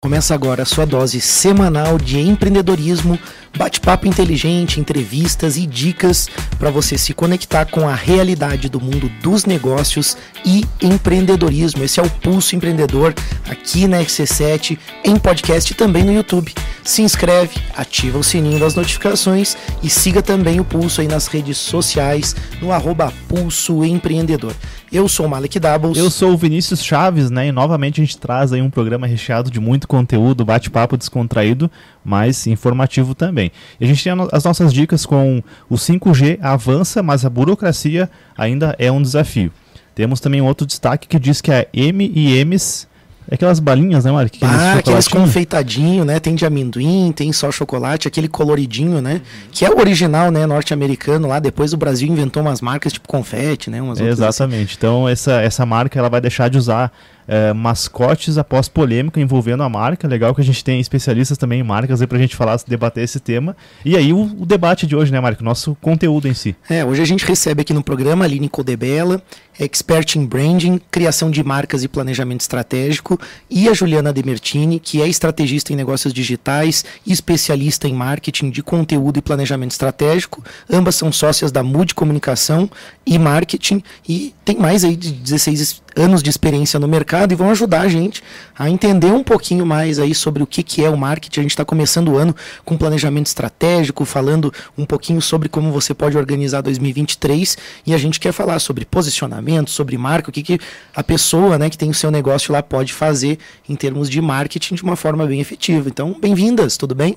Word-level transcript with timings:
Começa 0.00 0.32
agora 0.32 0.62
a 0.62 0.64
sua 0.64 0.86
dose 0.86 1.20
semanal 1.20 1.98
de 1.98 2.20
empreendedorismo, 2.20 3.18
bate-papo 3.58 4.06
inteligente, 4.06 4.78
entrevistas 4.78 5.56
e 5.56 5.66
dicas 5.66 6.28
para 6.60 6.70
você 6.70 6.96
se 6.96 7.12
conectar 7.12 7.66
com 7.66 7.88
a 7.88 7.94
realidade 7.94 8.68
do 8.68 8.80
mundo 8.80 9.10
dos 9.20 9.44
negócios 9.44 10.16
e 10.46 10.64
empreendedorismo. 10.80 11.82
Esse 11.82 11.98
é 11.98 12.02
o 12.02 12.08
Pulso 12.08 12.54
Empreendedor 12.54 13.12
aqui 13.50 13.88
na 13.88 13.98
XC7, 13.98 14.78
em 15.04 15.16
podcast 15.16 15.72
e 15.72 15.76
também 15.76 16.04
no 16.04 16.12
YouTube. 16.12 16.54
Se 16.84 17.02
inscreve, 17.02 17.60
ativa 17.76 18.16
o 18.18 18.22
sininho 18.22 18.60
das 18.60 18.76
notificações 18.76 19.56
e 19.82 19.90
siga 19.90 20.22
também 20.22 20.60
o 20.60 20.64
Pulso 20.64 21.00
aí 21.00 21.08
nas 21.08 21.26
redes 21.26 21.58
sociais 21.58 22.36
no 22.62 22.70
arroba 22.70 23.12
Pulso 23.26 23.84
Empreendedor. 23.84 24.54
Eu 24.90 25.06
sou 25.06 25.26
o 25.26 25.28
Malik 25.28 25.58
Doubles. 25.58 25.98
Eu 25.98 26.10
sou 26.10 26.32
o 26.32 26.36
Vinícius 26.36 26.82
Chaves, 26.82 27.30
né? 27.30 27.48
E 27.48 27.52
novamente 27.52 28.00
a 28.00 28.04
gente 28.04 28.16
traz 28.16 28.54
aí 28.54 28.62
um 28.62 28.70
programa 28.70 29.06
recheado 29.06 29.50
de 29.50 29.60
muito 29.60 29.86
conteúdo, 29.86 30.46
bate-papo 30.46 30.96
descontraído, 30.96 31.70
mas 32.08 32.46
informativo 32.46 33.14
também. 33.14 33.52
E 33.78 33.84
a 33.84 33.86
gente 33.86 34.02
tem 34.02 34.12
as 34.32 34.42
nossas 34.42 34.72
dicas 34.72 35.04
com 35.04 35.42
o 35.68 35.74
5G 35.74 36.38
avança, 36.40 37.02
mas 37.02 37.24
a 37.24 37.28
burocracia 37.30 38.08
ainda 38.36 38.74
é 38.78 38.90
um 38.90 39.02
desafio. 39.02 39.52
Temos 39.94 40.18
também 40.18 40.40
um 40.40 40.46
outro 40.46 40.66
destaque 40.66 41.06
que 41.06 41.18
diz 41.18 41.42
que 41.42 41.52
a 41.52 41.66
M&M's 41.72 42.88
Aquelas 43.30 43.60
balinhas, 43.60 44.06
né, 44.06 44.10
Mário? 44.10 44.30
Ah, 44.40 44.78
aqueles 44.78 45.06
confeitadinho, 45.06 46.02
né? 46.02 46.18
Tem 46.18 46.34
de 46.34 46.46
amendoim, 46.46 47.12
tem 47.12 47.30
só 47.30 47.52
chocolate, 47.52 48.08
aquele 48.08 48.26
coloridinho, 48.26 49.02
né? 49.02 49.20
Que 49.52 49.66
é 49.66 49.70
o 49.70 49.78
original, 49.78 50.30
né, 50.30 50.46
norte-americano 50.46 51.28
lá. 51.28 51.38
Depois 51.38 51.74
o 51.74 51.76
Brasil 51.76 52.08
inventou 52.08 52.42
umas 52.42 52.62
marcas 52.62 52.90
tipo 52.90 53.06
confete, 53.06 53.68
né? 53.68 53.82
Umas 53.82 54.00
assim. 54.00 54.08
Exatamente. 54.08 54.68
Assim. 54.68 54.74
Então 54.78 55.06
essa, 55.06 55.42
essa 55.42 55.66
marca 55.66 55.98
ela 55.98 56.08
vai 56.08 56.22
deixar 56.22 56.48
de 56.48 56.56
usar 56.56 56.90
é, 57.28 57.52
mascotes 57.52 58.38
após 58.38 58.68
polêmica 58.68 59.20
envolvendo 59.20 59.62
a 59.62 59.68
marca. 59.68 60.08
Legal 60.08 60.34
que 60.34 60.40
a 60.40 60.44
gente 60.44 60.64
tem 60.64 60.80
especialistas 60.80 61.36
também 61.36 61.60
em 61.60 61.62
marcas 61.62 62.00
aí 62.00 62.06
pra 62.06 62.18
gente 62.18 62.34
falar, 62.34 62.58
debater 62.66 63.04
esse 63.04 63.20
tema. 63.20 63.54
E 63.84 63.96
aí 63.96 64.12
o, 64.12 64.22
o 64.22 64.46
debate 64.46 64.86
de 64.86 64.96
hoje, 64.96 65.12
né, 65.12 65.20
Marco? 65.20 65.44
Nosso 65.44 65.76
conteúdo 65.80 66.26
em 66.26 66.34
si. 66.34 66.56
É, 66.68 66.84
hoje 66.84 67.02
a 67.02 67.04
gente 67.04 67.26
recebe 67.26 67.60
aqui 67.60 67.74
no 67.74 67.82
programa 67.82 68.24
a 68.24 68.26
Aline 68.26 68.48
Codebella, 68.48 69.22
expert 69.60 70.16
em 70.16 70.24
branding, 70.24 70.80
criação 70.90 71.30
de 71.30 71.44
marcas 71.44 71.84
e 71.84 71.88
planejamento 71.88 72.40
estratégico, 72.40 73.20
e 73.50 73.68
a 73.68 73.74
Juliana 73.74 74.12
Demertini, 74.12 74.80
que 74.80 75.02
é 75.02 75.06
estrategista 75.08 75.72
em 75.72 75.76
negócios 75.76 76.14
digitais 76.14 76.84
e 77.04 77.12
especialista 77.12 77.86
em 77.86 77.92
marketing 77.92 78.50
de 78.50 78.62
conteúdo 78.62 79.18
e 79.18 79.22
planejamento 79.22 79.72
estratégico. 79.72 80.42
Ambas 80.70 80.94
são 80.94 81.12
sócias 81.12 81.52
da 81.52 81.62
Mood 81.62 81.94
Comunicação 81.94 82.70
e 83.04 83.18
Marketing 83.18 83.82
e 84.08 84.32
tem 84.44 84.56
mais 84.56 84.84
aí 84.84 84.96
de 84.96 85.12
16 85.12 85.82
anos 85.98 86.22
de 86.22 86.30
experiência 86.30 86.78
no 86.78 86.86
mercado 86.86 87.32
e 87.32 87.34
vão 87.34 87.50
ajudar 87.50 87.82
a 87.82 87.88
gente 87.88 88.22
a 88.56 88.70
entender 88.70 89.10
um 89.10 89.22
pouquinho 89.22 89.66
mais 89.66 89.98
aí 89.98 90.14
sobre 90.14 90.42
o 90.42 90.46
que, 90.46 90.62
que 90.62 90.84
é 90.84 90.88
o 90.88 90.96
marketing. 90.96 91.40
A 91.40 91.42
gente 91.42 91.50
está 91.50 91.64
começando 91.64 92.08
o 92.10 92.16
ano 92.16 92.34
com 92.64 92.76
planejamento 92.76 93.26
estratégico, 93.26 94.04
falando 94.04 94.52
um 94.76 94.86
pouquinho 94.86 95.20
sobre 95.20 95.48
como 95.48 95.72
você 95.72 95.92
pode 95.92 96.16
organizar 96.16 96.60
2023 96.60 97.58
e 97.86 97.92
a 97.92 97.98
gente 97.98 98.20
quer 98.20 98.32
falar 98.32 98.58
sobre 98.58 98.84
posicionamento, 98.84 99.70
sobre 99.70 99.98
marca, 99.98 100.30
o 100.30 100.32
que, 100.32 100.42
que 100.42 100.60
a 100.94 101.02
pessoa 101.02 101.58
né, 101.58 101.68
que 101.68 101.76
tem 101.76 101.90
o 101.90 101.94
seu 101.94 102.10
negócio 102.10 102.52
lá 102.52 102.62
pode 102.62 102.92
fazer 102.92 103.38
em 103.68 103.74
termos 103.74 104.08
de 104.08 104.20
marketing 104.20 104.76
de 104.76 104.82
uma 104.82 104.96
forma 104.96 105.26
bem 105.26 105.40
efetiva. 105.40 105.88
Então, 105.88 106.16
bem-vindas, 106.20 106.76
tudo 106.76 106.94
bem? 106.94 107.16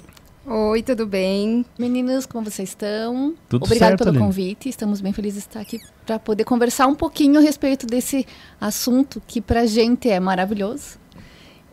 Oi, 0.53 0.83
tudo 0.83 1.07
bem? 1.07 1.65
Meninas, 1.79 2.25
como 2.25 2.43
vocês 2.43 2.67
estão? 2.67 3.33
Tudo 3.47 3.63
Obrigada 3.63 3.91
certo, 3.91 3.99
pelo 3.99 4.09
Aline. 4.09 4.25
convite. 4.25 4.67
Estamos 4.67 4.99
bem 4.99 5.13
felizes 5.13 5.43
de 5.43 5.47
estar 5.47 5.61
aqui 5.61 5.79
para 6.05 6.19
poder 6.19 6.43
conversar 6.43 6.87
um 6.87 6.93
pouquinho 6.93 7.39
a 7.39 7.41
respeito 7.41 7.87
desse 7.87 8.27
assunto 8.59 9.21
que 9.25 9.39
para 9.39 9.61
a 9.61 9.65
gente 9.65 10.09
é 10.09 10.19
maravilhoso 10.19 10.99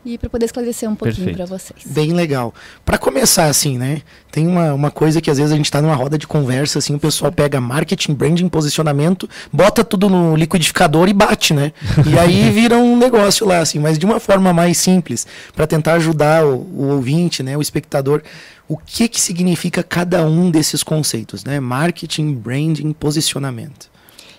e 0.04 0.16
para 0.16 0.30
poder 0.30 0.46
esclarecer 0.46 0.88
um 0.88 0.94
pouquinho 0.94 1.34
para 1.34 1.44
vocês. 1.44 1.84
Bem 1.86 2.12
legal. 2.12 2.54
Para 2.84 2.96
começar 2.96 3.46
assim, 3.46 3.76
né? 3.76 4.02
Tem 4.30 4.46
uma, 4.46 4.72
uma 4.72 4.90
coisa 4.90 5.20
que 5.20 5.30
às 5.30 5.38
vezes 5.38 5.52
a 5.52 5.56
gente 5.56 5.66
está 5.66 5.82
numa 5.82 5.94
roda 5.94 6.16
de 6.16 6.26
conversa 6.26 6.78
assim, 6.78 6.94
o 6.94 6.98
pessoal 6.98 7.32
pega 7.32 7.60
marketing, 7.60 8.14
branding, 8.14 8.48
posicionamento, 8.48 9.28
bota 9.52 9.82
tudo 9.82 10.08
no 10.08 10.36
liquidificador 10.36 11.08
e 11.08 11.12
bate, 11.12 11.52
né? 11.52 11.72
E 12.06 12.18
aí 12.18 12.48
vira 12.54 12.76
um 12.76 12.96
negócio 12.96 13.46
lá 13.46 13.58
assim, 13.58 13.78
mas 13.78 13.98
de 13.98 14.06
uma 14.06 14.20
forma 14.20 14.52
mais 14.52 14.78
simples, 14.78 15.26
para 15.54 15.66
tentar 15.66 15.94
ajudar 15.94 16.44
o, 16.44 16.56
o 16.56 16.88
ouvinte, 16.92 17.42
né, 17.42 17.56
o 17.56 17.60
espectador 17.60 18.22
o 18.68 18.76
que, 18.76 19.08
que 19.08 19.20
significa 19.20 19.82
cada 19.82 20.24
um 20.26 20.50
desses 20.50 20.82
conceitos, 20.82 21.42
né? 21.42 21.58
Marketing, 21.58 22.34
branding, 22.34 22.92
posicionamento. 22.92 23.90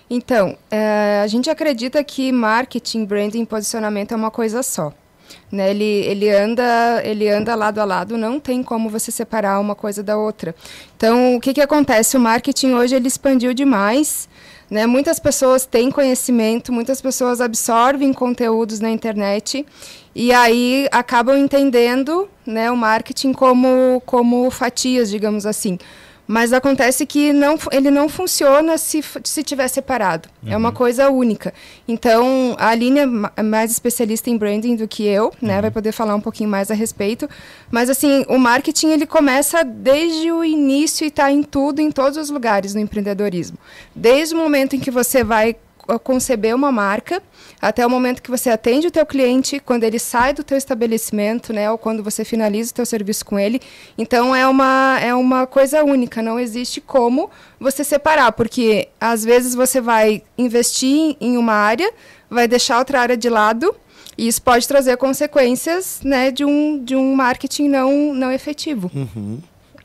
Então, 0.08 0.56
é, 0.70 1.20
a 1.22 1.26
gente 1.26 1.50
acredita 1.50 2.02
que 2.02 2.32
marketing, 2.32 3.04
branding 3.04 3.44
posicionamento 3.44 4.12
é 4.12 4.16
uma 4.16 4.30
coisa 4.30 4.62
só. 4.62 4.92
Né? 5.50 5.70
Ele, 5.70 5.84
ele, 5.84 6.30
anda, 6.30 7.00
ele 7.04 7.28
anda 7.28 7.54
lado 7.54 7.80
a 7.80 7.84
lado, 7.84 8.16
não 8.16 8.40
tem 8.40 8.62
como 8.62 8.88
você 8.88 9.10
separar 9.10 9.60
uma 9.60 9.74
coisa 9.74 10.02
da 10.02 10.16
outra. 10.16 10.54
Então, 10.96 11.36
o 11.36 11.40
que, 11.40 11.54
que 11.54 11.60
acontece? 11.60 12.16
O 12.16 12.20
marketing 12.20 12.72
hoje 12.72 12.94
ele 12.94 13.08
expandiu 13.08 13.54
demais. 13.54 14.28
Né? 14.70 14.86
Muitas 14.86 15.18
pessoas 15.18 15.66
têm 15.66 15.90
conhecimento, 15.90 16.72
muitas 16.72 17.00
pessoas 17.00 17.40
absorvem 17.40 18.12
conteúdos 18.12 18.78
na 18.78 18.90
internet 18.90 19.66
e 20.14 20.32
aí 20.32 20.86
acabam 20.92 21.36
entendendo 21.36 22.28
né, 22.46 22.70
o 22.70 22.76
marketing 22.76 23.32
como, 23.32 24.00
como 24.06 24.48
fatias, 24.50 25.10
digamos 25.10 25.44
assim. 25.44 25.76
Mas 26.30 26.52
acontece 26.52 27.04
que 27.06 27.32
não, 27.32 27.58
ele 27.72 27.90
não 27.90 28.08
funciona 28.08 28.78
se, 28.78 29.02
se 29.24 29.42
tiver 29.42 29.66
separado. 29.66 30.28
Uhum. 30.44 30.52
É 30.52 30.56
uma 30.56 30.68
uhum. 30.68 30.74
coisa 30.76 31.10
única. 31.10 31.52
Então, 31.88 32.54
a 32.56 32.68
Aline 32.68 33.00
é 33.36 33.42
mais 33.42 33.72
especialista 33.72 34.30
em 34.30 34.36
branding 34.36 34.76
do 34.76 34.86
que 34.86 35.04
eu, 35.04 35.32
né? 35.42 35.56
Uhum. 35.56 35.62
Vai 35.62 35.70
poder 35.72 35.90
falar 35.90 36.14
um 36.14 36.20
pouquinho 36.20 36.48
mais 36.48 36.70
a 36.70 36.74
respeito. 36.74 37.28
Mas, 37.68 37.90
assim, 37.90 38.24
o 38.28 38.38
marketing, 38.38 38.90
ele 38.90 39.06
começa 39.06 39.64
desde 39.64 40.30
o 40.30 40.44
início 40.44 41.02
e 41.04 41.08
está 41.08 41.32
em 41.32 41.42
tudo, 41.42 41.80
em 41.80 41.90
todos 41.90 42.16
os 42.16 42.30
lugares 42.30 42.76
no 42.76 42.80
empreendedorismo. 42.80 43.58
Desde 43.92 44.32
o 44.32 44.38
momento 44.38 44.76
em 44.76 44.78
que 44.78 44.92
você 44.92 45.24
vai 45.24 45.56
conceber 45.98 46.54
uma 46.54 46.70
marca 46.70 47.22
até 47.60 47.86
o 47.86 47.90
momento 47.90 48.22
que 48.22 48.30
você 48.30 48.50
atende 48.50 48.86
o 48.86 48.90
teu 48.90 49.04
cliente, 49.04 49.60
quando 49.60 49.84
ele 49.84 49.98
sai 49.98 50.32
do 50.32 50.42
teu 50.42 50.56
estabelecimento, 50.56 51.52
né, 51.52 51.70
ou 51.70 51.76
quando 51.76 52.02
você 52.02 52.24
finaliza 52.24 52.70
o 52.70 52.74
teu 52.74 52.86
serviço 52.86 53.24
com 53.24 53.38
ele. 53.38 53.60
Então 53.98 54.34
é 54.34 54.46
uma 54.46 54.98
é 55.00 55.14
uma 55.14 55.46
coisa 55.46 55.84
única, 55.84 56.22
não 56.22 56.38
existe 56.38 56.80
como 56.80 57.30
você 57.58 57.84
separar, 57.84 58.32
porque 58.32 58.88
às 59.00 59.24
vezes 59.24 59.54
você 59.54 59.80
vai 59.80 60.22
investir 60.38 61.16
em 61.20 61.36
uma 61.36 61.54
área, 61.54 61.92
vai 62.30 62.48
deixar 62.48 62.78
outra 62.78 63.00
área 63.00 63.16
de 63.16 63.28
lado, 63.28 63.74
e 64.16 64.26
isso 64.28 64.42
pode 64.42 64.66
trazer 64.66 64.96
consequências, 64.96 66.00
né, 66.02 66.30
de 66.30 66.44
um 66.44 66.82
de 66.82 66.96
um 66.96 67.14
marketing 67.14 67.68
não 67.68 68.14
não 68.14 68.32
efetivo. 68.32 68.90
Uhum. 68.94 69.40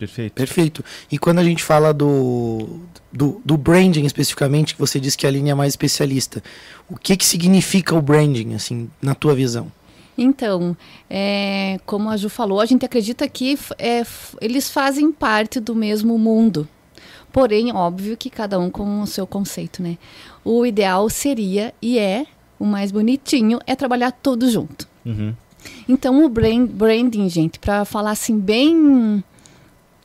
Perfeito. 0.05 0.33
Perfeito. 0.33 0.85
E 1.11 1.17
quando 1.17 1.39
a 1.39 1.43
gente 1.43 1.63
fala 1.63 1.93
do, 1.93 2.79
do, 3.11 3.41
do, 3.43 3.57
branding 3.57 4.05
especificamente, 4.05 4.75
que 4.75 4.79
você 4.79 4.99
disse 4.99 5.17
que 5.17 5.25
a 5.25 5.31
linha 5.31 5.51
é 5.51 5.55
mais 5.55 5.73
especialista, 5.73 6.43
o 6.89 6.95
que, 6.95 7.17
que 7.17 7.25
significa 7.25 7.95
o 7.95 8.01
branding, 8.01 8.53
assim, 8.53 8.89
na 9.01 9.15
tua 9.15 9.33
visão? 9.33 9.71
Então, 10.17 10.77
é, 11.09 11.79
como 11.85 12.09
a 12.09 12.17
Ju 12.17 12.29
falou, 12.29 12.61
a 12.61 12.65
gente 12.65 12.85
acredita 12.85 13.27
que 13.27 13.57
é, 13.77 14.03
eles 14.39 14.69
fazem 14.69 15.11
parte 15.11 15.59
do 15.59 15.75
mesmo 15.75 16.17
mundo. 16.17 16.67
Porém, 17.33 17.73
óbvio 17.73 18.15
que 18.15 18.29
cada 18.29 18.57
um 18.57 18.69
com 18.69 19.01
o 19.01 19.07
seu 19.07 19.27
conceito, 19.27 19.83
né? 19.83 19.97
O 20.43 20.65
ideal 20.65 21.09
seria, 21.09 21.73
e 21.81 21.99
é, 21.99 22.25
o 22.57 22.63
mais 22.63 22.91
bonitinho, 22.91 23.59
é 23.67 23.75
trabalhar 23.75 24.11
todos 24.11 24.53
junto. 24.53 24.87
Uhum. 25.05 25.33
Então, 25.89 26.23
o 26.23 26.29
brand, 26.29 26.69
branding, 26.69 27.27
gente, 27.27 27.59
para 27.59 27.83
falar 27.83 28.11
assim 28.11 28.39
bem 28.39 29.23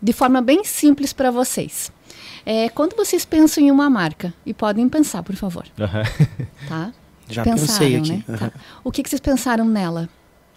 de 0.02 0.12
forma 0.12 0.40
bem 0.40 0.64
simples 0.64 1.12
para 1.12 1.30
vocês. 1.30 1.92
É, 2.44 2.68
quando 2.70 2.96
vocês 2.96 3.24
pensam 3.24 3.62
em 3.62 3.70
uma 3.70 3.90
marca, 3.90 4.32
e 4.46 4.54
podem 4.54 4.88
pensar, 4.88 5.22
por 5.22 5.36
favor. 5.36 5.64
Uhum. 5.78 6.46
Tá? 6.68 6.92
Já 7.28 7.44
pensaram, 7.44 7.66
pensei 7.66 7.96
aqui. 7.96 8.12
Né? 8.12 8.24
Uhum. 8.28 8.36
Tá. 8.36 8.52
O 8.82 8.90
que, 8.90 9.02
que 9.02 9.08
vocês 9.08 9.20
pensaram 9.20 9.64
nela? 9.64 10.08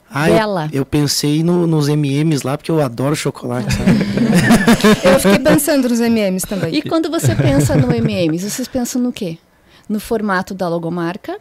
Ah, 0.10 0.28
dela. 0.28 0.70
Eu, 0.72 0.80
eu 0.82 0.86
pensei 0.86 1.44
no, 1.44 1.66
nos 1.66 1.88
MMs 1.88 2.46
lá, 2.46 2.58
porque 2.58 2.70
eu 2.70 2.82
adoro 2.82 3.16
chocolate. 3.16 3.76
eu 5.04 5.20
fiquei 5.20 5.40
pensando 5.40 5.90
nos 5.90 6.00
MMs 6.00 6.46
também. 6.46 6.76
E 6.76 6.82
quando 6.84 7.10
você 7.10 7.36
pensa 7.36 7.76
no 7.76 7.88
MMs, 7.92 8.50
vocês 8.50 8.68
pensam 8.68 9.02
no 9.02 9.12
quê? 9.12 9.40
No 9.90 10.00
formato 10.00 10.54
da 10.54 10.70
logomarca, 10.70 11.40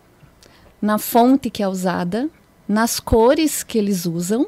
na 0.81 0.99
fonte 0.99 1.51
que 1.51 1.63
é 1.63 1.69
usada, 1.69 2.29
nas 2.67 2.99
cores 2.99 3.63
que 3.63 3.77
eles 3.77 4.07
usam, 4.07 4.47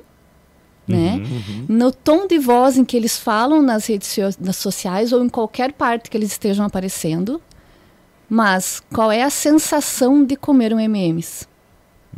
né? 0.86 1.14
Uhum, 1.14 1.22
uhum. 1.22 1.66
No 1.68 1.92
tom 1.92 2.26
de 2.26 2.38
voz 2.38 2.76
em 2.76 2.84
que 2.84 2.96
eles 2.96 3.18
falam 3.18 3.62
nas 3.62 3.86
redes 3.86 4.16
nas 4.38 4.56
sociais 4.56 5.12
ou 5.12 5.24
em 5.24 5.28
qualquer 5.28 5.72
parte 5.72 6.10
que 6.10 6.16
eles 6.16 6.32
estejam 6.32 6.64
aparecendo. 6.64 7.40
Mas 8.28 8.82
qual 8.92 9.12
é 9.12 9.22
a 9.22 9.30
sensação 9.30 10.24
de 10.24 10.36
comer 10.36 10.72
um 10.72 10.80
M&M's? 10.80 11.46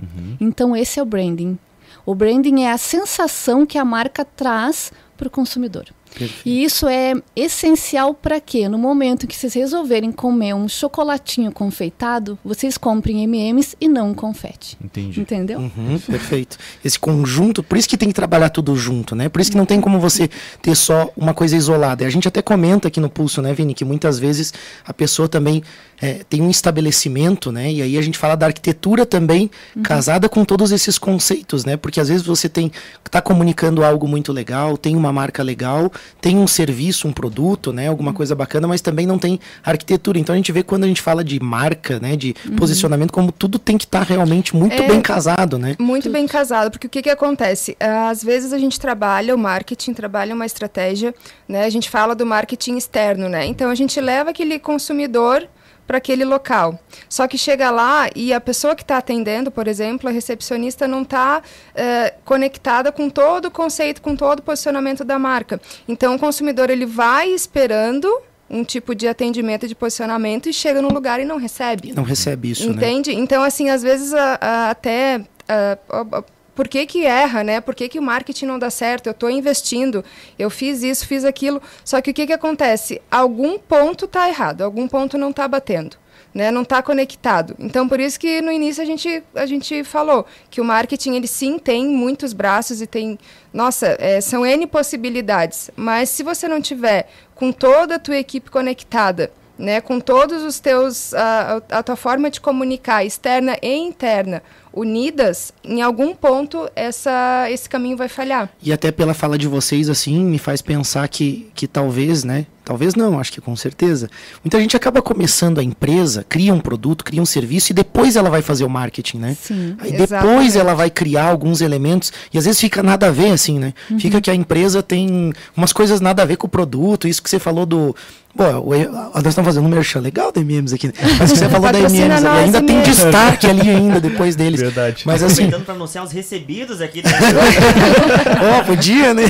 Uhum. 0.01 0.37
Então 0.41 0.77
esse 0.77 0.99
é 0.99 1.03
o 1.03 1.07
branding. 1.07 1.59
O 2.05 2.15
branding 2.15 2.63
é 2.63 2.71
a 2.71 2.79
sensação 2.79 3.67
que 3.67 3.79
a 3.79 3.85
marca 3.85 4.25
traz 4.25 4.93
para 5.17 5.29
o 5.29 5.31
consumidor. 5.31 5.87
Perfeito. 6.11 6.43
E 6.47 6.65
isso 6.65 6.89
é 6.89 7.15
essencial 7.35 8.15
para 8.15 8.41
quê? 8.41 8.69
No 8.69 8.79
momento 8.79 9.27
que 9.27 9.37
vocês 9.37 9.55
resolverem 9.55 10.11
comer 10.11 10.55
um 10.55 10.69
chocolatinho 10.69 11.53
confeitado, 11.53 12.39
vocês 12.45 12.79
comprem 12.79 13.23
M&M's 13.25 13.77
e 13.81 13.89
não 13.89 14.15
confete. 14.15 14.77
Entendi. 14.83 15.21
Entendeu? 15.21 15.59
Uhum, 15.59 15.99
perfeito. 16.07 16.57
Esse 16.85 16.99
conjunto, 16.99 17.63
por 17.63 17.77
isso 17.77 17.89
que 17.89 17.97
tem 17.97 18.09
que 18.09 18.15
trabalhar 18.15 18.49
tudo 18.49 18.75
junto, 18.77 19.15
né? 19.15 19.29
Por 19.29 19.41
isso 19.41 19.51
que 19.51 19.57
não 19.57 19.67
tem 19.67 19.81
como 19.81 20.01
você 20.01 20.29
ter 20.63 20.75
só 20.75 21.11
uma 21.17 21.35
coisa 21.35 21.57
isolada. 21.57 22.05
E 22.05 22.07
a 22.07 22.11
gente 22.11 22.27
até 22.27 22.41
comenta 22.41 22.89
aqui 22.89 23.01
no 23.01 23.11
Pulso, 23.11 23.43
né, 23.43 23.53
Vini, 23.53 23.75
que 23.75 23.85
muitas 23.85 24.19
vezes 24.19 24.53
a 24.87 24.95
pessoa 24.95 25.29
também 25.29 25.63
é, 26.01 26.25
tem 26.29 26.43
um 26.43 26.51
estabelecimento, 26.51 27.51
né? 27.51 27.71
E 27.73 27.83
aí 27.83 27.99
a 27.99 28.03
gente 28.03 28.19
fala 28.19 28.37
da 28.37 28.47
arquitetura 28.47 29.07
também 29.07 29.51
uhum. 29.75 29.83
casada 29.83 30.29
com 30.29 30.45
todos 30.45 30.73
esses 30.73 30.99
conceitos, 30.99 31.65
né? 31.65 31.77
Porque 31.77 32.01
às 32.01 32.09
vezes 32.09 32.25
você 32.25 32.49
tem 32.49 32.71
está 33.05 33.21
comunicando 33.21 33.85
algo 33.85 34.07
muito 34.07 34.33
legal, 34.33 34.77
tem 34.77 34.97
uma 34.97 35.13
marca 35.13 35.43
legal, 35.43 35.91
tem 36.21 36.39
um 36.39 36.47
serviço, 36.47 37.09
um 37.09 37.13
produto, 37.13 37.73
né, 37.73 37.89
alguma 37.89 38.13
coisa 38.13 38.35
bacana, 38.35 38.67
mas 38.67 38.81
também 38.81 39.07
não 39.07 39.19
tem 39.19 39.39
arquitetura. 39.65 40.19
Então 40.19 40.33
a 40.33 40.37
gente 40.37 40.53
vê 40.53 40.63
quando 40.63 40.85
a 40.85 40.89
gente 40.89 41.03
fala 41.03 41.23
de 41.23 41.39
marca, 41.41 41.99
né, 42.01 42.17
de 42.17 42.35
uhum. 42.47 42.57
posicionamento, 42.57 43.13
como 43.13 43.33
tudo 43.33 43.59
tem 43.59 43.79
que 43.79 43.85
estar 43.85 44.01
tá 44.01 44.05
realmente 44.05 44.55
muito 44.55 44.75
é, 44.75 44.89
bem 44.89 45.01
casado, 45.01 45.59
né? 45.59 45.77
Muito 45.79 46.11
bem 46.11 46.27
casado, 46.27 46.71
porque 46.71 46.87
o 46.87 46.91
que 46.91 47.03
que 47.03 47.11
acontece? 47.11 47.77
Às 47.81 48.23
vezes 48.23 48.53
a 48.53 48.59
gente 48.59 48.79
trabalha 48.79 49.35
o 49.35 49.39
marketing, 49.39 49.93
trabalha 49.93 50.35
uma 50.35 50.47
estratégia, 50.47 51.15
né? 51.49 51.65
A 51.65 51.71
gente 51.71 51.89
fala 51.89 52.15
do 52.15 52.27
marketing 52.27 52.77
externo, 52.77 53.29
né? 53.29 53.47
Então 53.47 53.71
a 53.71 53.75
gente 53.75 54.01
leva 54.01 54.31
aquele 54.31 54.59
consumidor 54.59 55.47
para 55.87 55.99
aquele 55.99 56.25
local. 56.25 56.79
Só 57.09 57.27
que 57.29 57.39
chega 57.39 57.71
lá 57.71 58.09
e 58.15 58.33
a 58.33 58.41
pessoa 58.41 58.75
que 58.75 58.83
está 58.83 58.99
atendendo, 58.99 59.51
por 59.51 59.69
exemplo, 59.69 60.09
a 60.09 60.13
recepcionista 60.13 60.89
não 60.89 61.03
está 61.03 61.43
é, 61.75 62.15
conectada 62.25 62.91
com 62.91 63.09
todo 63.09 63.47
o 63.47 63.51
conceito, 63.51 64.03
com 64.03 64.17
todo 64.17 64.41
o 64.41 64.43
posicionamento 64.43 65.05
da 65.05 65.19
marca. 65.19 65.61
Então 65.89 66.17
o 66.17 66.19
consumidor 66.19 66.71
ele 66.71 66.87
vai 66.87 67.29
esperando 67.31 68.09
um 68.49 68.63
tipo 68.63 68.95
de 68.95 69.09
atendimento 69.09 69.67
de 69.67 69.75
posicionamento 69.75 70.49
e 70.49 70.53
chega 70.53 70.81
no 70.81 70.89
lugar 70.89 71.21
e 71.21 71.25
não 71.25 71.37
recebe. 71.37 71.93
Não 71.93 72.05
recebe 72.05 72.51
isso, 72.51 72.69
né? 72.69 72.77
Entende? 72.77 73.15
Né? 73.15 73.21
Então, 73.21 73.43
assim, 73.43 73.71
às 73.71 73.83
vezes 73.83 74.15
a, 74.15 74.39
a, 74.41 74.71
até 74.71 75.21
a, 75.49 76.23
por 76.57 76.67
que, 76.67 76.87
que 76.87 77.05
erra, 77.05 77.45
né? 77.45 77.61
Por 77.61 77.75
que, 77.75 77.87
que 77.87 77.99
o 77.99 78.03
marketing 78.03 78.47
não 78.47 78.59
dá 78.59 78.71
certo? 78.71 79.07
Eu 79.07 79.13
estou 79.13 79.31
investindo, 79.31 80.03
eu 80.39 80.49
fiz 80.49 80.83
isso, 80.83 81.07
fiz 81.07 81.23
aquilo. 81.25 81.61
Só 81.85 82.01
que 82.01 82.11
o 82.11 82.15
que, 82.15 82.27
que 82.27 82.33
acontece? 82.33 83.01
Algum 83.11 83.59
ponto 83.59 84.07
está 84.07 84.27
errado, 84.27 84.63
algum 84.63 84.89
ponto 84.89 85.19
não 85.19 85.31
está 85.31 85.47
batendo. 85.47 85.99
Né, 86.35 86.51
não 86.51 86.63
está 86.63 86.83
conectado. 86.83 87.57
Então, 87.59 87.89
por 87.89 87.99
isso 87.99 88.21
que 88.21 88.43
no 88.43 88.53
início 88.53 88.83
a 88.83 88.87
gente, 88.87 89.23
a 89.35 89.47
gente 89.47 89.83
falou 89.85 90.27
que 90.51 90.61
o 90.61 90.65
marketing, 90.65 91.15
ele 91.15 91.27
sim 91.27 91.59
tem 91.59 91.87
muitos 91.87 92.35
braços 92.35 92.83
e 92.83 92.87
tem, 92.87 93.19
nossa, 93.55 93.97
é, 93.99 94.21
são 94.21 94.45
N 94.45 94.67
possibilidades. 94.67 95.71
Mas 95.75 96.11
se 96.11 96.23
você 96.23 96.47
não 96.47 96.61
tiver 96.61 97.09
com 97.35 97.51
toda 97.53 97.95
a 97.95 97.99
tua 97.99 98.19
equipe 98.19 98.51
conectada, 98.51 99.33
né, 99.59 99.81
com 99.81 99.99
todos 99.99 100.43
os 100.43 100.61
teus, 100.61 101.15
a, 101.15 101.63
a 101.71 101.83
tua 101.83 101.97
forma 101.97 102.31
de 102.31 102.41
comunicar, 102.41 103.05
externa 103.05 103.57
e 103.63 103.75
interna, 103.75 104.43
unidas, 104.77 105.53
em 105.65 105.81
algum 105.81 106.15
ponto 106.15 106.71
essa, 106.77 107.49
esse 107.51 107.69
caminho 107.69 107.97
vai 107.97 108.09
falhar. 108.09 108.51
E 108.63 108.73
até 108.73 108.93
pela 108.93 109.15
fala 109.15 109.39
de 109.39 109.49
vocês, 109.49 109.89
assim, 109.89 110.23
me 110.23 110.39
faz 110.39 110.61
pensar 110.61 111.09
que, 111.09 111.51
que 111.55 111.67
talvez, 111.67 112.23
né, 112.23 112.47
Talvez 112.67 112.97
não, 112.97 113.21
acho 113.21 113.31
que 113.31 113.41
com 113.41 113.55
certeza. 113.55 114.11
Muita 114.43 114.59
gente 114.59 114.77
acaba 114.77 115.01
começando 115.01 115.61
a 115.61 115.63
empresa, 115.63 116.27
cria 116.29 116.53
um 116.53 116.59
produto, 116.59 117.05
cria 117.05 117.23
um 117.23 117.25
serviço 117.25 117.71
e 117.71 117.73
depois 117.73 118.17
ela 118.17 118.29
vai 118.29 118.43
fazer 118.43 118.65
o 118.65 118.69
marketing, 118.69 119.19
né? 119.19 119.37
Sim, 119.41 119.77
Aí 119.79 119.93
depois 119.93 120.57
ela 120.57 120.75
vai 120.75 120.91
criar 120.91 121.27
alguns 121.27 121.61
elementos 121.61 122.13
e 122.35 122.37
às 122.37 122.45
vezes 122.45 122.61
fica 122.61 122.83
nada 122.83 123.07
a 123.07 123.11
ver, 123.13 123.31
assim, 123.31 123.61
né? 123.61 123.73
Uhum. 123.89 124.01
Fica 124.01 124.21
que 124.21 124.29
a 124.33 124.35
empresa 124.35 124.83
tem 124.83 125.33
umas 125.57 125.73
coisas 125.73 126.01
nada 126.01 126.25
a 126.25 126.27
ver 126.27 126.39
com 126.39 126.49
o 126.49 126.51
produto, 126.51 127.07
isso 127.07 127.23
que 127.23 127.31
você 127.31 127.39
falou 127.39 127.65
do. 127.65 127.95
Bom, 128.35 128.69
nós 129.15 129.27
estamos 129.27 129.47
fazendo 129.47 129.65
um 129.65 129.69
merchan 129.69 130.01
legal 130.01 130.33
da 130.33 130.41
MMs 130.41 130.75
aqui, 130.75 130.89
né? 130.89 130.93
Mas 131.21 131.31
você 131.31 131.47
falou 131.49 131.71
da 131.71 131.79
MMs 131.79 132.27
ainda 132.27 132.63
tem 132.63 132.83
destaque 132.83 133.47
ali 133.47 133.71
ainda 133.71 134.01
depois 134.01 134.35
deles. 134.35 134.61
Verdade. 134.67 135.03
Mas 135.05 135.23
assim. 135.23 135.45
Aproveitando 135.45 135.65
para 135.65 135.75
anunciar 135.75 136.05
os 136.05 136.13
recebidos 136.13 136.81
aqui. 136.81 137.03
Né? 137.03 137.11
oh, 138.61 138.65
podia, 138.65 139.15
né? 139.15 139.25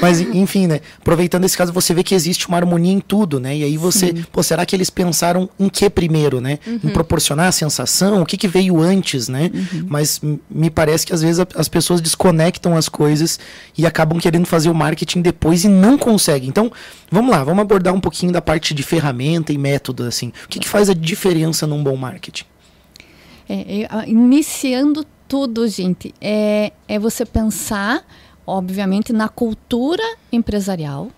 Mas 0.00 0.20
enfim, 0.20 0.66
né? 0.66 0.80
Aproveitando 0.98 1.44
esse 1.44 1.56
caso, 1.56 1.72
você 1.72 1.94
vê 1.94 2.02
que 2.02 2.14
existe 2.14 2.48
uma 2.48 2.56
harmonia 2.56 2.80
harmonia 2.80 2.92
em 2.92 3.00
tudo, 3.00 3.38
né? 3.38 3.56
E 3.56 3.64
aí 3.64 3.76
você, 3.76 4.08
Sim. 4.08 4.24
pô, 4.32 4.42
será 4.42 4.64
que 4.64 4.74
eles 4.74 4.88
pensaram 4.88 5.48
em 5.58 5.68
que 5.68 5.88
primeiro, 5.90 6.40
né? 6.40 6.58
Uhum. 6.66 6.80
Em 6.84 6.88
proporcionar 6.88 7.48
a 7.48 7.52
sensação, 7.52 8.22
o 8.22 8.26
que, 8.26 8.36
que 8.36 8.48
veio 8.48 8.80
antes, 8.80 9.28
né? 9.28 9.50
Uhum. 9.52 9.86
Mas 9.88 10.20
me 10.48 10.70
parece 10.70 11.06
que 11.06 11.12
às 11.12 11.22
vezes 11.22 11.40
a, 11.40 11.46
as 11.56 11.68
pessoas 11.68 12.00
desconectam 12.00 12.76
as 12.76 12.88
coisas 12.88 13.38
e 13.76 13.86
acabam 13.86 14.18
querendo 14.18 14.46
fazer 14.46 14.70
o 14.70 14.74
marketing 14.74 15.20
depois 15.20 15.64
e 15.64 15.68
não 15.68 15.98
conseguem. 15.98 16.48
Então, 16.48 16.72
vamos 17.10 17.30
lá, 17.30 17.44
vamos 17.44 17.60
abordar 17.60 17.92
um 17.92 18.00
pouquinho 18.00 18.32
da 18.32 18.40
parte 18.40 18.72
de 18.72 18.82
ferramenta 18.82 19.52
e 19.52 19.58
método, 19.58 20.04
assim. 20.04 20.32
O 20.44 20.48
que, 20.48 20.60
que 20.60 20.68
faz 20.68 20.88
a 20.88 20.94
diferença 20.94 21.66
num 21.66 21.82
bom 21.82 21.96
marketing? 21.96 22.44
É, 23.52 24.08
iniciando 24.08 25.04
tudo, 25.26 25.66
gente, 25.66 26.14
é, 26.20 26.72
é 26.86 26.98
você 27.00 27.26
pensar, 27.26 28.06
obviamente, 28.46 29.12
na 29.12 29.28
cultura 29.28 30.04
empresarial, 30.30 31.10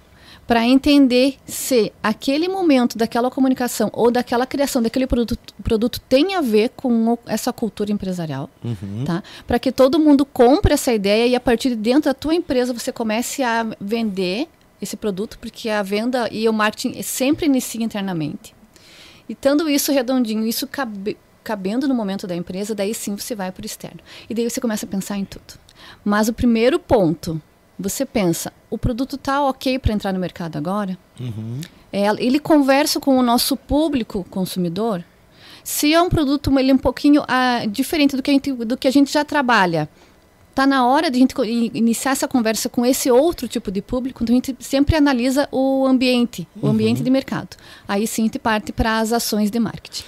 para 0.46 0.66
entender 0.66 1.36
se 1.46 1.92
aquele 2.02 2.48
momento 2.48 2.96
daquela 2.96 3.30
comunicação 3.30 3.90
ou 3.92 4.10
daquela 4.10 4.46
criação 4.46 4.82
daquele 4.82 5.06
produto, 5.06 5.54
produto 5.62 6.00
tem 6.00 6.34
a 6.34 6.40
ver 6.40 6.70
com 6.70 7.18
essa 7.26 7.52
cultura 7.52 7.92
empresarial, 7.92 8.48
uhum. 8.64 9.04
tá? 9.04 9.22
Para 9.46 9.58
que 9.58 9.70
todo 9.70 9.98
mundo 9.98 10.24
compre 10.24 10.72
essa 10.72 10.92
ideia 10.92 11.26
e 11.26 11.36
a 11.36 11.40
partir 11.40 11.70
de 11.70 11.76
dentro 11.76 12.04
da 12.04 12.14
tua 12.14 12.34
empresa 12.34 12.72
você 12.72 12.90
comece 12.90 13.42
a 13.42 13.66
vender 13.78 14.48
esse 14.80 14.96
produto, 14.96 15.38
porque 15.38 15.68
a 15.68 15.82
venda 15.82 16.28
e 16.32 16.48
o 16.48 16.52
marketing 16.52 17.00
sempre 17.02 17.46
inicia 17.46 17.84
internamente. 17.84 18.54
E 19.28 19.34
tendo 19.34 19.68
isso 19.68 19.92
redondinho, 19.92 20.46
isso 20.46 20.66
cabe, 20.66 21.16
cabendo 21.42 21.88
no 21.88 21.94
momento 21.94 22.26
da 22.26 22.34
empresa, 22.34 22.74
daí 22.74 22.94
sim 22.94 23.16
você 23.16 23.34
vai 23.34 23.50
para 23.50 23.62
o 23.62 23.66
externo. 23.66 24.00
E 24.28 24.34
daí 24.34 24.48
você 24.48 24.60
começa 24.60 24.86
a 24.86 24.88
pensar 24.88 25.16
em 25.16 25.24
tudo. 25.24 25.58
Mas 26.04 26.28
o 26.28 26.32
primeiro 26.32 26.78
ponto 26.78 27.40
você 27.78 28.06
pensa, 28.06 28.52
o 28.70 28.78
produto 28.78 29.16
está 29.16 29.42
ok 29.42 29.78
para 29.78 29.92
entrar 29.92 30.12
no 30.12 30.20
mercado 30.20 30.56
agora? 30.56 30.96
Uhum. 31.18 31.60
É, 31.92 32.06
ele 32.24 32.38
conversa 32.38 33.00
com 33.00 33.18
o 33.18 33.22
nosso 33.22 33.56
público 33.56 34.24
consumidor? 34.30 35.04
Se 35.64 35.92
é 35.92 36.00
um 36.00 36.08
produto 36.08 36.56
ele 36.58 36.70
é 36.70 36.74
um 36.74 36.78
pouquinho 36.78 37.22
ah, 37.26 37.64
diferente 37.68 38.16
do 38.16 38.22
que, 38.22 38.30
a 38.30 38.34
gente, 38.34 38.52
do 38.52 38.76
que 38.76 38.88
a 38.88 38.90
gente 38.90 39.12
já 39.12 39.24
trabalha, 39.24 39.88
está 40.50 40.66
na 40.66 40.86
hora 40.86 41.10
de 41.10 41.16
a 41.16 41.20
gente 41.20 41.34
iniciar 41.74 42.12
essa 42.12 42.28
conversa 42.28 42.68
com 42.68 42.84
esse 42.84 43.10
outro 43.10 43.48
tipo 43.48 43.70
de 43.70 43.80
público, 43.80 44.22
então 44.22 44.34
a 44.34 44.36
gente 44.36 44.56
sempre 44.60 44.96
analisa 44.96 45.48
o 45.50 45.86
ambiente, 45.86 46.46
o 46.56 46.66
uhum. 46.66 46.72
ambiente 46.72 47.02
de 47.02 47.10
mercado. 47.10 47.56
Aí 47.86 48.06
sim 48.06 48.22
a 48.22 48.24
gente 48.26 48.38
parte 48.38 48.72
para 48.72 48.98
as 48.98 49.12
ações 49.12 49.50
de 49.50 49.58
marketing. 49.58 50.04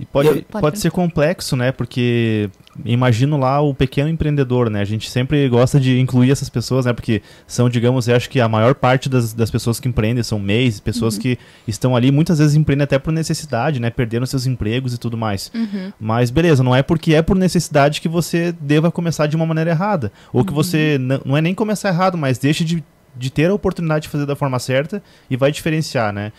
E 0.00 0.06
pode, 0.06 0.28
pode, 0.44 0.62
pode 0.62 0.78
ser 0.78 0.90
complexo, 0.90 1.54
né? 1.54 1.70
Porque 1.70 2.48
imagino 2.86 3.36
lá 3.36 3.60
o 3.60 3.74
pequeno 3.74 4.08
empreendedor, 4.08 4.70
né? 4.70 4.80
A 4.80 4.84
gente 4.84 5.10
sempre 5.10 5.46
gosta 5.46 5.78
de 5.78 6.00
incluir 6.00 6.30
essas 6.30 6.48
pessoas, 6.48 6.86
né? 6.86 6.94
Porque 6.94 7.20
são, 7.46 7.68
digamos, 7.68 8.08
eu 8.08 8.16
acho 8.16 8.30
que 8.30 8.40
a 8.40 8.48
maior 8.48 8.74
parte 8.74 9.10
das, 9.10 9.34
das 9.34 9.50
pessoas 9.50 9.78
que 9.78 9.86
empreendem 9.86 10.22
são 10.22 10.38
MEIs, 10.38 10.80
pessoas 10.80 11.16
uhum. 11.16 11.20
que 11.20 11.38
estão 11.68 11.94
ali, 11.94 12.10
muitas 12.10 12.38
vezes 12.38 12.56
empreendem 12.56 12.84
até 12.84 12.98
por 12.98 13.12
necessidade, 13.12 13.78
né? 13.78 13.90
Perdendo 13.90 14.26
seus 14.26 14.46
empregos 14.46 14.94
e 14.94 14.98
tudo 14.98 15.18
mais. 15.18 15.52
Uhum. 15.54 15.92
Mas 16.00 16.30
beleza, 16.30 16.62
não 16.62 16.74
é 16.74 16.82
porque 16.82 17.14
é 17.14 17.20
por 17.20 17.36
necessidade 17.36 18.00
que 18.00 18.08
você 18.08 18.52
deva 18.58 18.90
começar 18.90 19.26
de 19.26 19.36
uma 19.36 19.44
maneira 19.44 19.70
errada. 19.70 20.10
Ou 20.32 20.46
que 20.46 20.52
você 20.52 20.96
uhum. 20.98 21.20
não 21.26 21.36
é 21.36 21.42
nem 21.42 21.54
começar 21.54 21.90
errado, 21.90 22.16
mas 22.16 22.38
deixe 22.38 22.64
de, 22.64 22.82
de 23.14 23.30
ter 23.30 23.50
a 23.50 23.54
oportunidade 23.54 24.04
de 24.04 24.08
fazer 24.08 24.24
da 24.24 24.34
forma 24.34 24.58
certa 24.58 25.02
e 25.28 25.36
vai 25.36 25.52
diferenciar, 25.52 26.10
né? 26.10 26.32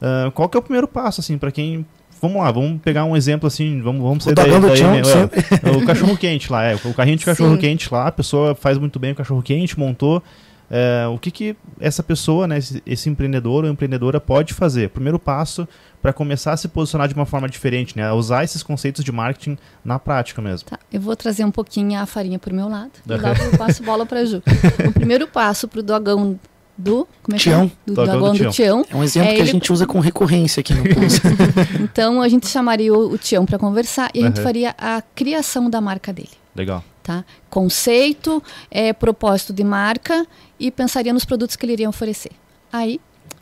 Uh, 0.00 0.30
qual 0.30 0.48
que 0.48 0.56
é 0.56 0.60
o 0.60 0.62
primeiro 0.62 0.86
passo, 0.86 1.20
assim, 1.20 1.36
para 1.36 1.50
quem 1.50 1.84
vamos 2.20 2.42
lá, 2.42 2.50
vamos 2.50 2.80
pegar 2.82 3.04
um 3.04 3.16
exemplo 3.16 3.46
assim, 3.46 3.80
vamos, 3.80 4.02
vamos 4.02 4.24
sair 4.24 4.34
daí, 4.34 4.50
daí 4.50 4.82
né, 4.82 5.00
é, 5.62 5.70
o 5.76 5.86
cachorro 5.86 6.16
quente 6.16 6.52
lá, 6.52 6.64
é, 6.64 6.74
o 6.74 6.94
carrinho 6.94 7.16
de 7.16 7.24
cachorro 7.24 7.54
Sim. 7.54 7.60
quente 7.60 7.92
lá, 7.92 8.08
a 8.08 8.12
pessoa 8.12 8.54
faz 8.54 8.78
muito 8.78 8.98
bem 8.98 9.12
o 9.12 9.14
cachorro 9.14 9.42
quente, 9.42 9.78
montou. 9.78 10.22
É, 10.72 11.04
o 11.08 11.18
que, 11.18 11.32
que 11.32 11.56
essa 11.80 12.00
pessoa, 12.00 12.46
né, 12.46 12.58
esse, 12.58 12.80
esse, 12.86 13.10
empreendedor 13.10 13.64
ou 13.64 13.70
empreendedora 13.70 14.20
pode 14.20 14.54
fazer? 14.54 14.90
Primeiro 14.90 15.18
passo 15.18 15.66
para 16.00 16.12
começar 16.12 16.52
a 16.52 16.56
se 16.56 16.68
posicionar 16.68 17.08
de 17.08 17.14
uma 17.14 17.26
forma 17.26 17.48
diferente, 17.48 17.96
né? 17.96 18.12
usar 18.12 18.44
esses 18.44 18.62
conceitos 18.62 19.02
de 19.02 19.10
marketing 19.10 19.58
na 19.84 19.98
prática 19.98 20.40
mesmo. 20.40 20.70
Tá, 20.70 20.78
eu 20.92 21.00
vou 21.00 21.16
trazer 21.16 21.44
um 21.44 21.50
pouquinho 21.50 21.98
a 21.98 22.06
farinha 22.06 22.38
para 22.38 22.52
o 22.52 22.54
meu 22.54 22.68
lado 22.68 22.92
e 23.04 23.12
logo 23.12 23.42
eu 23.42 23.58
passo 23.58 23.82
bola 23.82 24.06
para 24.06 24.20
a 24.20 24.24
Ju. 24.24 24.40
o 24.88 24.92
primeiro 24.92 25.26
passo 25.26 25.66
para 25.66 25.80
o 25.80 25.82
dogão 25.82 26.38
do 26.80 27.06
como 27.22 27.36
é 27.36 27.38
Tião. 27.38 27.64
É? 27.64 27.70
Do 27.86 27.94
dragão 27.94 28.32
do, 28.32 28.44
do 28.44 28.50
Tião. 28.50 28.84
É 28.88 28.96
um 28.96 29.04
exemplo 29.04 29.30
é, 29.30 29.34
que 29.36 29.42
a 29.42 29.46
gente 29.46 29.72
usa 29.72 29.86
com 29.86 30.00
recorrência 30.00 30.60
aqui 30.60 30.74
no 30.74 30.82
curso. 30.94 31.20
então 31.80 32.20
a 32.20 32.28
gente 32.28 32.48
chamaria 32.48 32.92
o, 32.92 33.12
o 33.12 33.18
Tião 33.18 33.44
para 33.44 33.58
conversar 33.58 34.10
e 34.14 34.22
a 34.22 34.26
gente 34.26 34.40
faria 34.40 34.74
a 34.78 35.02
criação 35.14 35.68
da 35.68 35.80
marca 35.80 36.12
dele. 36.12 36.30
Legal. 36.54 36.82
Tá? 37.02 37.24
Conceito, 37.48 38.42
é, 38.70 38.92
propósito 38.92 39.52
de 39.52 39.64
marca 39.64 40.26
e 40.58 40.70
pensaria 40.70 41.12
nos 41.12 41.24
produtos 41.24 41.56
que 41.56 41.64
ele 41.64 41.72
iria 41.72 41.88
oferecer. 41.88 42.32
Aí 42.72 43.00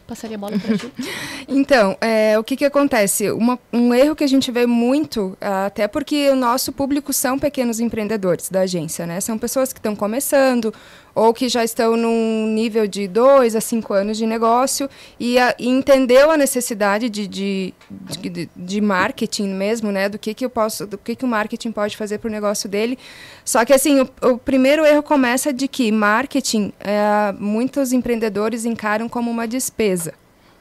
passaria 0.08 0.36
a 0.36 0.40
bola 0.40 0.58
para 0.58 0.74
Ju. 0.74 0.90
Então, 1.46 1.96
é, 2.00 2.38
o 2.38 2.44
que, 2.44 2.56
que 2.56 2.64
acontece? 2.64 3.30
Uma, 3.30 3.58
um 3.72 3.92
erro 3.92 4.16
que 4.16 4.24
a 4.24 4.26
gente 4.26 4.50
vê 4.50 4.66
muito, 4.66 5.36
até 5.40 5.86
porque 5.86 6.30
o 6.30 6.36
nosso 6.36 6.72
público 6.72 7.12
são 7.12 7.38
pequenos 7.38 7.78
empreendedores 7.78 8.48
da 8.50 8.60
agência, 8.60 9.06
né? 9.06 9.20
São 9.20 9.38
pessoas 9.38 9.72
que 9.72 9.78
estão 9.78 9.94
começando 9.94 10.72
ou 11.18 11.34
que 11.34 11.48
já 11.48 11.64
estão 11.64 11.96
num 11.96 12.46
nível 12.46 12.86
de 12.86 13.08
dois 13.08 13.56
a 13.56 13.60
cinco 13.60 13.92
anos 13.92 14.16
de 14.16 14.24
negócio 14.24 14.88
e, 15.18 15.36
a, 15.36 15.52
e 15.58 15.66
entendeu 15.66 16.30
a 16.30 16.36
necessidade 16.36 17.10
de, 17.10 17.26
de, 17.26 17.74
de, 17.90 18.48
de, 18.54 18.80
marketing 18.80 19.48
mesmo, 19.48 19.90
né? 19.90 20.08
Do 20.08 20.16
que, 20.16 20.32
que 20.32 20.44
eu 20.44 20.50
posso, 20.50 20.86
do 20.86 20.96
que, 20.96 21.16
que 21.16 21.24
o 21.24 21.28
marketing 21.28 21.72
pode 21.72 21.96
fazer 21.96 22.18
para 22.18 22.28
o 22.28 22.30
negócio 22.30 22.68
dele. 22.68 22.96
Só 23.44 23.64
que 23.64 23.72
assim, 23.72 24.00
o, 24.00 24.08
o, 24.22 24.38
primeiro 24.38 24.86
erro 24.86 25.02
começa 25.02 25.52
de 25.52 25.66
que 25.66 25.90
marketing 25.90 26.72
é, 26.78 27.34
muitos 27.36 27.92
empreendedores 27.92 28.64
encaram 28.64 29.08
como 29.08 29.28
uma 29.28 29.48
despesa. 29.48 30.14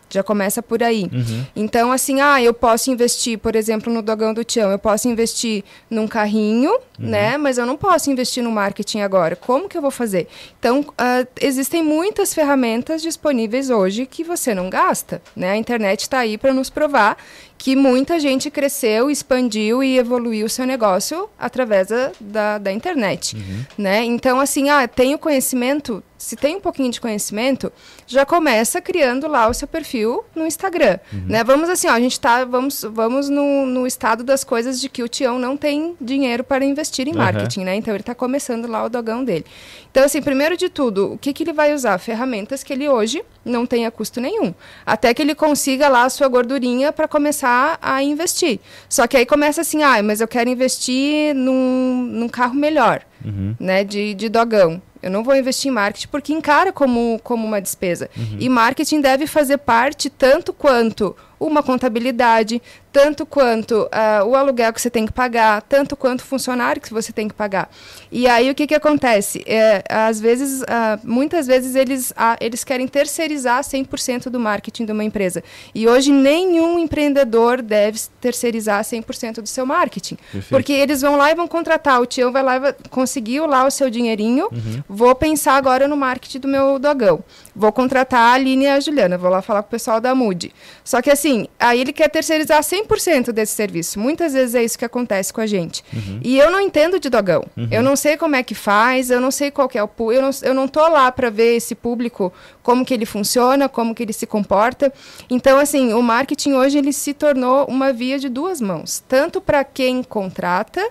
Já 0.09 0.23
começa 0.23 0.61
por 0.61 0.81
aí. 0.81 1.09
Uhum. 1.11 1.45
Então, 1.55 1.91
assim, 1.91 2.21
ah, 2.21 2.41
eu 2.41 2.53
posso 2.53 2.89
investir, 2.91 3.37
por 3.37 3.55
exemplo, 3.55 3.91
no 3.91 4.01
dogão 4.01 4.33
do 4.33 4.43
Tião, 4.43 4.71
eu 4.71 4.79
posso 4.79 5.07
investir 5.07 5.63
num 5.89 6.07
carrinho, 6.07 6.71
uhum. 6.71 6.79
né? 6.97 7.37
Mas 7.37 7.57
eu 7.57 7.65
não 7.65 7.77
posso 7.77 8.09
investir 8.09 8.43
no 8.43 8.51
marketing 8.51 9.01
agora. 9.01 9.35
Como 9.35 9.67
que 9.67 9.77
eu 9.77 9.81
vou 9.81 9.91
fazer? 9.91 10.27
Então, 10.59 10.81
uh, 10.81 11.27
existem 11.41 11.83
muitas 11.83 12.33
ferramentas 12.33 13.01
disponíveis 13.01 13.69
hoje 13.69 14.05
que 14.05 14.23
você 14.23 14.53
não 14.53 14.69
gasta, 14.69 15.21
né? 15.35 15.51
A 15.51 15.57
internet 15.57 16.01
está 16.01 16.19
aí 16.19 16.37
para 16.37 16.53
nos 16.53 16.69
provar 16.69 17.17
que 17.57 17.75
muita 17.75 18.19
gente 18.19 18.51
cresceu, 18.51 19.09
expandiu 19.09 19.83
e 19.83 19.97
evoluiu 19.97 20.45
o 20.45 20.49
seu 20.49 20.65
negócio 20.65 21.27
através 21.39 21.87
da, 21.87 22.11
da, 22.19 22.57
da 22.59 22.71
internet, 22.71 23.35
uhum. 23.35 23.65
né? 23.77 24.03
Então, 24.03 24.39
assim, 24.39 24.69
ah, 24.69 24.87
tenho 24.87 25.17
conhecimento, 25.17 26.03
se 26.17 26.35
tem 26.35 26.57
um 26.57 26.59
pouquinho 26.59 26.91
de 26.91 27.01
conhecimento, 27.01 27.71
já 28.05 28.25
começa 28.25 28.79
criando 28.79 29.27
lá 29.27 29.49
o 29.49 29.53
seu 29.53 29.67
perfil 29.67 30.23
no 30.35 30.45
Instagram, 30.45 30.99
uhum. 31.11 31.25
né? 31.27 31.43
Vamos 31.43 31.69
assim, 31.69 31.87
ó, 31.87 31.93
a 31.93 31.99
gente 31.99 32.19
tá, 32.19 32.45
vamos, 32.45 32.85
vamos 32.91 33.27
no, 33.27 33.65
no 33.65 33.87
estado 33.87 34.23
das 34.23 34.43
coisas 34.43 34.79
de 34.79 34.87
que 34.87 35.01
o 35.01 35.07
Tião 35.07 35.39
não 35.39 35.57
tem 35.57 35.95
dinheiro 35.99 36.43
para 36.43 36.63
investir 36.63 37.07
em 37.07 37.13
marketing, 37.13 37.61
uhum. 37.61 37.65
né? 37.65 37.75
Então, 37.75 37.93
ele 37.93 38.01
está 38.01 38.13
começando 38.13 38.67
lá 38.67 38.85
o 38.85 38.89
dogão 38.89 39.23
dele. 39.23 39.45
Então, 39.89 40.05
assim, 40.05 40.21
primeiro 40.21 40.55
de 40.55 40.69
tudo, 40.69 41.13
o 41.13 41.17
que, 41.17 41.33
que 41.33 41.43
ele 41.43 41.53
vai 41.53 41.73
usar? 41.73 41.97
Ferramentas 41.97 42.63
que 42.63 42.71
ele 42.71 42.87
hoje 42.87 43.23
não 43.47 43.65
tenha 43.65 43.89
custo 43.89 44.21
nenhum. 44.21 44.53
Até 44.85 45.13
que 45.13 45.21
ele 45.21 45.33
consiga 45.33 45.87
lá 45.87 46.03
a 46.03 46.09
sua 46.09 46.27
gordurinha 46.27 46.91
para 46.91 47.07
começar 47.07 47.77
a 47.81 48.03
investir. 48.03 48.59
Só 48.89 49.07
que 49.07 49.17
aí 49.17 49.25
começa 49.25 49.61
assim, 49.61 49.83
ah, 49.83 50.01
mas 50.03 50.21
eu 50.21 50.27
quero 50.27 50.49
investir 50.49 51.33
num, 51.33 52.03
num 52.11 52.29
carro 52.29 52.53
melhor, 52.53 53.01
uhum. 53.25 53.55
né, 53.59 53.83
de, 53.83 54.13
de 54.13 54.29
dogão. 54.29 54.81
Eu 55.01 55.11
não 55.11 55.23
vou 55.23 55.35
investir 55.35 55.69
em 55.69 55.73
marketing 55.73 56.07
porque 56.07 56.33
encara 56.33 56.73
como, 56.73 57.19
como 57.23 57.45
uma 57.45 57.61
despesa. 57.61 58.09
Uhum. 58.17 58.37
E 58.39 58.49
marketing 58.49 59.01
deve 59.01 59.27
fazer 59.27 59.57
parte 59.57 60.09
tanto 60.09 60.51
quanto 60.51 61.15
uma 61.39 61.61
contabilidade, 61.61 62.61
tanto 62.97 63.27
quanto 63.27 63.83
uh, 63.83 64.25
o 64.25 64.35
aluguel 64.35 64.73
que 64.73 64.81
você 64.81 64.89
tem 64.89 65.05
que 65.05 65.13
pagar, 65.13 65.61
tanto 65.61 65.95
quanto 65.95 66.21
o 66.21 66.23
funcionário 66.23 66.81
que 66.81 66.91
você 66.91 67.13
tem 67.13 67.27
que 67.27 67.33
pagar. 67.35 67.69
E 68.11 68.27
aí 68.27 68.49
o 68.49 68.55
que, 68.55 68.65
que 68.65 68.73
acontece? 68.73 69.43
É, 69.45 69.83
às 69.87 70.19
vezes, 70.19 70.63
uh, 70.63 70.65
muitas 71.03 71.45
vezes 71.45 71.75
eles, 71.75 72.09
uh, 72.09 72.35
eles 72.41 72.63
querem 72.63 72.87
terceirizar 72.87 73.61
100% 73.61 74.29
do 74.31 74.39
marketing 74.39 74.85
de 74.85 74.91
uma 74.91 75.03
empresa. 75.03 75.43
E 75.75 75.87
hoje 75.87 76.11
nenhum 76.11 76.79
empreendedor 76.79 77.61
deve 77.61 77.99
terceirizar 78.19 78.81
100% 78.81 79.41
do 79.41 79.47
seu 79.47 79.63
marketing. 79.63 80.15
Perfeito. 80.15 80.49
Porque 80.49 80.73
eles 80.73 81.01
vão 81.01 81.17
lá 81.17 81.31
e 81.31 81.35
vão 81.35 81.47
contratar, 81.47 82.01
o 82.01 82.07
Tião 82.07 82.31
vai 82.31 82.41
lá 82.41 82.55
e 82.55 82.59
vai, 82.59 82.75
conseguiu 82.89 83.45
lá 83.45 83.67
o 83.67 83.69
seu 83.69 83.91
dinheirinho, 83.91 84.47
uhum. 84.51 84.83
vou 84.89 85.13
pensar 85.13 85.53
agora 85.53 85.87
no 85.87 85.95
marketing 85.95 86.39
do 86.39 86.47
meu 86.47 86.79
dogão. 86.79 87.23
Vou 87.55 87.71
contratar 87.71 88.19
a 88.19 88.33
Aline 88.33 88.65
e 88.65 88.67
a 88.67 88.79
Juliana, 88.79 89.19
vou 89.19 89.29
lá 89.29 89.43
falar 89.43 89.61
com 89.61 89.67
o 89.67 89.71
pessoal 89.71 90.01
da 90.01 90.15
Mood. 90.15 90.51
Só 90.83 90.99
que 90.99 91.11
assim, 91.11 91.47
aí 91.59 91.79
ele 91.79 91.93
quer 91.93 92.09
terceirizar 92.09 92.61
100% 92.61 92.86
desse 93.31 93.53
serviço. 93.53 93.99
Muitas 93.99 94.33
vezes 94.33 94.55
é 94.55 94.63
isso 94.63 94.77
que 94.77 94.85
acontece 94.85 95.31
com 95.31 95.41
a 95.41 95.45
gente. 95.45 95.83
Uhum. 95.93 96.19
E 96.23 96.37
eu 96.37 96.49
não 96.49 96.59
entendo 96.59 96.99
de 96.99 97.09
dogão. 97.09 97.45
Uhum. 97.55 97.67
Eu 97.69 97.83
não 97.83 97.95
sei 97.95 98.17
como 98.17 98.35
é 98.35 98.43
que 98.43 98.55
faz, 98.55 99.11
eu 99.11 99.21
não 99.21 99.31
sei 99.31 99.51
qual 99.51 99.69
é 99.73 99.83
o 99.83 99.87
público, 99.87 100.19
eu 100.19 100.21
não, 100.21 100.31
eu 100.41 100.53
não 100.53 100.67
tô 100.67 100.87
lá 100.87 101.11
para 101.11 101.29
ver 101.29 101.55
esse 101.55 101.75
público, 101.75 102.33
como 102.63 102.85
que 102.85 102.93
ele 102.93 103.05
funciona, 103.05 103.69
como 103.69 103.93
que 103.93 104.03
ele 104.03 104.13
se 104.13 104.25
comporta. 104.25 104.91
Então, 105.29 105.59
assim, 105.59 105.93
o 105.93 106.01
marketing 106.01 106.53
hoje 106.53 106.77
ele 106.77 106.93
se 106.93 107.13
tornou 107.13 107.65
uma 107.65 107.93
via 107.93 108.17
de 108.17 108.29
duas 108.29 108.61
mãos, 108.61 109.03
tanto 109.07 109.39
para 109.41 109.63
quem 109.63 110.01
contrata, 110.03 110.81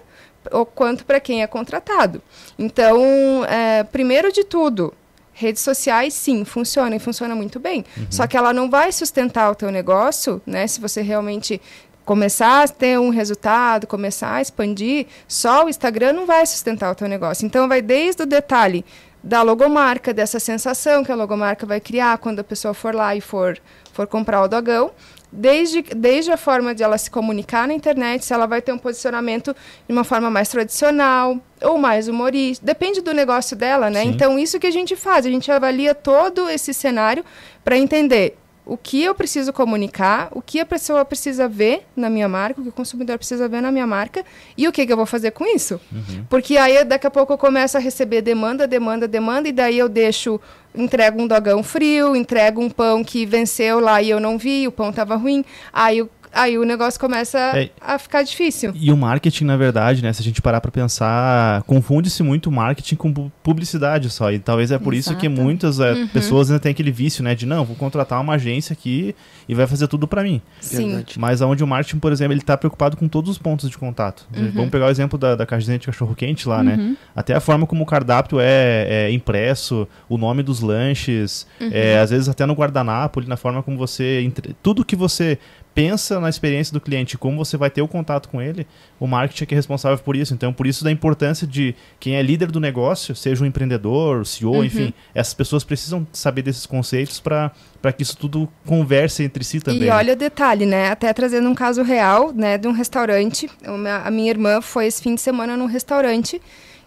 ou 0.52 0.64
quanto 0.64 1.04
para 1.04 1.18
quem 1.18 1.42
é 1.42 1.46
contratado. 1.46 2.22
Então, 2.58 3.44
é, 3.48 3.82
primeiro 3.82 4.32
de 4.32 4.44
tudo, 4.44 4.94
redes 5.32 5.62
sociais, 5.62 6.14
sim, 6.14 6.44
funciona 6.46 6.96
e 6.96 6.98
funciona 6.98 7.34
muito 7.34 7.60
bem. 7.60 7.84
Uhum. 7.96 8.06
Só 8.08 8.26
que 8.26 8.36
ela 8.36 8.54
não 8.54 8.70
vai 8.70 8.90
sustentar 8.90 9.50
o 9.50 9.54
teu 9.54 9.70
negócio, 9.70 10.40
né? 10.46 10.66
Se 10.66 10.80
você 10.80 11.02
realmente 11.02 11.60
começar 12.06 12.62
a 12.62 12.68
ter 12.68 12.98
um 12.98 13.10
resultado, 13.10 13.86
começar 13.86 14.36
a 14.36 14.40
expandir, 14.40 15.06
só 15.26 15.64
o 15.64 15.68
Instagram 15.68 16.12
não 16.12 16.24
vai 16.24 16.46
sustentar 16.46 16.92
o 16.92 16.94
teu 16.94 17.08
negócio. 17.08 17.44
Então, 17.44 17.68
vai 17.68 17.82
desde 17.82 18.22
o 18.22 18.26
detalhe 18.26 18.84
da 19.22 19.42
logomarca, 19.42 20.14
dessa 20.14 20.38
sensação 20.38 21.02
que 21.02 21.10
a 21.10 21.16
logomarca 21.16 21.66
vai 21.66 21.80
criar 21.80 22.16
quando 22.18 22.38
a 22.38 22.44
pessoa 22.44 22.72
for 22.72 22.94
lá 22.94 23.16
e 23.16 23.20
for, 23.20 23.58
for 23.92 24.06
comprar 24.06 24.40
o 24.40 24.46
dogão, 24.46 24.92
desde, 25.32 25.82
desde 25.82 26.30
a 26.30 26.36
forma 26.36 26.72
de 26.72 26.84
ela 26.84 26.96
se 26.96 27.10
comunicar 27.10 27.66
na 27.66 27.74
internet, 27.74 28.24
se 28.24 28.32
ela 28.32 28.46
vai 28.46 28.62
ter 28.62 28.72
um 28.72 28.78
posicionamento 28.78 29.54
de 29.88 29.92
uma 29.92 30.04
forma 30.04 30.30
mais 30.30 30.48
tradicional 30.48 31.36
ou 31.60 31.76
mais 31.76 32.06
humorista, 32.06 32.64
depende 32.64 33.00
do 33.00 33.12
negócio 33.12 33.56
dela, 33.56 33.90
né? 33.90 34.02
Sim. 34.02 34.10
Então, 34.10 34.38
isso 34.38 34.60
que 34.60 34.66
a 34.68 34.70
gente 34.70 34.94
faz, 34.94 35.26
a 35.26 35.30
gente 35.30 35.50
avalia 35.50 35.92
todo 35.92 36.48
esse 36.48 36.72
cenário 36.72 37.24
para 37.64 37.76
entender 37.76 38.38
o 38.66 38.76
que 38.76 39.00
eu 39.00 39.14
preciso 39.14 39.52
comunicar, 39.52 40.28
o 40.32 40.42
que 40.42 40.58
a 40.58 40.66
pessoa 40.66 41.04
precisa 41.04 41.48
ver 41.48 41.86
na 41.94 42.10
minha 42.10 42.28
marca, 42.28 42.60
o 42.60 42.64
que 42.64 42.68
o 42.68 42.72
consumidor 42.72 43.16
precisa 43.16 43.48
ver 43.48 43.60
na 43.60 43.70
minha 43.70 43.86
marca 43.86 44.24
e 44.58 44.66
o 44.66 44.72
que, 44.72 44.84
que 44.84 44.92
eu 44.92 44.96
vou 44.96 45.06
fazer 45.06 45.30
com 45.30 45.46
isso. 45.46 45.80
Uhum. 45.92 46.24
Porque 46.28 46.56
aí 46.56 46.82
daqui 46.84 47.06
a 47.06 47.10
pouco 47.10 47.32
eu 47.32 47.38
começo 47.38 47.76
a 47.76 47.80
receber 47.80 48.22
demanda, 48.22 48.66
demanda, 48.66 49.06
demanda, 49.06 49.48
e 49.48 49.52
daí 49.52 49.78
eu 49.78 49.88
deixo, 49.88 50.40
entrego 50.74 51.22
um 51.22 51.28
dogão 51.28 51.62
frio, 51.62 52.16
entrego 52.16 52.60
um 52.60 52.68
pão 52.68 53.04
que 53.04 53.24
venceu 53.24 53.78
lá 53.78 54.02
e 54.02 54.10
eu 54.10 54.18
não 54.18 54.36
vi, 54.36 54.66
o 54.66 54.72
pão 54.72 54.90
estava 54.90 55.14
ruim, 55.14 55.44
aí 55.72 56.02
o 56.02 56.10
aí 56.32 56.58
o 56.58 56.64
negócio 56.64 56.98
começa 56.98 57.38
é, 57.38 57.70
a 57.80 57.98
ficar 57.98 58.22
difícil. 58.22 58.72
E 58.74 58.92
o 58.92 58.96
marketing, 58.96 59.44
na 59.44 59.56
verdade, 59.56 60.02
né, 60.02 60.12
se 60.12 60.20
a 60.20 60.24
gente 60.24 60.42
parar 60.42 60.60
para 60.60 60.70
pensar, 60.70 61.62
confunde-se 61.62 62.22
muito 62.22 62.50
marketing 62.50 62.96
com 62.96 63.30
publicidade 63.42 64.10
só. 64.10 64.30
E 64.30 64.38
talvez 64.38 64.70
é 64.70 64.78
por 64.78 64.94
Exato. 64.94 65.12
isso 65.12 65.20
que 65.20 65.28
muitas 65.28 65.80
é, 65.80 65.92
uhum. 65.92 66.08
pessoas 66.08 66.50
ainda 66.50 66.60
têm 66.60 66.72
aquele 66.72 66.90
vício, 66.90 67.22
né, 67.22 67.34
de 67.34 67.46
não, 67.46 67.64
vou 67.64 67.76
contratar 67.76 68.20
uma 68.20 68.34
agência 68.34 68.72
aqui 68.72 69.14
e 69.48 69.54
vai 69.54 69.66
fazer 69.66 69.86
tudo 69.88 70.06
para 70.06 70.22
mim. 70.22 70.40
Sim. 70.60 71.04
Mas 71.16 71.42
aonde 71.42 71.62
o 71.62 71.66
marketing, 71.66 71.98
por 71.98 72.12
exemplo, 72.12 72.32
ele 72.32 72.40
tá 72.40 72.56
preocupado 72.56 72.96
com 72.96 73.08
todos 73.08 73.30
os 73.30 73.38
pontos 73.38 73.68
de 73.70 73.78
contato. 73.78 74.26
Uhum. 74.36 74.50
Vamos 74.52 74.70
pegar 74.70 74.86
o 74.86 74.90
exemplo 74.90 75.18
da, 75.18 75.34
da 75.34 75.46
caixinha 75.46 75.78
de 75.78 75.86
cachorro 75.86 76.14
quente 76.14 76.48
lá, 76.48 76.62
né? 76.62 76.76
uhum. 76.76 76.90
né? 76.90 76.96
Até 77.14 77.34
a 77.34 77.40
forma 77.40 77.66
como 77.66 77.82
o 77.82 77.86
cardápio 77.86 78.38
é, 78.40 79.06
é 79.06 79.10
impresso, 79.12 79.88
o 80.08 80.18
nome 80.18 80.42
dos 80.42 80.60
lanches, 80.60 81.46
uhum. 81.60 81.70
é, 81.72 81.98
às 81.98 82.10
vezes 82.10 82.28
até 82.28 82.44
no 82.46 82.54
guardanapo, 82.54 83.20
na 83.26 83.36
forma 83.36 83.62
como 83.62 83.76
você 83.76 84.20
entre... 84.22 84.54
tudo 84.62 84.84
que 84.84 84.96
você 84.96 85.38
pensa 85.76 86.18
na 86.18 86.30
experiência 86.30 86.72
do 86.72 86.80
cliente, 86.80 87.18
como 87.18 87.36
você 87.36 87.54
vai 87.54 87.68
ter 87.68 87.82
o 87.82 87.86
contato 87.86 88.30
com 88.30 88.40
ele, 88.40 88.66
o 88.98 89.06
marketing 89.06 89.44
é 89.44 89.46
que 89.46 89.54
é 89.54 89.58
responsável 89.58 89.98
por 89.98 90.16
isso. 90.16 90.32
Então, 90.32 90.50
por 90.50 90.66
isso 90.66 90.82
da 90.82 90.90
importância 90.90 91.46
de 91.46 91.74
quem 92.00 92.16
é 92.16 92.22
líder 92.22 92.50
do 92.50 92.58
negócio, 92.58 93.14
seja 93.14 93.44
um 93.44 93.46
empreendedor, 93.46 94.24
CEO, 94.24 94.54
uhum. 94.54 94.64
enfim, 94.64 94.94
essas 95.14 95.34
pessoas 95.34 95.64
precisam 95.64 96.06
saber 96.14 96.40
desses 96.40 96.64
conceitos 96.64 97.20
para 97.20 97.52
que 97.94 98.02
isso 98.02 98.16
tudo 98.16 98.48
converse 98.64 99.22
entre 99.22 99.44
si 99.44 99.60
também. 99.60 99.88
E 99.88 99.90
olha 99.90 100.14
o 100.14 100.16
detalhe, 100.16 100.64
né? 100.64 100.88
Até 100.88 101.12
trazendo 101.12 101.46
um 101.46 101.54
caso 101.54 101.82
real, 101.82 102.32
né, 102.32 102.56
de 102.56 102.66
um 102.66 102.72
restaurante. 102.72 103.46
Uma, 103.62 103.98
a 103.98 104.10
minha 104.10 104.30
irmã 104.30 104.62
foi 104.62 104.86
esse 104.86 105.02
fim 105.02 105.14
de 105.14 105.20
semana 105.20 105.58
num 105.58 105.66
restaurante 105.66 106.40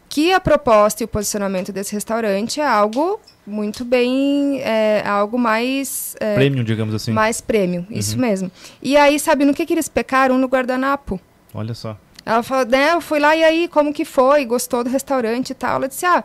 que 0.10 0.34
a 0.34 0.40
proposta 0.40 1.04
e 1.04 1.06
o 1.06 1.08
posicionamento 1.08 1.72
desse 1.72 1.94
restaurante 1.94 2.60
é 2.60 2.68
algo 2.68 3.20
muito 3.46 3.86
bem, 3.86 4.60
é, 4.62 5.04
algo 5.06 5.38
mais... 5.38 6.16
É, 6.20 6.36
premium, 6.36 6.64
digamos 6.64 6.94
assim. 6.94 7.12
Mais 7.12 7.40
premium, 7.40 7.86
uhum. 7.90 7.98
isso 7.98 8.18
mesmo. 8.18 8.52
E 8.82 8.98
aí, 8.98 9.20
sabe, 9.20 9.46
no 9.46 9.54
que, 9.54 9.66
que 9.66 9.74
eles 9.74 9.88
pecaram? 9.88 10.38
No 10.38 10.48
guardanapo. 10.48 11.20
Olha 11.54 11.74
só. 11.74 11.98
Ela 12.26 12.44
falou, 12.44 12.66
né, 12.66 12.94
eu 12.94 13.02
fui 13.02 13.20
lá, 13.20 13.36
e 13.36 13.44
aí, 13.44 13.68
como 13.68 13.94
que 13.94 14.06
foi? 14.06 14.46
Gostou 14.46 14.84
do 14.84 14.90
restaurante 14.90 15.52
e 15.52 15.56
tal? 15.56 15.78
Ela 15.78 15.88
disse, 15.88 16.06
ah, 16.06 16.24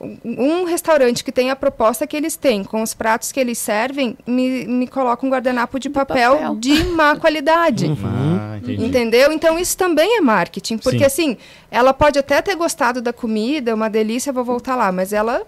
um 0.00 0.64
restaurante 0.64 1.24
que 1.24 1.32
tem 1.32 1.50
a 1.50 1.56
proposta 1.56 2.06
que 2.06 2.16
eles 2.16 2.36
têm, 2.36 2.64
com 2.64 2.82
os 2.82 2.92
pratos 2.94 3.32
que 3.32 3.40
eles 3.40 3.58
servem, 3.58 4.16
me, 4.26 4.66
me 4.66 4.86
coloca 4.86 5.24
um 5.24 5.30
guardanapo 5.30 5.78
de 5.78 5.88
papel, 5.88 6.32
papel. 6.32 6.56
de 6.56 6.84
má 6.84 7.16
qualidade. 7.20 7.86
Uhum. 7.86 7.96
Ah, 8.04 8.58
entendeu? 8.66 9.32
Então 9.32 9.58
isso 9.58 9.76
também 9.76 10.18
é 10.18 10.20
marketing. 10.20 10.78
Porque 10.78 10.98
Sim. 10.98 11.04
assim, 11.04 11.36
ela 11.70 11.92
pode 11.94 12.18
até 12.18 12.42
ter 12.42 12.54
gostado 12.54 13.00
da 13.00 13.12
comida, 13.12 13.74
uma 13.74 13.88
delícia, 13.88 14.32
vou 14.32 14.44
voltar 14.44 14.76
lá, 14.76 14.90
mas 14.90 15.12
ela 15.12 15.46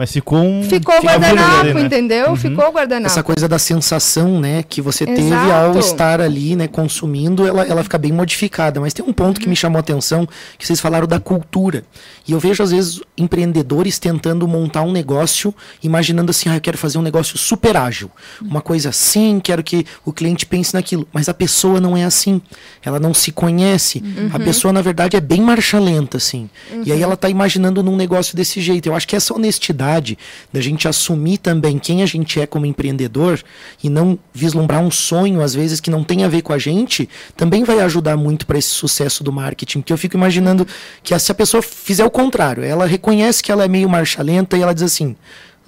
Mas 0.00 0.12
ficou 0.12 0.38
um. 0.38 0.62
Ficou 0.62 0.94
fica 0.94 1.12
guardanapo, 1.12 1.60
ali, 1.60 1.74
né? 1.74 1.80
entendeu? 1.82 2.34
Ficou 2.34 2.72
guardanapo. 2.72 3.12
Essa 3.12 3.22
coisa 3.22 3.46
da 3.46 3.58
sensação, 3.58 4.40
né, 4.40 4.62
que 4.62 4.80
você 4.80 5.04
teve 5.04 5.26
Exato. 5.26 5.52
ao 5.52 5.78
estar 5.78 6.22
ali, 6.22 6.56
né, 6.56 6.66
consumindo, 6.66 7.46
ela, 7.46 7.66
ela 7.66 7.82
fica 7.82 7.98
bem 7.98 8.10
modificada. 8.10 8.80
Mas 8.80 8.94
tem 8.94 9.04
um 9.04 9.12
ponto 9.12 9.38
que 9.38 9.46
me 9.46 9.54
chamou 9.54 9.76
a 9.76 9.80
atenção, 9.80 10.26
que 10.56 10.66
vocês 10.66 10.80
falaram 10.80 11.06
da 11.06 11.20
cultura. 11.20 11.84
E 12.26 12.32
eu 12.32 12.40
vejo, 12.40 12.62
às 12.62 12.70
vezes, 12.70 13.02
empreendedores 13.14 13.98
tentando 13.98 14.48
montar 14.48 14.80
um 14.84 14.90
negócio, 14.90 15.54
imaginando 15.82 16.30
assim, 16.30 16.48
ah, 16.48 16.56
eu 16.56 16.62
quero 16.62 16.78
fazer 16.78 16.96
um 16.96 17.02
negócio 17.02 17.36
super 17.36 17.76
ágil. 17.76 18.10
Uma 18.40 18.62
coisa 18.62 18.88
assim, 18.88 19.38
quero 19.38 19.62
que 19.62 19.84
o 20.02 20.14
cliente 20.14 20.46
pense 20.46 20.72
naquilo. 20.72 21.06
Mas 21.12 21.28
a 21.28 21.34
pessoa 21.34 21.78
não 21.78 21.94
é 21.94 22.04
assim. 22.04 22.40
Ela 22.82 22.98
não 22.98 23.12
se 23.12 23.32
conhece. 23.32 24.02
A 24.32 24.38
pessoa, 24.38 24.72
na 24.72 24.80
verdade, 24.80 25.14
é 25.14 25.20
bem 25.20 25.42
marcha 25.42 25.78
lenta, 25.78 26.16
assim. 26.16 26.48
E 26.86 26.90
aí 26.90 27.02
ela 27.02 27.12
está 27.12 27.28
imaginando 27.28 27.82
num 27.82 27.96
negócio 27.96 28.34
desse 28.34 28.62
jeito. 28.62 28.86
Eu 28.86 28.94
acho 28.94 29.06
que 29.06 29.14
essa 29.14 29.34
honestidade 29.34 29.89
da 30.52 30.60
gente 30.60 30.86
assumir 30.86 31.38
também 31.38 31.78
quem 31.78 32.02
a 32.02 32.06
gente 32.06 32.40
é 32.40 32.46
como 32.46 32.66
empreendedor 32.66 33.42
e 33.82 33.88
não 33.88 34.18
vislumbrar 34.32 34.80
um 34.82 34.90
sonho, 34.90 35.40
às 35.40 35.54
vezes, 35.54 35.80
que 35.80 35.90
não 35.90 36.04
tem 36.04 36.24
a 36.24 36.28
ver 36.28 36.42
com 36.42 36.52
a 36.52 36.58
gente, 36.58 37.08
também 37.36 37.64
vai 37.64 37.80
ajudar 37.80 38.16
muito 38.16 38.46
para 38.46 38.58
esse 38.58 38.68
sucesso 38.68 39.24
do 39.24 39.32
marketing. 39.32 39.80
Porque 39.80 39.92
eu 39.92 39.98
fico 39.98 40.16
imaginando 40.16 40.66
que 41.02 41.18
se 41.18 41.32
a 41.32 41.34
pessoa 41.34 41.62
fizer 41.62 42.04
o 42.04 42.10
contrário, 42.10 42.62
ela 42.62 42.86
reconhece 42.86 43.42
que 43.42 43.50
ela 43.50 43.64
é 43.64 43.68
meio 43.68 43.88
marcha 43.88 44.22
lenta 44.22 44.56
e 44.56 44.62
ela 44.62 44.74
diz 44.74 44.82
assim. 44.82 45.16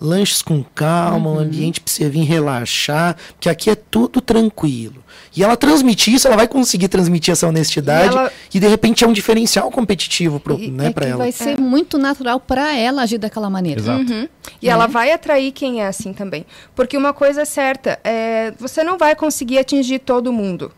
Lanches 0.02 0.42
com 0.42 0.64
calma, 0.74 1.30
um 1.30 1.38
ambiente 1.38 1.80
para 1.80 1.92
você 1.92 2.08
vir 2.08 2.24
relaxar, 2.24 3.16
que 3.38 3.48
aqui 3.48 3.70
é 3.70 3.74
tudo 3.74 4.20
tranquilo. 4.20 5.02
E 5.36 5.42
ela 5.44 5.56
transmitir 5.56 6.12
isso, 6.14 6.26
ela 6.26 6.36
vai 6.36 6.48
conseguir 6.48 6.88
transmitir 6.88 7.32
essa 7.32 7.46
honestidade 7.46 8.14
E 8.14 8.18
ela- 8.18 8.32
e 8.54 8.60
de 8.60 8.66
repente 8.68 9.04
é 9.04 9.06
um 9.06 9.12
diferencial 9.12 9.70
competitivo 9.70 10.42
E- 10.58 10.70
né, 10.70 10.86
é 10.88 10.90
para 10.90 11.06
ela. 11.06 11.18
vai 11.18 11.32
ser 11.32 11.58
muito 11.58 11.96
natural 11.98 12.40
para 12.40 12.76
ela 12.76 13.02
agir 13.02 13.18
daquela 13.18 13.48
maneira. 13.48 13.80
Exato. 13.80 14.12
Uhum. 14.12 14.28
E 14.60 14.68
ela 14.68 14.86
vai 14.86 15.12
atrair 15.12 15.52
quem 15.52 15.80
é 15.82 15.86
assim 15.86 16.12
também. 16.12 16.44
Porque 16.74 16.96
uma 16.96 17.12
coisa 17.12 17.42
é 17.42 17.44
certa, 17.44 17.98
é, 18.02 18.52
você 18.58 18.82
não 18.82 18.98
vai 18.98 19.14
conseguir 19.14 19.58
atingir 19.58 20.00
todo 20.00 20.32
mundo. 20.32 20.72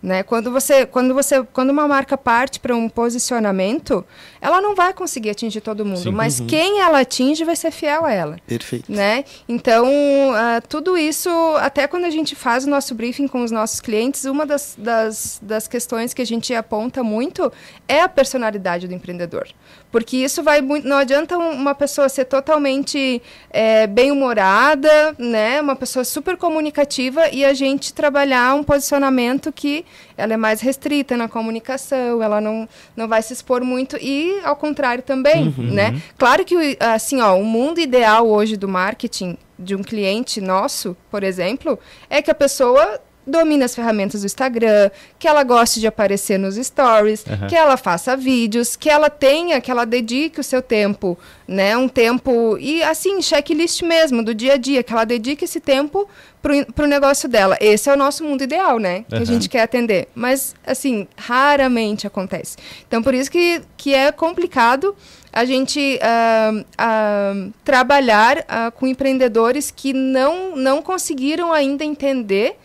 Né? 0.00 0.22
Quando, 0.22 0.52
você, 0.52 0.86
quando, 0.86 1.12
você, 1.12 1.42
quando 1.52 1.70
uma 1.70 1.88
marca 1.88 2.16
parte 2.16 2.60
para 2.60 2.74
um 2.74 2.88
posicionamento, 2.88 4.04
ela 4.40 4.60
não 4.60 4.74
vai 4.74 4.94
conseguir 4.94 5.30
atingir 5.30 5.60
todo 5.60 5.84
mundo. 5.84 5.98
Sim. 5.98 6.10
Mas 6.12 6.40
quem 6.40 6.80
ela 6.80 7.00
atinge 7.00 7.44
vai 7.44 7.56
ser 7.56 7.72
fiel 7.72 8.04
a 8.04 8.12
ela. 8.12 8.38
Perfeito. 8.46 8.90
Né? 8.92 9.24
Então, 9.48 9.86
ah, 10.34 10.60
tudo 10.60 10.96
isso, 10.96 11.28
até 11.56 11.88
quando 11.88 12.04
a 12.04 12.10
gente 12.10 12.36
faz 12.36 12.64
o 12.64 12.70
nosso 12.70 12.94
briefing 12.94 13.26
com 13.26 13.42
os 13.42 13.50
nossos 13.50 13.80
clientes, 13.80 14.24
uma 14.24 14.46
das, 14.46 14.76
das, 14.78 15.40
das 15.42 15.66
questões 15.66 16.14
que 16.14 16.22
a 16.22 16.26
gente 16.26 16.54
aponta 16.54 17.02
muito 17.02 17.52
é 17.88 18.00
a 18.00 18.08
personalidade 18.08 18.86
do 18.86 18.94
empreendedor. 18.94 19.48
Porque 19.90 20.16
isso 20.18 20.42
vai 20.42 20.60
muito. 20.60 20.86
Não 20.86 20.96
adianta 20.98 21.36
um- 21.38 21.52
uma 21.52 21.74
pessoa 21.74 22.08
ser 22.08 22.26
totalmente 22.26 23.22
eh, 23.50 23.86
bem-humorada, 23.86 25.14
né? 25.18 25.60
uma 25.60 25.74
pessoa 25.76 26.04
super 26.04 26.36
comunicativa 26.36 27.28
e 27.30 27.44
a 27.44 27.54
gente 27.54 27.92
trabalhar 27.94 28.54
um 28.54 28.62
posicionamento 28.62 29.50
que 29.52 29.84
ela 30.16 30.34
é 30.34 30.36
mais 30.36 30.60
restrita 30.60 31.16
na 31.16 31.28
comunicação, 31.28 32.22
ela 32.22 32.40
não, 32.40 32.68
não 32.96 33.08
vai 33.08 33.22
se 33.22 33.32
expor 33.32 33.62
muito 33.64 33.96
e 34.00 34.40
ao 34.44 34.56
contrário 34.56 35.02
também, 35.02 35.54
né? 35.56 36.00
Claro 36.18 36.44
que 36.44 36.76
assim, 36.80 37.20
ó, 37.20 37.36
o 37.36 37.44
mundo 37.44 37.80
ideal 37.80 38.28
hoje 38.28 38.56
do 38.56 38.68
marketing 38.68 39.36
de 39.58 39.74
um 39.74 39.82
cliente 39.82 40.40
nosso, 40.40 40.96
por 41.10 41.22
exemplo, 41.22 41.78
é 42.10 42.20
que 42.22 42.30
a 42.30 42.34
pessoa 42.34 43.00
domine 43.28 43.64
as 43.64 43.74
ferramentas 43.74 44.22
do 44.22 44.26
Instagram, 44.26 44.90
que 45.18 45.28
ela 45.28 45.42
goste 45.42 45.80
de 45.80 45.86
aparecer 45.86 46.38
nos 46.38 46.56
stories, 46.56 47.24
Aham. 47.26 47.46
que 47.46 47.54
ela 47.54 47.76
faça 47.76 48.16
vídeos, 48.16 48.74
que 48.74 48.88
ela 48.88 49.10
tenha, 49.10 49.60
que 49.60 49.70
ela 49.70 49.84
dedique 49.84 50.40
o 50.40 50.44
seu 50.44 50.62
tempo, 50.62 51.18
né? 51.46 51.76
Um 51.76 51.88
tempo 51.88 52.56
e 52.58 52.82
assim, 52.82 53.20
checklist 53.22 53.82
mesmo 53.82 54.22
do 54.22 54.34
dia 54.34 54.54
a 54.54 54.56
dia, 54.56 54.82
que 54.82 54.92
ela 54.92 55.04
dedique 55.04 55.44
esse 55.44 55.60
tempo 55.60 56.08
pro, 56.42 56.72
pro 56.72 56.86
negócio 56.86 57.28
dela. 57.28 57.56
Esse 57.60 57.90
é 57.90 57.92
o 57.92 57.96
nosso 57.96 58.24
mundo 58.24 58.42
ideal, 58.42 58.78
né? 58.78 59.04
Que 59.08 59.14
Aham. 59.14 59.22
a 59.22 59.26
gente 59.26 59.48
quer 59.48 59.62
atender. 59.62 60.08
Mas, 60.14 60.54
assim, 60.66 61.06
raramente 61.16 62.06
acontece. 62.06 62.56
Então, 62.86 63.02
por 63.02 63.14
isso 63.14 63.30
que, 63.30 63.62
que 63.76 63.94
é 63.94 64.10
complicado 64.10 64.96
a 65.32 65.44
gente 65.44 65.98
ah, 66.02 66.64
ah, 66.76 67.48
trabalhar 67.64 68.44
ah, 68.48 68.70
com 68.70 68.86
empreendedores 68.86 69.70
que 69.70 69.92
não, 69.92 70.56
não 70.56 70.80
conseguiram 70.82 71.52
ainda 71.52 71.84
entender 71.84 72.56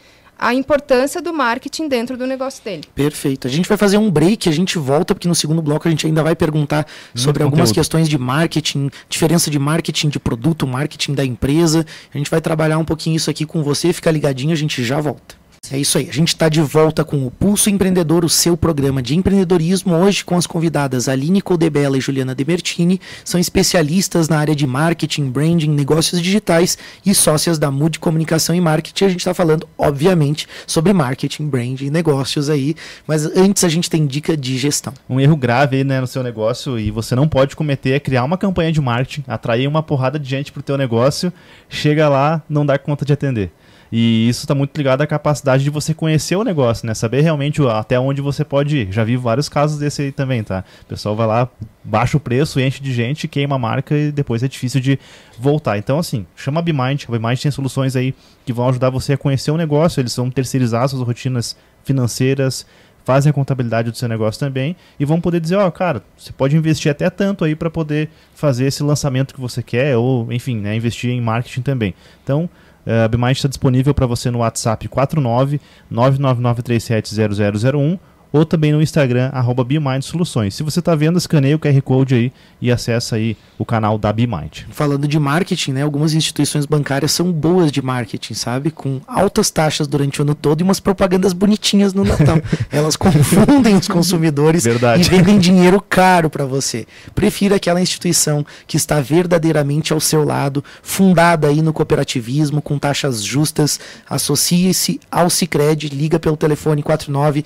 a 0.43 0.53
importância 0.53 1.21
do 1.21 1.33
marketing 1.33 1.87
dentro 1.87 2.17
do 2.17 2.27
negócio 2.27 2.61
dele. 2.63 2.83
Perfeito. 2.93 3.47
A 3.47 3.49
gente 3.49 3.69
vai 3.69 3.77
fazer 3.77 3.97
um 3.97 4.11
break, 4.11 4.49
a 4.49 4.51
gente 4.51 4.77
volta, 4.77 5.15
porque 5.15 5.27
no 5.27 5.33
segundo 5.33 5.61
bloco 5.61 5.87
a 5.87 5.91
gente 5.91 6.05
ainda 6.05 6.21
vai 6.21 6.35
perguntar 6.35 6.85
sobre 7.15 7.43
algumas 7.43 7.69
conteúdo. 7.69 7.75
questões 7.75 8.09
de 8.09 8.17
marketing, 8.17 8.89
diferença 9.07 9.49
de 9.49 9.57
marketing 9.57 10.09
de 10.09 10.19
produto, 10.19 10.67
marketing 10.67 11.13
da 11.13 11.23
empresa. 11.23 11.85
A 12.13 12.17
gente 12.17 12.29
vai 12.29 12.41
trabalhar 12.41 12.77
um 12.77 12.83
pouquinho 12.83 13.15
isso 13.15 13.29
aqui 13.29 13.45
com 13.45 13.63
você, 13.63 13.93
fica 13.93 14.11
ligadinho, 14.11 14.51
a 14.51 14.57
gente 14.57 14.83
já 14.83 14.99
volta. 14.99 15.42
É 15.71 15.77
isso 15.77 15.97
aí, 15.97 16.09
a 16.09 16.13
gente 16.13 16.27
está 16.27 16.49
de 16.49 16.59
volta 16.59 17.05
com 17.05 17.25
o 17.25 17.31
Pulso 17.31 17.69
Empreendedor, 17.69 18.25
o 18.25 18.29
seu 18.29 18.57
programa 18.57 19.01
de 19.01 19.15
empreendedorismo, 19.15 19.95
hoje 19.95 20.23
com 20.25 20.35
as 20.35 20.45
convidadas 20.45 21.07
Aline 21.07 21.41
Codebella 21.41 21.97
e 21.97 22.01
Juliana 22.01 22.35
Demertini, 22.35 22.99
são 23.23 23.39
especialistas 23.39 24.27
na 24.27 24.37
área 24.37 24.53
de 24.53 24.67
marketing, 24.67 25.29
branding, 25.29 25.69
negócios 25.69 26.21
digitais 26.21 26.77
e 27.05 27.15
sócias 27.15 27.57
da 27.57 27.71
Mood 27.71 27.97
Comunicação 27.97 28.53
e 28.53 28.59
Marketing. 28.59 29.05
A 29.05 29.09
gente 29.09 29.19
está 29.19 29.33
falando, 29.33 29.65
obviamente, 29.77 30.49
sobre 30.67 30.91
marketing, 30.91 31.47
branding, 31.47 31.89
negócios 31.89 32.49
aí, 32.49 32.75
mas 33.07 33.25
antes 33.25 33.63
a 33.63 33.69
gente 33.69 33.89
tem 33.89 34.05
dica 34.05 34.35
de 34.35 34.57
gestão. 34.57 34.93
Um 35.09 35.17
erro 35.17 35.37
grave 35.37 35.77
aí, 35.77 35.83
né, 35.85 36.01
no 36.01 36.07
seu 36.07 36.21
negócio 36.21 36.77
e 36.77 36.91
você 36.91 37.15
não 37.15 37.27
pode 37.27 37.55
cometer 37.55 37.91
é 37.91 37.99
criar 38.01 38.25
uma 38.25 38.37
campanha 38.37 38.71
de 38.71 38.81
marketing, 38.81 39.23
atrair 39.29 39.65
uma 39.65 39.81
porrada 39.81 40.19
de 40.19 40.29
gente 40.29 40.51
pro 40.51 40.61
teu 40.61 40.77
negócio, 40.77 41.31
chega 41.69 42.09
lá, 42.09 42.43
não 42.49 42.65
dá 42.65 42.77
conta 42.77 43.05
de 43.05 43.13
atender. 43.13 43.49
E 43.95 44.27
isso 44.27 44.45
está 44.45 44.55
muito 44.55 44.75
ligado 44.75 45.03
à 45.03 45.05
capacidade 45.05 45.63
de 45.63 45.69
você 45.69 45.93
conhecer 45.93 46.35
o 46.35 46.43
negócio, 46.43 46.87
né? 46.87 46.95
Saber 46.95 47.21
realmente 47.21 47.61
até 47.67 47.99
onde 47.99 48.21
você 48.21 48.43
pode 48.43 48.75
ir. 48.75 48.91
Já 48.91 49.03
vi 49.03 49.15
vários 49.15 49.47
casos 49.47 49.77
desse 49.77 50.01
aí 50.01 50.11
também, 50.11 50.43
tá? 50.43 50.63
O 50.81 50.85
pessoal 50.85 51.15
vai 51.15 51.27
lá, 51.27 51.47
baixa 51.83 52.17
o 52.17 52.19
preço, 52.19 52.59
enche 52.59 52.81
de 52.81 52.91
gente, 52.91 53.27
queima 53.27 53.53
a 53.53 53.59
marca 53.59 53.95
e 53.95 54.11
depois 54.11 54.41
é 54.41 54.47
difícil 54.47 54.81
de 54.81 54.97
voltar. 55.37 55.77
Então, 55.77 55.99
assim, 55.99 56.25
chama 56.35 56.59
a 56.59 56.63
BeMind. 56.63 57.05
A 57.07 57.11
BeMind 57.11 57.39
tem 57.39 57.51
soluções 57.51 57.95
aí 57.95 58.15
que 58.43 58.51
vão 58.51 58.67
ajudar 58.67 58.89
você 58.89 59.13
a 59.13 59.17
conhecer 59.17 59.51
o 59.51 59.57
negócio. 59.57 60.01
Eles 60.01 60.15
vão 60.15 60.31
terceirizar 60.31 60.89
suas 60.89 61.05
rotinas 61.05 61.55
financeiras, 61.83 62.65
fazem 63.05 63.29
a 63.29 63.33
contabilidade 63.33 63.91
do 63.91 63.97
seu 63.97 64.09
negócio 64.09 64.39
também 64.39 64.75
e 64.99 65.05
vão 65.05 65.21
poder 65.21 65.39
dizer, 65.39 65.57
ó, 65.57 65.69
cara, 65.69 66.01
você 66.17 66.31
pode 66.31 66.57
investir 66.57 66.89
até 66.89 67.11
tanto 67.11 67.45
aí 67.45 67.55
para 67.55 67.69
poder 67.69 68.09
fazer 68.33 68.65
esse 68.65 68.81
lançamento 68.81 69.35
que 69.35 69.41
você 69.41 69.61
quer 69.61 69.95
ou, 69.97 70.33
enfim, 70.33 70.57
né, 70.57 70.75
investir 70.75 71.11
em 71.11 71.21
marketing 71.21 71.61
também. 71.61 71.93
Então, 72.23 72.49
a 72.85 73.07
BeMind 73.07 73.31
está 73.31 73.47
disponível 73.47 73.93
para 73.93 74.05
você 74.05 74.29
no 74.29 74.39
WhatsApp 74.39 74.85
49 74.87 75.59
999370001 75.91 77.99
ou 78.33 78.43
também 78.43 78.71
no 78.71 78.81
Instagram, 78.81 79.29
arroba 79.31 79.63
Soluções. 80.01 80.55
Se 80.55 80.63
você 80.63 80.79
está 80.79 80.95
vendo, 80.95 81.19
escaneia 81.19 81.55
o 81.55 81.59
QR 81.59 81.79
Code 81.83 82.15
aí 82.15 82.33
e 82.59 82.71
acessa 82.71 83.15
aí 83.15 83.37
o 83.59 83.63
canal 83.63 83.99
da 83.99 84.11
BeMind. 84.11 84.65
Falando 84.71 85.07
de 85.07 85.19
marketing, 85.19 85.73
né? 85.73 85.83
Algumas 85.83 86.15
instituições 86.15 86.65
bancárias 86.65 87.11
são 87.11 87.31
boas 87.31 87.71
de 87.71 87.79
marketing, 87.79 88.33
sabe? 88.33 88.71
Com 88.71 88.99
altas 89.07 89.51
taxas 89.51 89.85
durante 89.85 90.19
o 90.19 90.23
ano 90.23 90.33
todo 90.33 90.61
e 90.61 90.63
umas 90.63 90.79
propagandas 90.79 91.31
bonitinhas 91.31 91.93
no 91.93 92.03
Natal. 92.03 92.41
Elas 92.71 92.95
confundem 92.95 93.75
os 93.75 93.87
consumidores 93.87 94.63
Verdade. 94.63 95.03
e 95.03 95.09
vendem 95.09 95.37
dinheiro 95.37 95.79
caro 95.79 96.27
para 96.27 96.43
você. 96.43 96.87
Prefira 97.13 97.57
aquela 97.57 97.81
instituição 97.81 98.43
que 98.65 98.77
está 98.77 98.99
verdadeiramente 98.99 99.93
ao 99.93 99.99
seu 99.99 100.23
lado, 100.23 100.63
fundada 100.81 101.47
aí 101.47 101.61
no 101.61 101.71
cooperativismo, 101.71 102.63
com 102.63 102.79
taxas 102.79 103.23
justas. 103.23 103.79
Associe-se 104.09 104.99
ao 105.11 105.29
Cicred, 105.29 105.89
liga 105.89 106.17
pelo 106.17 106.35
telefone 106.35 106.81
49 106.81 107.45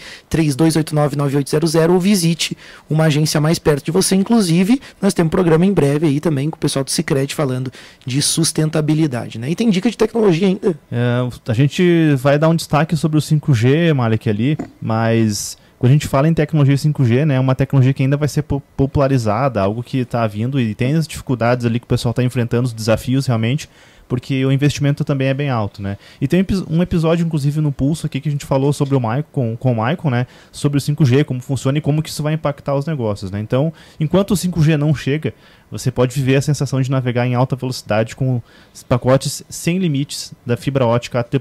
32899800 0.84 1.90
ou 1.90 2.00
visite 2.00 2.58
uma 2.90 3.06
agência 3.06 3.40
mais 3.40 3.60
perto 3.60 3.86
de 3.86 3.92
você. 3.92 4.16
Inclusive, 4.16 4.80
nós 5.02 5.14
temos 5.14 5.28
um 5.28 5.32
programa 5.32 5.66
em 5.66 5.74
breve 5.74 6.08
aí 6.08 6.20
também 6.20 6.50
com 6.50 6.58
o 6.58 6.60
pessoal 6.60 6.84
do 6.84 6.92
Cicred 6.92 7.34
falando 7.34 7.72
de 8.06 8.22
sustentabilidade, 8.22 9.38
né? 9.40 9.50
E 9.50 9.56
tem 9.56 9.70
dica 9.70 9.90
de 9.90 9.98
tecnologia 9.98 10.48
ainda. 10.48 10.78
É, 10.92 11.28
a 11.48 11.54
gente 11.54 12.16
vai 12.16 12.38
dar 12.38 12.50
um 12.50 12.56
destaque 12.56 12.96
sobre 12.96 13.18
o 13.18 13.22
5G, 13.22 13.94
Malek, 13.94 14.30
ali, 14.30 14.58
mas 14.82 15.58
quando 15.80 15.92
a 15.92 15.94
gente 15.94 16.08
fala 16.08 16.28
em 16.28 16.34
tecnologia 16.34 16.76
5G, 16.76 17.26
né, 17.26 17.36
é 17.36 17.40
uma 17.40 17.54
tecnologia 17.54 17.94
que 17.94 18.02
ainda 18.02 18.18
vai 18.18 18.28
ser 18.28 18.42
po- 18.42 18.62
popularizada, 18.76 19.62
algo 19.62 19.84
que 19.84 20.00
está 20.00 20.26
vindo 20.26 20.60
e 20.60 20.74
tem 20.74 20.96
as 20.96 21.08
dificuldades 21.08 21.66
ali 21.66 21.80
que 21.80 21.86
o 21.86 21.88
pessoal 21.88 22.12
está 22.12 22.24
enfrentando, 22.24 22.66
os 22.66 22.74
desafios 22.74 23.28
realmente, 23.28 23.70
porque 24.08 24.46
o 24.46 24.52
investimento 24.52 25.04
também 25.04 25.28
é 25.28 25.34
bem 25.34 25.50
alto, 25.50 25.82
né? 25.82 25.98
E 26.20 26.28
tem 26.28 26.40
um 26.40 26.42
epi- 26.42 26.82
episódio, 26.82 27.26
inclusive, 27.26 27.60
no 27.62 27.72
Pulso 27.72 28.06
aqui 28.06 28.20
que 28.20 28.30
a 28.30 28.32
gente 28.32 28.46
falou 28.46 28.72
sobre 28.72 28.96
o 28.96 29.00
Michael, 29.00 29.26
com, 29.32 29.58
o 29.72 29.76
Michael, 29.76 30.10
né? 30.10 30.28
Sobre 30.52 30.78
o 30.78 30.82
5G, 30.82 31.24
como 31.24 31.42
funciona 31.42 31.78
e 31.78 31.82
como 31.82 32.02
que 32.02 32.10
isso 32.10 32.24
vai 32.24 32.34
impactar 32.34 32.76
os 32.76 32.86
negócios, 32.86 33.32
né? 33.32 33.40
Então, 33.40 33.72
enquanto 34.00 34.32
o 34.32 34.36
5G 34.36 34.78
não 34.78 34.94
chega, 34.96 35.34
você 35.70 35.92
pode 35.92 36.16
viver 36.16 36.38
a 36.38 36.42
sensação 36.42 36.82
de 36.82 36.90
navegar 36.90 37.28
em 37.28 37.36
alta 37.36 37.56
velocidade 37.56 38.16
com 38.16 38.42
pacotes 38.88 39.44
sem 39.50 39.78
limites 39.78 40.34
da 40.46 40.56
fibra 40.56 40.86
ótica 40.86 41.20
AT+. 41.20 41.40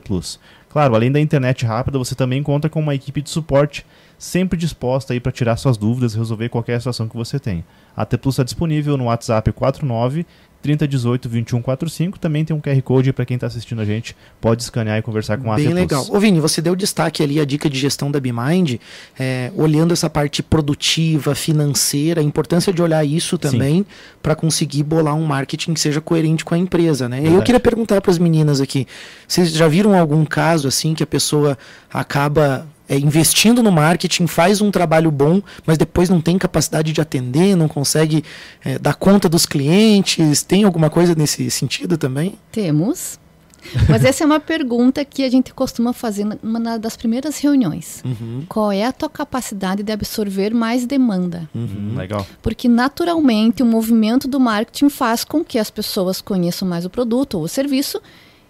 Claro, 0.69 0.95
além 0.95 1.11
da 1.11 1.21
internet 1.21 1.65
rápida, 1.65 1.97
você 1.99 2.15
também 2.15 2.43
conta 2.43 2.69
com 2.69 2.81
uma 2.81 2.95
equipe 2.95 3.23
de 3.23 3.31
suporte 3.31 3.87
sempre 4.19 4.59
disposta 4.59 5.13
aí 5.13 5.21
para 5.21 5.33
tirar 5.33 5.57
suas 5.57 5.77
dúvidas 5.77 6.15
e 6.15 6.19
resolver 6.19 6.49
qualquer 6.49 6.79
situação 6.81 7.09
que 7.09 7.17
você 7.17 7.39
tem. 7.39 7.65
A 7.97 8.03
AT 8.03 8.17
Plus 8.19 8.35
está 8.35 8.43
disponível 8.43 8.97
no 8.97 9.05
WhatsApp 9.05 9.51
49 9.53 10.27
3018 10.63 11.29
2145. 11.29 12.19
Também 12.19 12.45
tem 12.45 12.55
um 12.57 12.61
QR 12.61 12.81
Code 12.83 13.13
para 13.13 13.25
quem 13.25 13.37
está 13.37 13.47
assistindo 13.47 13.81
a 13.81 13.85
gente, 13.85 14.17
pode 14.41 14.63
escanear 14.63 14.99
e 14.99 15.03
conversar 15.03 15.39
com 15.39 15.53
a 15.53 15.57
Bem 15.57 15.73
legal. 15.73 16.05
Ô 16.11 16.19
Vini, 16.19 16.41
você 16.41 16.61
deu 16.61 16.75
destaque 16.75 17.23
ali 17.23 17.39
a 17.39 17.45
dica 17.45 17.71
de 17.71 17.79
gestão 17.79 18.11
da 18.11 18.19
BeMind, 18.19 18.81
é, 19.19 19.53
olhando 19.55 19.93
essa 19.93 20.11
parte 20.11 20.43
produtiva, 20.43 21.35
financeira, 21.35 22.21
a 22.21 22.25
importância 22.25 22.73
de 22.73 22.83
olhar 22.83 23.05
isso 23.05 23.39
também 23.39 23.87
para 24.23 24.35
conseguir 24.35 24.83
bolar 24.83 25.15
um 25.15 25.25
marketing 25.25 25.75
que 25.75 25.81
seja 25.81 26.01
coerente 26.01 26.45
com 26.45 26.55
a 26.55 26.59
empresa, 26.59 27.09
né? 27.09 27.17
E 27.17 27.21
aí 27.21 27.25
Eu 27.27 27.31
Verdade. 27.31 27.47
queria 27.47 27.61
perguntar 27.61 28.01
para 28.01 28.11
as 28.11 28.19
meninas 28.19 28.61
aqui, 28.61 28.87
vocês 29.27 29.53
já 29.53 29.69
viram 29.69 29.99
algum 29.99 30.25
caso 30.25 30.67
assim 30.67 30.95
que 30.95 31.03
a 31.03 31.07
pessoa 31.07 31.57
acaba 31.93 32.67
é, 32.89 32.97
investindo 32.99 33.63
no 33.63 33.73
marketing, 33.73 34.27
faz 34.27 34.61
um 34.61 34.71
trabalho 34.71 35.11
bom, 35.11 35.43
mas 35.67 35.77
depois 35.79 36.09
não 36.09 36.21
tem 36.21 36.39
capacidade 36.39 36.93
de 36.93 37.01
atender, 37.01 37.57
não 37.57 37.69
consegue 37.69 38.25
é, 38.65 38.79
dar 38.79 38.95
conta 38.95 39.29
dos 39.29 39.47
clientes? 39.47 40.43
Tem 40.43 40.65
alguma 40.65 40.89
coisa 40.91 41.15
nesse 41.15 41.51
sentido 41.51 41.97
também? 41.99 42.35
Temos. 42.53 43.19
Mas 43.89 44.05
essa 44.05 44.23
é 44.23 44.27
uma 44.27 44.39
pergunta 44.39 45.05
que 45.05 45.25
a 45.25 45.29
gente 45.29 45.53
costuma 45.53 45.93
fazer 45.93 46.25
numa 46.41 46.61
na- 46.61 46.77
das 46.77 46.97
primeiras 46.97 47.37
reuniões. 47.41 48.01
Uhum, 48.05 48.45
Qual 48.49 48.71
é 48.71 48.85
a 48.85 48.93
tua 48.93 49.09
capacidade 49.11 49.83
de 49.83 49.91
absorver 49.91 50.55
mais 50.55 50.87
demanda? 50.87 51.51
Hum, 51.53 51.95
legal. 51.97 52.25
Porque 52.41 52.69
naturalmente 52.69 53.65
o 53.65 53.67
movimento 53.67 54.29
do 54.29 54.39
marketing 54.39 54.89
faz 54.89 55.25
com 55.25 55.45
que 55.45 55.59
as 55.59 55.69
pessoas 55.69 56.21
conheçam 56.21 56.69
mais 56.69 56.85
o 56.85 56.91
produto 56.91 57.39
ou 57.39 57.43
o 57.43 57.49
serviço 57.49 58.01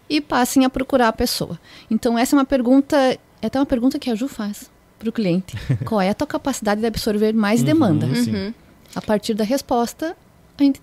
e 0.09 0.20
passem 0.20 0.66
a 0.66 0.68
procurar 0.70 1.09
a 1.09 1.12
pessoa. 1.14 1.59
Então 1.90 2.18
essa 2.18 2.37
é 2.37 2.38
uma 2.38 2.44
pergunta, 2.44 3.18
é 3.46 3.48
até 3.48 3.59
uma 3.59 3.66
pergunta 3.66 3.98
que 3.98 4.11
a 4.11 4.14
Ju 4.14 4.28
faz 4.28 4.70
para 4.98 5.09
o 5.09 5.12
cliente. 5.12 5.54
Qual 5.87 6.00
é 6.00 6.11
a 6.11 6.14
tua 6.14 6.26
capacidade 6.26 6.80
de 6.80 6.87
absorver 6.87 7.32
mais 7.32 7.62
demanda? 7.62 8.06
Sim. 8.14 8.54
A 8.94 9.00
partir 9.02 9.35
da 9.35 9.44
resposta, 9.44 10.16
a 10.59 10.62
gente 10.62 10.80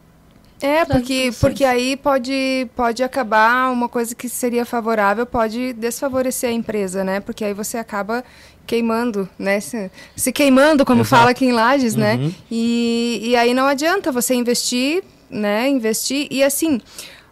É, 0.61 0.85
porque, 0.85 1.31
porque 1.41 1.65
aí 1.65 1.97
pode, 1.97 2.67
pode 2.75 3.03
acabar 3.03 3.71
uma 3.71 3.89
coisa 3.89 4.13
que 4.15 4.29
seria 4.29 4.65
favorável, 4.65 5.25
pode 5.25 5.73
desfavorecer 5.73 6.49
a 6.49 6.53
empresa, 6.53 7.03
né? 7.03 7.19
Porque 7.19 7.43
aí 7.43 7.53
você 7.53 7.77
acaba 7.77 8.23
queimando, 8.65 9.27
né? 9.37 9.59
Se, 9.59 9.91
se 10.15 10.31
queimando, 10.31 10.85
como 10.85 11.01
Exato. 11.01 11.09
fala 11.19 11.31
aqui 11.31 11.45
em 11.45 11.51
Lages, 11.51 11.95
Uhum. 11.95 11.99
né? 11.99 12.31
E, 12.51 13.19
e 13.23 13.35
aí 13.35 13.53
não 13.53 13.65
adianta 13.65 14.11
você 14.11 14.33
investir, 14.35 15.03
né? 15.29 15.67
Investir. 15.67 16.27
E 16.31 16.43
assim, 16.43 16.79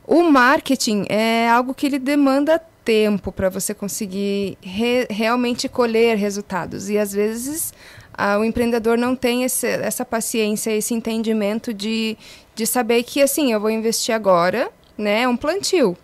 o 0.05 0.23
marketing 0.23 1.05
é 1.07 1.47
algo 1.49 1.73
que 1.73 1.85
ele 1.85 1.99
demanda 1.99 2.61
tempo 2.83 3.31
para 3.31 3.49
você 3.49 3.73
conseguir 3.73 4.57
re- 4.61 5.07
realmente 5.09 5.69
colher 5.69 6.17
resultados. 6.17 6.89
E 6.89 6.97
às 6.97 7.13
vezes 7.13 7.73
ah, 8.13 8.37
o 8.37 8.43
empreendedor 8.43 8.97
não 8.97 9.15
tem 9.15 9.43
esse, 9.43 9.67
essa 9.67 10.05
paciência, 10.05 10.71
esse 10.75 10.93
entendimento 10.93 11.73
de, 11.73 12.17
de 12.53 12.65
saber 12.65 13.03
que 13.03 13.21
assim, 13.21 13.51
eu 13.53 13.59
vou 13.59 13.69
investir 13.69 14.13
agora, 14.13 14.69
né? 14.97 15.27
Um 15.27 15.37
plantio, 15.37 15.97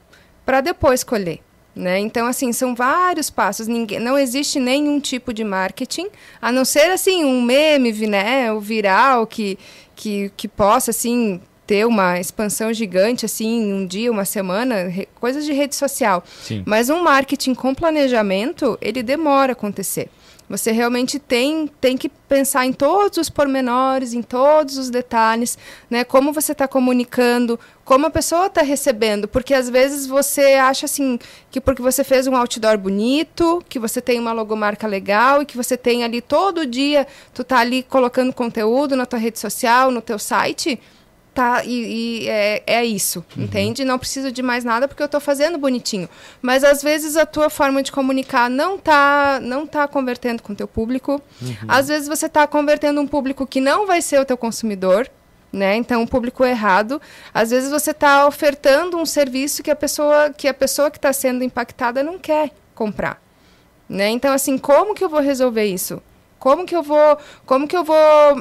para 0.45 0.61
depois 0.61 1.03
colher. 1.03 1.39
Né? 1.75 1.99
Então, 1.99 2.25
assim, 2.25 2.51
são 2.51 2.73
vários 2.73 3.29
passos. 3.29 3.67
Ninguém, 3.67 3.99
não 3.99 4.17
existe 4.17 4.59
nenhum 4.59 4.99
tipo 4.99 5.31
de 5.31 5.43
marketing, 5.43 6.07
a 6.41 6.51
não 6.51 6.65
ser 6.65 6.89
assim 6.89 7.23
um 7.23 7.39
meme, 7.39 7.91
né, 8.07 8.51
o 8.51 8.59
viral 8.59 9.27
que, 9.27 9.59
que, 9.95 10.31
que 10.35 10.47
possa 10.47 10.89
assim 10.89 11.39
ter 11.67 11.85
uma 11.85 12.17
expansão 12.17 12.73
gigante 12.73 13.25
assim 13.25 13.73
um 13.73 13.85
dia, 13.85 14.09
uma 14.09 14.23
semana, 14.23 14.91
coisas 15.19 15.45
de 15.45 15.51
rede 15.51 15.75
social. 15.75 16.23
Sim. 16.41 16.63
Mas 16.65 16.89
um 16.89 17.03
marketing 17.03 17.53
com 17.53 17.75
planejamento, 17.75 18.77
ele 18.81 19.03
demora 19.03 19.51
a 19.51 19.53
acontecer. 19.53 20.09
Você 20.49 20.71
realmente 20.71 21.19
tem, 21.19 21.67
tem 21.81 21.97
que 21.97 22.07
pensar 22.07 22.65
em 22.65 22.71
todos 22.71 23.17
os 23.17 23.29
pormenores, 23.29 24.13
em 24.13 24.21
todos 24.21 24.77
os 24.77 24.89
detalhes, 24.89 25.57
né? 25.89 26.05
Como 26.05 26.31
você 26.31 26.53
está 26.53 26.65
comunicando, 26.65 27.59
como 27.83 28.05
a 28.05 28.09
pessoa 28.09 28.45
está 28.45 28.61
recebendo, 28.61 29.27
porque 29.27 29.53
às 29.53 29.69
vezes 29.69 30.07
você 30.07 30.53
acha 30.53 30.85
assim 30.85 31.19
que 31.51 31.59
porque 31.59 31.81
você 31.81 32.01
fez 32.01 32.27
um 32.27 32.35
outdoor 32.35 32.77
bonito, 32.77 33.61
que 33.67 33.77
você 33.77 33.99
tem 33.99 34.21
uma 34.21 34.31
logomarca 34.31 34.87
legal 34.87 35.41
e 35.41 35.45
que 35.45 35.57
você 35.57 35.75
tem 35.75 36.05
ali 36.05 36.21
todo 36.21 36.65
dia, 36.65 37.05
tu 37.33 37.43
tá 37.43 37.57
ali 37.59 37.83
colocando 37.83 38.31
conteúdo 38.31 38.95
na 38.95 39.05
tua 39.05 39.19
rede 39.19 39.39
social, 39.39 39.91
no 39.91 40.01
teu 40.01 40.17
site, 40.17 40.79
tá 41.37 41.63
e, 41.63 42.23
e 42.23 42.29
é, 42.29 42.63
é 42.65 42.83
isso, 42.83 43.23
entende? 43.37 43.85
Não 43.85 43.99
preciso 43.99 44.31
de 44.31 44.41
mais 44.41 44.63
nada 44.63 44.87
porque 44.87 45.03
eu 45.03 45.05
estou 45.05 45.21
fazendo 45.21 45.55
bonitinho. 45.59 46.09
Mas 46.41 46.63
às 46.63 46.81
vezes 46.81 47.15
a 47.15 47.27
tua 47.27 47.47
forma 47.47 47.83
de 47.83 47.91
comunicar 47.91 48.49
não 48.49 48.75
tá 48.75 49.39
não 49.39 49.67
tá 49.67 49.87
convertendo 49.87 50.41
com 50.41 50.53
o 50.53 50.55
teu 50.55 50.67
público. 50.67 51.21
Às 51.67 51.89
vezes 51.89 52.07
você 52.07 52.25
está 52.25 52.47
convertendo 52.47 52.99
um 52.99 53.07
público 53.07 53.45
que 53.45 53.61
não 53.61 53.85
vai 53.85 54.01
ser 54.01 54.19
o 54.19 54.25
teu 54.25 54.35
consumidor. 54.37 55.07
Né? 55.53 55.77
Então, 55.77 56.01
um 56.01 56.07
público 56.07 56.43
errado. 56.43 57.01
Às 57.33 57.51
vezes 57.51 57.71
você 57.71 57.91
está 57.91 58.27
ofertando 58.27 58.97
um 58.97 59.05
serviço 59.05 59.63
que 59.63 59.71
a 59.71 59.75
pessoa 59.75 60.31
que 60.35 60.47
a 60.47 60.53
pessoa 60.53 60.91
que 60.91 60.97
está 60.97 61.13
sendo 61.13 61.43
impactada 61.43 62.03
não 62.03 62.19
quer 62.19 62.51
comprar. 62.75 63.21
Né? 63.87 64.09
Então, 64.09 64.33
assim, 64.33 64.57
como 64.57 64.93
que 64.93 65.03
eu 65.03 65.09
vou 65.09 65.21
resolver 65.21 65.63
isso? 65.65 66.01
Como 66.39 66.65
que 66.65 66.75
eu 66.75 66.83
vou, 66.83 67.17
como 67.45 67.67
que 67.67 67.75
eu 67.75 67.83
vou 67.83 67.95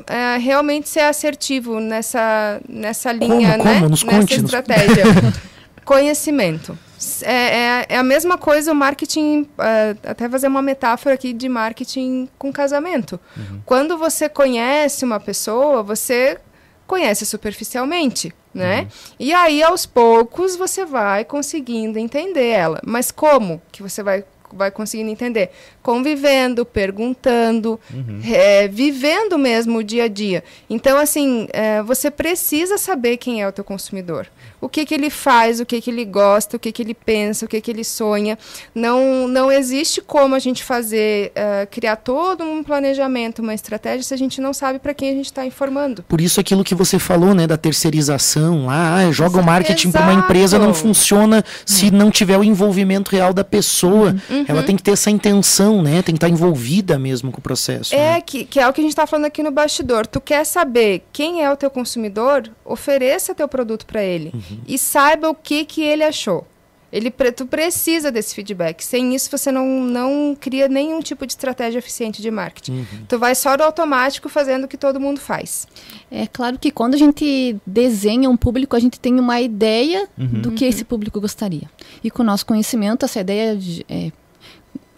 é, 0.06 0.36
realmente 0.38 0.88
ser 0.88 1.00
assertivo 1.00 1.80
nessa, 1.80 2.60
nessa 2.68 3.10
linha, 3.12 3.52
como? 3.56 3.64
né? 3.64 3.80
Nos 3.80 4.02
nessa 4.04 4.18
conte, 4.18 4.34
nos- 4.40 4.44
estratégia? 4.44 5.04
Conhecimento. 5.84 6.76
É, 7.22 7.32
é, 7.32 7.86
é 7.90 7.96
a 7.98 8.02
mesma 8.02 8.36
coisa 8.38 8.72
o 8.72 8.74
marketing, 8.74 9.46
é, 9.58 9.96
até 10.10 10.28
fazer 10.28 10.48
uma 10.48 10.62
metáfora 10.62 11.14
aqui 11.14 11.32
de 11.32 11.48
marketing 11.48 12.28
com 12.38 12.52
casamento. 12.52 13.20
Quando 13.64 13.96
você 13.98 14.28
conhece 14.28 15.04
uma 15.04 15.20
pessoa, 15.20 15.82
você 15.82 16.38
conhece 16.86 17.26
superficialmente, 17.26 18.32
né? 18.54 18.88
E 19.20 19.32
aí, 19.34 19.62
aos 19.62 19.84
poucos, 19.86 20.56
você 20.56 20.84
vai 20.84 21.24
conseguindo 21.24 21.98
entender 21.98 22.46
ela. 22.48 22.80
Mas 22.84 23.10
como 23.10 23.60
que 23.70 23.82
você 23.82 24.02
vai, 24.02 24.24
vai 24.56 24.70
conseguindo 24.70 25.10
entender? 25.10 25.50
Convivendo, 25.82 26.64
perguntando, 26.64 27.78
é, 28.24 28.66
vivendo 28.68 29.38
mesmo 29.38 29.78
o 29.78 29.84
dia 29.84 30.04
a 30.04 30.08
dia. 30.08 30.42
Então, 30.68 30.98
assim, 30.98 31.46
é, 31.52 31.82
você 31.82 32.10
precisa 32.10 32.78
saber 32.78 33.16
quem 33.16 33.42
é 33.42 33.48
o 33.48 33.52
teu 33.52 33.62
consumidor. 33.64 34.26
O 34.60 34.68
que, 34.68 34.84
que 34.84 34.94
ele 34.94 35.10
faz, 35.10 35.60
o 35.60 35.66
que, 35.66 35.80
que 35.80 35.90
ele 35.90 36.04
gosta, 36.04 36.56
o 36.56 36.60
que, 36.60 36.72
que 36.72 36.82
ele 36.82 36.94
pensa, 36.94 37.44
o 37.44 37.48
que, 37.48 37.60
que 37.60 37.70
ele 37.70 37.84
sonha. 37.84 38.38
Não, 38.74 39.28
não 39.28 39.52
existe 39.52 40.00
como 40.00 40.34
a 40.34 40.38
gente 40.38 40.64
fazer, 40.64 41.30
é, 41.34 41.66
criar 41.66 41.96
todo 41.96 42.42
um 42.42 42.64
planejamento, 42.64 43.40
uma 43.42 43.54
estratégia, 43.54 44.02
se 44.02 44.14
a 44.14 44.16
gente 44.16 44.40
não 44.40 44.52
sabe 44.52 44.78
para 44.78 44.94
quem 44.94 45.10
a 45.10 45.12
gente 45.12 45.26
está 45.26 45.44
informando. 45.44 46.02
Por 46.02 46.20
isso 46.20 46.40
aquilo 46.40 46.64
que 46.64 46.74
você 46.74 46.98
falou, 46.98 47.34
né, 47.34 47.46
da 47.46 47.56
terceirização 47.56 48.66
lá, 48.66 48.96
ah, 48.96 49.12
joga 49.12 49.38
o 49.38 49.44
marketing 49.44 49.90
para 49.90 50.02
uma 50.02 50.14
empresa 50.14 50.58
não 50.58 50.74
funciona 50.74 51.44
se 51.64 51.90
não 51.90 52.10
tiver 52.10 52.38
o 52.38 52.44
envolvimento 52.44 53.10
real 53.10 53.32
da 53.32 53.44
pessoa. 53.44 54.14
Ela 54.48 54.62
tem 54.62 54.76
que 54.76 54.82
ter 54.82 54.92
essa 54.92 55.10
intenção, 55.10 55.82
né? 55.82 56.02
Tem 56.02 56.14
que 56.14 56.18
estar 56.18 56.28
envolvida 56.28 56.98
mesmo 56.98 57.30
com 57.32 57.38
o 57.38 57.42
processo. 57.42 57.94
É, 57.94 58.12
né? 58.14 58.20
que, 58.20 58.44
que 58.44 58.60
é 58.60 58.68
o 58.68 58.72
que 58.72 58.80
a 58.80 58.84
gente 58.84 58.92
está 58.92 59.06
falando 59.06 59.26
aqui 59.26 59.42
no 59.42 59.50
bastidor. 59.50 60.06
Tu 60.06 60.20
quer 60.20 60.44
saber 60.44 61.04
quem 61.12 61.42
é 61.44 61.50
o 61.50 61.56
teu 61.56 61.70
consumidor? 61.70 62.48
Ofereça 62.64 63.34
teu 63.34 63.48
produto 63.48 63.86
para 63.86 64.02
ele. 64.02 64.32
E 64.66 64.78
saiba 64.78 65.28
o 65.28 65.34
que, 65.34 65.64
que 65.64 65.82
ele 65.82 66.02
achou. 66.04 66.46
Ele, 66.92 67.10
tu 67.10 67.44
precisa 67.46 68.12
desse 68.12 68.32
feedback. 68.34 68.80
Sem 68.82 69.14
isso, 69.14 69.28
você 69.30 69.50
não, 69.50 69.66
não 69.66 70.36
cria 70.40 70.68
nenhum 70.68 71.00
tipo 71.00 71.26
de 71.26 71.32
estratégia 71.32 71.78
eficiente 71.80 72.22
de 72.22 72.30
marketing. 72.30 72.86
Tu 73.08 73.18
vai 73.18 73.34
só 73.34 73.56
do 73.56 73.64
automático 73.64 74.28
fazendo 74.28 74.64
o 74.64 74.68
que 74.68 74.78
todo 74.78 75.00
mundo 75.00 75.20
faz. 75.20 75.66
É 76.10 76.26
claro 76.28 76.58
que 76.58 76.70
quando 76.70 76.94
a 76.94 76.96
gente 76.96 77.56
desenha 77.66 78.30
um 78.30 78.36
público, 78.36 78.76
a 78.76 78.78
gente 78.78 78.98
tem 79.00 79.18
uma 79.18 79.40
ideia 79.40 80.08
do 80.16 80.52
que 80.52 80.64
esse 80.64 80.84
público 80.84 81.20
gostaria. 81.20 81.68
E 82.02 82.10
com 82.10 82.22
o 82.22 82.24
nosso 82.24 82.46
conhecimento, 82.46 83.04
essa 83.04 83.20
ideia 83.20 83.56
de- 83.56 83.84
é, 83.90 84.10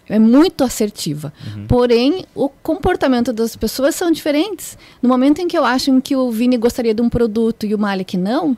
é 0.09 0.19
muito 0.19 0.63
assertiva. 0.63 1.31
Porém, 1.67 2.25
o 2.33 2.49
comportamento 2.49 3.31
das 3.31 3.55
pessoas 3.55 3.95
são 3.95 4.11
diferentes. 4.11 4.77
No 5.01 5.07
momento 5.07 5.39
em 5.39 5.47
que 5.47 5.57
eu 5.57 5.63
acho 5.63 6.01
que 6.01 6.15
o 6.15 6.31
Vini 6.31 6.57
gostaria 6.57 6.93
de 6.93 7.01
um 7.01 7.09
produto 7.09 7.65
e 7.65 7.75
o 7.75 7.79
Malik 7.79 8.17
não, 8.17 8.57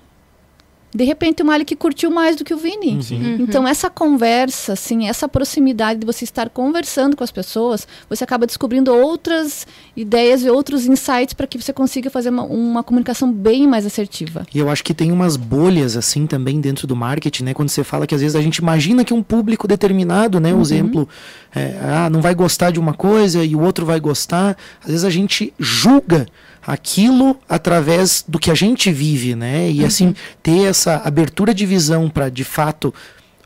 de 0.93 1.03
repente 1.03 1.41
o 1.41 1.45
Malik 1.45 1.75
curtiu 1.75 2.11
mais 2.11 2.35
do 2.35 2.43
que 2.43 2.53
o 2.53 2.57
Vini. 2.57 2.99
Então, 3.39 3.67
essa 3.67 3.89
conversa, 3.89 4.73
assim, 4.73 5.07
essa 5.07 5.27
proximidade 5.27 5.99
de 5.99 6.05
você 6.05 6.23
estar 6.23 6.49
conversando 6.49 7.15
com 7.15 7.23
as 7.23 7.31
pessoas, 7.31 7.87
você 8.09 8.23
acaba 8.23 8.45
descobrindo 8.45 8.93
outras 8.93 9.65
ideias 9.95 10.43
e 10.43 10.49
outros 10.49 10.85
insights 10.85 11.33
para 11.33 11.47
que 11.47 11.57
você 11.57 11.71
consiga 11.71 12.09
fazer 12.09 12.29
uma, 12.29 12.43
uma 12.43 12.83
comunicação 12.83 13.31
bem 13.31 13.67
mais 13.67 13.85
assertiva. 13.85 14.45
E 14.53 14.59
eu 14.59 14.69
acho 14.69 14.83
que 14.83 14.93
tem 14.93 15.11
umas 15.11 15.37
bolhas 15.37 15.95
assim 15.95 16.27
também 16.27 16.59
dentro 16.59 16.85
do 16.85 16.95
marketing, 16.95 17.43
né? 17.43 17.53
Quando 17.53 17.69
você 17.69 17.83
fala 17.83 18.05
que 18.05 18.13
às 18.13 18.21
vezes 18.21 18.35
a 18.35 18.41
gente 18.41 18.57
imagina 18.57 19.05
que 19.05 19.13
um 19.13 19.23
público 19.23 19.67
determinado, 19.67 20.39
né? 20.39 20.53
O 20.53 20.61
exemplo, 20.61 21.07
é, 21.55 21.77
ah, 21.81 22.09
não 22.09 22.21
vai 22.21 22.35
gostar 22.35 22.71
de 22.71 22.79
uma 22.79 22.93
coisa 22.93 23.43
e 23.43 23.55
o 23.55 23.61
outro 23.61 23.85
vai 23.85 23.99
gostar. 23.99 24.57
Às 24.81 24.89
vezes 24.89 25.05
a 25.05 25.09
gente 25.09 25.53
julga 25.57 26.25
aquilo 26.65 27.37
através 27.47 28.23
do 28.27 28.39
que 28.39 28.51
a 28.51 28.55
gente 28.55 28.91
vive, 28.91 29.35
né? 29.35 29.69
E 29.69 29.83
assim 29.83 30.15
ter 30.41 30.69
essa 30.69 30.97
abertura 30.97 31.53
de 31.53 31.65
visão 31.65 32.09
para 32.09 32.29
de 32.29 32.43
fato 32.43 32.93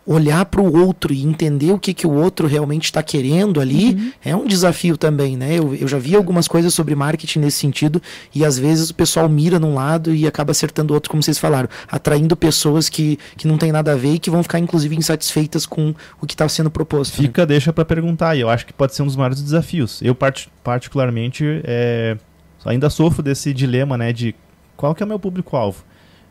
olhar 0.05 0.45
para 0.45 0.61
o 0.61 0.77
outro 0.77 1.11
e 1.11 1.23
entender 1.23 1.71
o 1.71 1.79
que, 1.79 1.93
que 1.93 2.05
o 2.05 2.11
outro 2.11 2.47
realmente 2.47 2.85
está 2.85 3.01
querendo 3.01 3.59
ali 3.59 3.95
uhum. 3.95 4.11
é 4.23 4.35
um 4.35 4.45
desafio 4.45 4.97
também, 4.97 5.35
né? 5.35 5.57
Eu, 5.57 5.73
eu 5.73 5.87
já 5.87 5.97
vi 5.97 6.15
algumas 6.15 6.47
coisas 6.47 6.73
sobre 6.73 6.93
marketing 6.95 7.39
nesse 7.39 7.57
sentido 7.57 8.01
e 8.33 8.45
às 8.45 8.57
vezes 8.57 8.89
o 8.91 8.93
pessoal 8.93 9.27
mira 9.27 9.59
num 9.59 9.73
lado 9.73 10.13
e 10.13 10.27
acaba 10.27 10.51
acertando 10.51 10.93
o 10.93 10.95
outro, 10.95 11.09
como 11.09 11.23
vocês 11.23 11.39
falaram, 11.39 11.67
atraindo 11.87 12.35
pessoas 12.35 12.87
que, 12.87 13.17
que 13.35 13.47
não 13.47 13.57
tem 13.57 13.71
nada 13.71 13.93
a 13.93 13.95
ver 13.95 14.13
e 14.13 14.19
que 14.19 14.29
vão 14.29 14.43
ficar 14.43 14.59
inclusive 14.59 14.95
insatisfeitas 14.95 15.65
com 15.65 15.95
o 16.21 16.27
que 16.27 16.35
está 16.35 16.47
sendo 16.47 16.69
proposto. 16.69 17.19
Né? 17.19 17.27
Fica, 17.27 17.41
né? 17.41 17.47
deixa 17.47 17.73
para 17.73 17.83
perguntar 17.83 18.35
e 18.35 18.41
eu 18.41 18.49
acho 18.49 18.65
que 18.65 18.73
pode 18.73 18.93
ser 18.93 19.01
um 19.01 19.07
dos 19.07 19.15
maiores 19.15 19.41
desafios. 19.41 20.01
Eu 20.03 20.13
part 20.13 20.49
particularmente 20.63 21.61
é, 21.63 22.17
ainda 22.65 22.89
sofro 22.89 23.21
desse 23.21 23.53
dilema, 23.53 23.97
né, 23.97 24.11
de 24.11 24.35
qual 24.75 24.93
que 24.93 25.03
é 25.03 25.05
o 25.05 25.09
meu 25.09 25.19
público-alvo. 25.19 25.83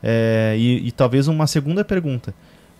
É, 0.02 0.54
e, 0.58 0.88
e 0.88 0.92
talvez 0.92 1.28
uma 1.28 1.46
segunda 1.46 1.84
pergunta 1.84 2.34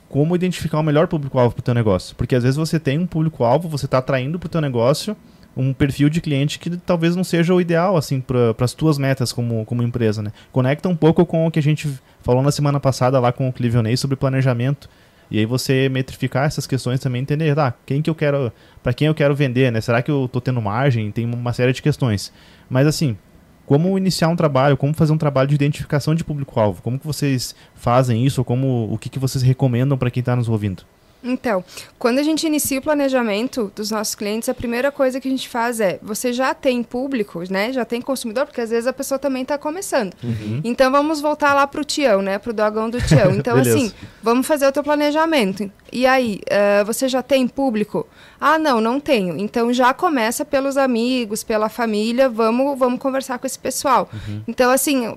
como 0.08 0.36
identificar 0.36 0.78
o 0.78 0.82
melhor 0.82 1.08
público-alvo 1.08 1.54
para 1.54 1.60
o 1.60 1.64
teu 1.64 1.74
negócio. 1.74 2.14
Porque 2.14 2.36
às 2.36 2.42
vezes 2.42 2.56
você 2.56 2.78
tem 2.78 2.98
um 2.98 3.06
público-alvo, 3.06 3.68
você 3.68 3.86
está 3.86 3.98
atraindo 3.98 4.38
para 4.38 4.46
o 4.46 4.50
teu 4.50 4.60
negócio 4.60 5.16
um 5.56 5.72
perfil 5.72 6.08
de 6.08 6.20
cliente 6.20 6.58
que 6.58 6.76
talvez 6.76 7.14
não 7.14 7.22
seja 7.22 7.54
o 7.54 7.60
ideal 7.60 7.96
assim 7.96 8.20
para 8.20 8.54
as 8.60 8.74
tuas 8.74 8.98
metas 8.98 9.32
como, 9.32 9.64
como 9.64 9.82
empresa. 9.82 10.22
Né? 10.22 10.32
Conecta 10.52 10.88
um 10.88 10.96
pouco 10.96 11.24
com 11.24 11.46
o 11.46 11.50
que 11.50 11.58
a 11.58 11.62
gente 11.62 11.88
falou 12.22 12.42
na 12.42 12.50
semana 12.50 12.80
passada 12.80 13.18
lá 13.20 13.32
com 13.32 13.48
o 13.48 13.52
Clivionei 13.52 13.96
sobre 13.96 14.16
planejamento. 14.16 14.88
E 15.30 15.38
aí 15.38 15.46
você 15.46 15.88
metrificar 15.88 16.44
essas 16.46 16.66
questões 16.66 17.00
também 17.00 17.22
entender, 17.22 17.54
tá, 17.54 17.74
quem 17.86 18.02
que 18.02 18.10
eu 18.10 18.14
quero, 18.14 18.52
para 18.82 18.92
quem 18.92 19.08
eu 19.08 19.14
quero 19.14 19.34
vender, 19.34 19.72
né? 19.72 19.80
Será 19.80 20.02
que 20.02 20.10
eu 20.10 20.26
estou 20.26 20.40
tendo 20.40 20.60
margem? 20.60 21.10
Tem 21.10 21.24
uma 21.24 21.52
série 21.52 21.72
de 21.72 21.80
questões. 21.80 22.32
Mas 22.68 22.86
assim, 22.86 23.16
como 23.66 23.96
iniciar 23.96 24.29
um 24.29 24.37
trabalho, 24.37 24.77
como 24.77 24.94
fazer 24.94 25.12
um 25.12 25.18
trabalho 25.18 25.48
de 25.48 25.55
identificação 25.55 26.14
de 26.14 26.24
público-alvo, 26.24 26.83
como 26.83 26.98
que 26.98 27.07
vocês 27.07 27.55
fazem 27.74 28.24
isso, 28.24 28.44
como 28.44 28.88
o 28.92 28.98
que, 28.98 29.09
que 29.09 29.18
vocês 29.18 29.42
recomendam 29.42 29.96
para 29.96 30.11
quem 30.11 30.20
está 30.20 30.37
nos 30.37 30.48
ouvindo? 30.48 30.85
Então, 31.24 31.64
quando 31.98 32.18
a 32.18 32.22
gente 32.22 32.46
inicia 32.46 32.79
o 32.79 32.83
planejamento 32.83 33.72
dos 33.74 33.90
nossos 33.90 34.14
clientes, 34.14 34.46
a 34.50 34.55
primeira 34.55 34.92
coisa 34.92 35.18
que 35.18 35.27
a 35.27 35.31
gente 35.31 35.48
faz 35.48 35.81
é, 35.81 35.98
você 36.03 36.35
já 36.35 36.53
tem 36.53 36.83
público, 36.83 37.42
né? 37.50 37.72
Já 37.72 37.83
tem 37.85 38.03
consumidor, 38.03 38.44
porque 38.44 38.61
às 38.61 38.68
vezes 38.68 38.87
a 38.87 38.92
pessoa 38.92 39.18
também 39.18 39.40
está 39.40 39.57
começando. 39.57 40.12
Uhum. 40.22 40.61
Então 40.62 40.92
vamos 40.92 41.22
voltar 41.22 41.55
lá 41.55 41.66
para 41.66 41.81
o 41.81 41.85
Tião, 41.85 42.20
né? 42.20 42.38
Para 42.38 42.50
o 42.50 42.53
dogão 42.53 42.90
do 42.90 43.00
Tião. 43.00 43.33
Então 43.44 43.57
assim, 43.57 43.90
vamos 44.22 44.46
fazer 44.46 44.66
o 44.66 44.72
teu 44.72 44.83
planejamento. 44.83 45.70
E 45.90 46.07
aí, 46.07 46.40
uh, 46.50 46.85
você 46.85 47.09
já 47.09 47.22
tem 47.22 47.48
público? 47.48 48.07
Ah, 48.46 48.59
não, 48.59 48.78
não 48.78 49.00
tenho. 49.00 49.38
Então 49.38 49.72
já 49.72 49.94
começa 49.94 50.44
pelos 50.44 50.76
amigos, 50.76 51.42
pela 51.42 51.70
família, 51.70 52.28
vamos, 52.28 52.78
vamos 52.78 53.00
conversar 53.00 53.38
com 53.38 53.46
esse 53.46 53.59
pessoal. 53.59 54.07
Uhum. 54.12 54.42
Então, 54.46 54.70
assim, 54.70 55.09
uh, 55.09 55.16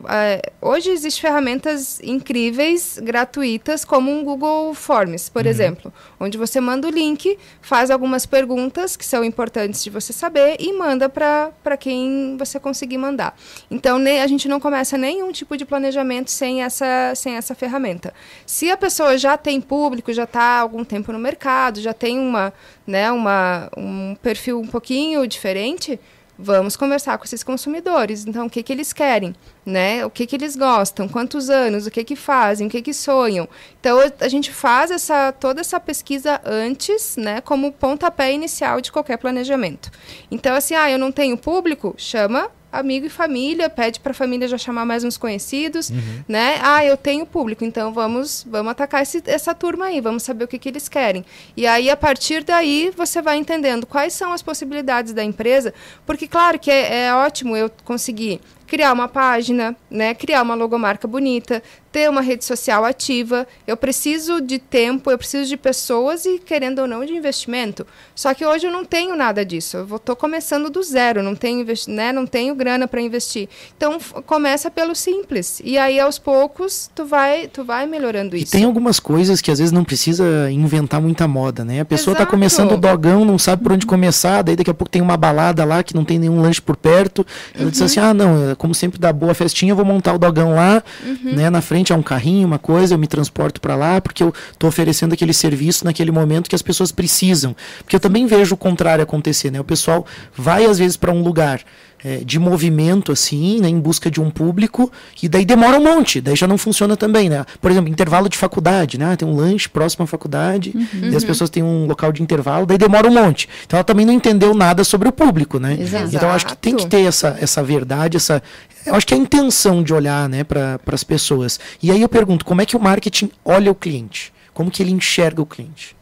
hoje 0.62 0.92
existem 0.92 1.24
ferramentas 1.24 2.00
incríveis, 2.02 2.98
gratuitas, 3.04 3.84
como 3.84 4.10
um 4.10 4.24
Google 4.24 4.74
Forms, 4.74 5.28
por 5.28 5.44
uhum. 5.44 5.50
exemplo, 5.50 5.94
onde 6.18 6.38
você 6.38 6.62
manda 6.62 6.88
o 6.88 6.90
link, 6.90 7.38
faz 7.60 7.92
algumas 7.92 8.26
perguntas 8.26 8.96
que 8.96 9.04
são 9.04 9.26
importantes 9.26 9.84
de 9.84 9.90
você 9.90 10.13
saber 10.13 10.56
e 10.58 10.72
manda 10.72 11.10
para 11.10 11.76
quem 11.78 12.38
você 12.40 12.58
conseguir 12.62 12.98
mandar. 12.98 13.38
Então, 13.70 14.00
ne, 14.00 14.22
a 14.22 14.28
gente 14.28 14.48
não 14.48 14.58
começa 14.58 14.98
nenhum 14.98 15.34
tipo 15.34 15.58
de 15.58 15.66
planejamento 15.66 16.32
sem 16.32 16.63
essa, 16.63 17.12
sem 17.13 17.36
essa 17.36 17.54
ferramenta. 17.54 18.13
Se 18.46 18.72
a 18.72 18.78
pessoa 18.78 19.18
já 19.18 19.36
tem 19.36 19.60
público, 19.60 20.13
já 20.13 20.24
está 20.24 20.42
há 20.42 20.60
algum 20.62 20.86
tempo 20.86 21.12
no 21.12 21.20
mercado, 21.20 21.82
já 21.82 21.92
tem 21.92 22.18
uma 22.18 22.54
né, 22.88 23.12
uma, 23.12 23.69
um 23.76 24.15
perfil 24.15 24.60
um 24.60 24.67
pouquinho 24.67 25.28
diferente, 25.28 26.00
vamos 26.39 26.78
conversar 26.78 27.17
com 27.17 27.26
esses 27.26 27.43
consumidores. 27.43 28.26
Então, 28.26 28.45
o 28.45 28.50
que, 28.50 28.63
que 28.63 28.71
eles 28.71 28.93
querem, 28.93 29.36
né? 29.68 30.06
O 30.06 30.10
que, 30.10 30.26
que 30.26 30.38
eles 30.38 30.56
gostam, 30.56 31.10
quantos 31.10 31.50
anos, 31.50 31.86
o 31.86 31.92
que, 31.92 32.02
que 32.02 32.16
fazem, 32.16 32.68
o 32.68 32.70
que, 32.70 32.82
que 32.82 32.94
sonham. 32.94 33.50
Então, 33.78 34.00
a 34.22 34.28
gente 34.30 34.50
faz 34.50 34.90
essa, 34.90 35.34
toda 35.34 35.60
essa 35.60 35.78
pesquisa 35.78 36.40
antes, 36.46 37.18
né, 37.18 37.42
como 37.42 37.74
pontapé 37.74 38.32
inicial 38.32 38.80
de 38.80 38.94
qualquer 38.94 39.18
planejamento. 39.18 39.92
Então, 40.32 40.56
assim, 40.56 40.74
ah, 40.74 40.90
eu 40.90 40.98
não 40.98 41.12
tenho 41.12 41.38
público, 41.38 41.94
chama 41.98 42.50
amigo 42.72 43.06
e 43.06 43.10
família, 43.10 43.70
pede 43.70 44.00
para 44.00 44.12
a 44.12 44.14
família 44.14 44.48
já 44.48 44.58
chamar 44.58 44.86
mais 44.86 45.04
uns 45.04 45.18
conhecidos, 45.18 45.90
uhum. 45.90 46.24
né? 46.28 46.60
Ah, 46.62 46.84
eu 46.84 46.98
tenho 46.98 47.26
público, 47.26 47.64
então 47.64 47.94
vamos 47.94 48.46
vamos 48.48 48.72
atacar 48.72 49.02
esse, 49.02 49.24
essa 49.26 49.56
turma 49.56 49.86
aí, 49.86 50.02
vamos 50.02 50.24
saber 50.24 50.44
o 50.44 50.48
que, 50.48 50.60
que 50.60 50.70
eles 50.70 50.88
querem. 50.88 51.26
E 51.56 51.66
aí, 51.66 51.90
a 51.90 51.96
partir 51.96 52.44
daí, 52.44 52.92
você 52.96 53.22
vai 53.22 53.38
entendendo 53.38 53.86
quais 53.86 54.14
são 54.14 54.34
as 54.34 54.42
possibilidades 54.42 55.14
da 55.14 55.24
empresa, 55.24 55.74
porque, 56.06 56.28
claro, 56.28 56.60
que 56.60 56.70
é, 56.70 57.06
é 57.06 57.14
ótimo 57.14 57.56
eu 57.56 57.72
conseguir 57.84 58.42
criar 58.68 58.94
uma 58.94 59.08
página, 59.08 59.76
né, 59.90 60.14
criar 60.14 60.44
uma 60.44 60.54
logomarca 60.54 61.08
bonita, 61.08 61.64
ter 61.98 62.08
uma 62.12 62.22
rede 62.22 62.46
social 62.46 62.86
ativa. 62.86 63.48
Eu 63.66 63.76
preciso 63.76 64.40
de 64.40 64.60
tempo, 64.60 65.10
eu 65.10 65.18
preciso 65.18 65.50
de 65.50 65.58
pessoas 65.58 66.26
e, 66.26 66.38
querendo 66.38 66.78
ou 66.78 66.88
não, 66.88 67.04
de 67.04 67.12
investimento. 67.12 67.88
Só 68.14 68.36
que 68.36 68.46
hoje 68.46 68.68
eu 68.68 68.72
não 68.72 68.86
tenho 68.86 69.16
nada 69.16 69.44
disso. 69.44 69.78
Eu 69.78 69.96
estou 69.96 70.16
começando 70.16 70.70
do 70.70 70.84
zero, 70.84 71.24
não 71.24 71.34
tenho, 71.34 71.66
né, 71.88 72.12
não 72.12 72.28
tenho 72.28 72.54
grana 72.54 72.88
para 72.88 73.02
investir. 73.02 73.50
Então, 73.76 73.98
começa 74.28 74.70
pelo 74.70 74.94
simples. 74.94 75.60
E 75.64 75.76
aí, 75.76 76.00
aos 76.00 76.20
poucos, 76.20 76.88
tu 76.94 77.04
vai, 77.04 77.48
tu 77.48 77.64
vai 77.64 77.88
melhorando 77.88 78.36
isso. 78.36 78.56
E 78.56 78.60
tem 78.60 78.64
algumas 78.64 79.00
coisas 79.00 79.42
que 79.42 79.50
às 79.50 79.58
vezes 79.58 79.72
não 79.72 79.84
precisa 79.84 80.52
inventar 80.52 81.02
muita 81.02 81.28
moda, 81.28 81.66
né? 81.66 81.80
A 81.80 81.86
pessoa 81.86 82.14
está 82.14 82.28
começando 82.28 82.74
o 82.74 82.78
dogão, 82.78 83.26
não 83.26 83.40
sabe 83.40 83.64
por 83.64 83.72
onde 83.72 83.88
começar, 83.88 84.44
daí 84.44 84.56
daqui 84.56 84.70
a 84.70 84.74
pouco 84.76 84.92
tem 84.92 85.02
uma 85.02 85.18
balada 85.18 85.66
lá 85.66 85.82
que 85.82 85.96
não 85.96 86.06
tem 86.06 86.20
nenhum 86.20 86.42
lanche 86.42 86.62
por 86.62 86.78
perto. 86.78 87.26
Ela 87.56 87.64
uhum. 87.66 87.70
diz 87.72 87.82
assim: 87.82 88.00
ah, 88.00 88.14
não, 88.14 88.54
como 88.56 88.76
sempre 88.76 89.00
dá 89.00 89.12
boa 89.12 89.34
festinha, 89.34 89.72
eu 89.72 89.76
vou 89.76 89.86
montar 89.86 90.14
o 90.14 90.20
dogão 90.20 90.54
lá, 90.54 90.84
uhum. 91.04 91.34
né? 91.34 91.50
Na 91.50 91.60
frente 91.60 91.87
é 91.93 91.95
um 91.95 92.02
carrinho, 92.02 92.47
uma 92.47 92.60
coisa, 92.60 92.93
eu 92.93 92.97
me 92.97 93.08
transporto 93.08 93.60
para 93.60 93.76
lá, 93.76 94.00
porque 94.02 94.23
eu 94.23 94.34
estou 94.52 94.67
oferecendo 94.67 95.13
aquele 95.13 95.34
serviço 95.34 95.86
naquele 95.86 96.12
momento 96.12 96.50
que 96.50 96.56
as 96.56 96.62
pessoas 96.62 96.91
precisam. 96.91 97.56
Porque 97.80 97.95
eu 97.95 98.00
também 98.00 98.26
vejo 98.26 98.56
o 98.56 98.58
contrário 98.58 99.04
acontecer, 99.04 99.52
né? 99.52 99.60
O 99.60 99.63
pessoal 99.63 100.06
vai 100.36 100.65
às 100.65 100.78
vezes 100.78 100.97
para 100.97 101.12
um 101.12 101.21
lugar 101.21 101.62
é, 102.04 102.18
de 102.18 102.38
movimento, 102.40 103.12
assim, 103.12 103.60
né, 103.60 103.68
em 103.68 103.80
busca 103.80 104.10
de 104.10 104.22
um 104.22 104.30
público, 104.30 104.92
e 105.22 105.28
daí 105.28 105.46
demora 105.46 105.78
um 105.78 105.84
monte, 105.84 106.22
daí 106.22 106.36
já 106.36 106.48
não 106.48 106.58
funciona 106.58 106.96
também, 106.96 107.30
né? 107.30 107.46
Por 107.60 107.72
exemplo, 107.72 107.90
intervalo 107.90 108.30
de 108.30 108.38
faculdade, 108.38 108.98
né? 108.98 109.16
Tem 109.16 109.28
um 109.28 109.36
lanche 109.36 109.68
próximo 109.68 110.04
à 110.04 110.08
faculdade, 110.08 110.74
uhum. 110.76 111.16
as 111.16 111.24
pessoas 111.24 111.50
têm 111.50 111.64
um 111.64 111.86
local 111.86 112.12
de 112.12 112.22
intervalo, 112.22 112.66
daí 112.66 112.78
demora 112.78 113.08
um 113.08 113.14
monte. 113.14 113.50
Então 113.66 113.78
ela 113.78 113.84
também 113.84 114.06
não 114.06 114.14
entendeu 114.14 114.54
nada 114.54 114.84
sobre 114.84 115.10
o 115.10 115.12
público, 115.12 115.60
né? 115.60 115.78
Exato. 115.80 116.16
Então 116.16 116.30
eu 116.30 116.36
acho 116.36 116.46
que 116.46 116.58
tem 116.58 116.76
que 116.76 116.88
ter 116.88 117.02
essa, 117.02 117.38
essa 117.40 117.64
verdade, 117.64 118.18
essa. 118.18 118.42
Eu 118.86 118.96
acho 118.96 119.06
que 119.06 119.14
é 119.14 119.18
a 119.18 119.20
intenção 119.20 119.84
de 119.84 119.94
olhar 119.94 120.30
né, 120.30 120.44
para 120.44 120.80
as 120.88 121.04
pessoas. 121.04 121.60
E 121.84 121.92
aí 121.92 122.02
eu 122.02 122.08
pergunto, 122.08 122.46
como 122.46 122.62
é 122.62 122.66
que 122.66 122.78
o 122.78 122.80
marketing 122.80 123.30
olha 123.44 123.70
o 123.70 123.76
cliente? 123.76 124.32
Como 124.54 124.72
que 124.72 124.82
ele 124.82 124.92
enxerga 124.92 125.42
o 125.42 125.46
cliente? 125.46 125.96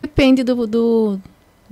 Depende 0.00 0.42
do, 0.42 0.66
do, 0.66 1.20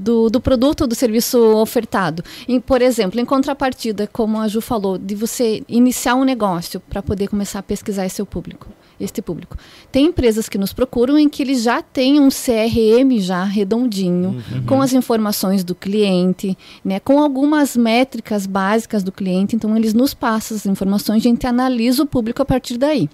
do, 0.01 0.31
do 0.31 0.41
produto 0.41 0.83
ou 0.83 0.87
do 0.87 0.95
serviço 0.95 1.39
ofertado. 1.57 2.25
Em, 2.49 2.59
por 2.59 2.81
exemplo, 2.81 3.21
em 3.21 3.25
contrapartida, 3.25 4.09
como 4.11 4.41
a 4.41 4.49
Ju 4.49 4.61
falou, 4.61 4.97
de 4.97 5.15
você 5.15 5.63
iniciar 5.69 6.15
um 6.15 6.25
negócio 6.25 6.81
para 6.81 7.03
poder 7.03 7.29
começar 7.29 7.59
a 7.59 7.63
pesquisar 7.63 8.07
esse 8.07 8.17
seu 8.17 8.27
público, 8.27 8.69
este 8.99 9.21
público. 9.21 9.57
Tem 9.93 10.07
empresas 10.07 10.49
que 10.49 10.59
nos 10.59 10.73
procuram 10.73 11.19
em 11.19 11.29
que 11.29 11.43
eles 11.43 11.63
já 11.63 11.83
têm 11.83 12.19
um 12.19 12.29
CRM 12.29 13.19
já 13.19 13.45
redondinho, 13.45 14.31
uhum. 14.31 14.67
com 14.67 14.81
as 14.81 14.93
informações 14.93 15.63
do 15.63 15.75
cliente, 15.75 16.57
né, 16.85 16.99
com 16.99 17.21
algumas 17.21 17.77
métricas 17.77 18.47
básicas 18.47 19.03
do 19.03 19.13
cliente, 19.13 19.55
então 19.55 19.77
eles 19.77 19.95
nos 19.95 20.15
passam 20.15 20.57
as 20.57 20.67
informações, 20.67 21.19
a 21.19 21.29
gente 21.29 21.47
analisa 21.47 22.03
o 22.03 22.07
público 22.07 22.43
a 22.43 22.45
partir 22.45 22.79
daí. 22.79 23.09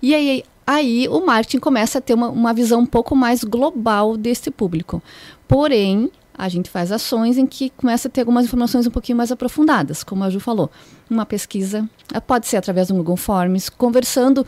E 0.00 0.14
aí, 0.14 0.44
aí 0.74 1.08
o 1.08 1.24
marketing 1.24 1.58
começa 1.58 1.98
a 1.98 2.00
ter 2.00 2.14
uma, 2.14 2.28
uma 2.28 2.52
visão 2.52 2.80
um 2.80 2.86
pouco 2.86 3.14
mais 3.14 3.44
global 3.44 4.16
desse 4.16 4.50
público. 4.50 5.02
Porém, 5.46 6.10
a 6.36 6.48
gente 6.48 6.70
faz 6.70 6.90
ações 6.90 7.36
em 7.36 7.46
que 7.46 7.70
começa 7.70 8.08
a 8.08 8.10
ter 8.10 8.20
algumas 8.22 8.46
informações 8.46 8.86
um 8.86 8.90
pouquinho 8.90 9.18
mais 9.18 9.30
aprofundadas, 9.30 10.02
como 10.02 10.24
a 10.24 10.30
Ju 10.30 10.40
falou. 10.40 10.70
Uma 11.08 11.26
pesquisa, 11.26 11.88
eh, 12.12 12.20
pode 12.20 12.46
ser 12.46 12.56
através 12.56 12.88
do 12.88 12.94
Google 12.94 13.16
Forms, 13.16 13.68
conversando 13.68 14.46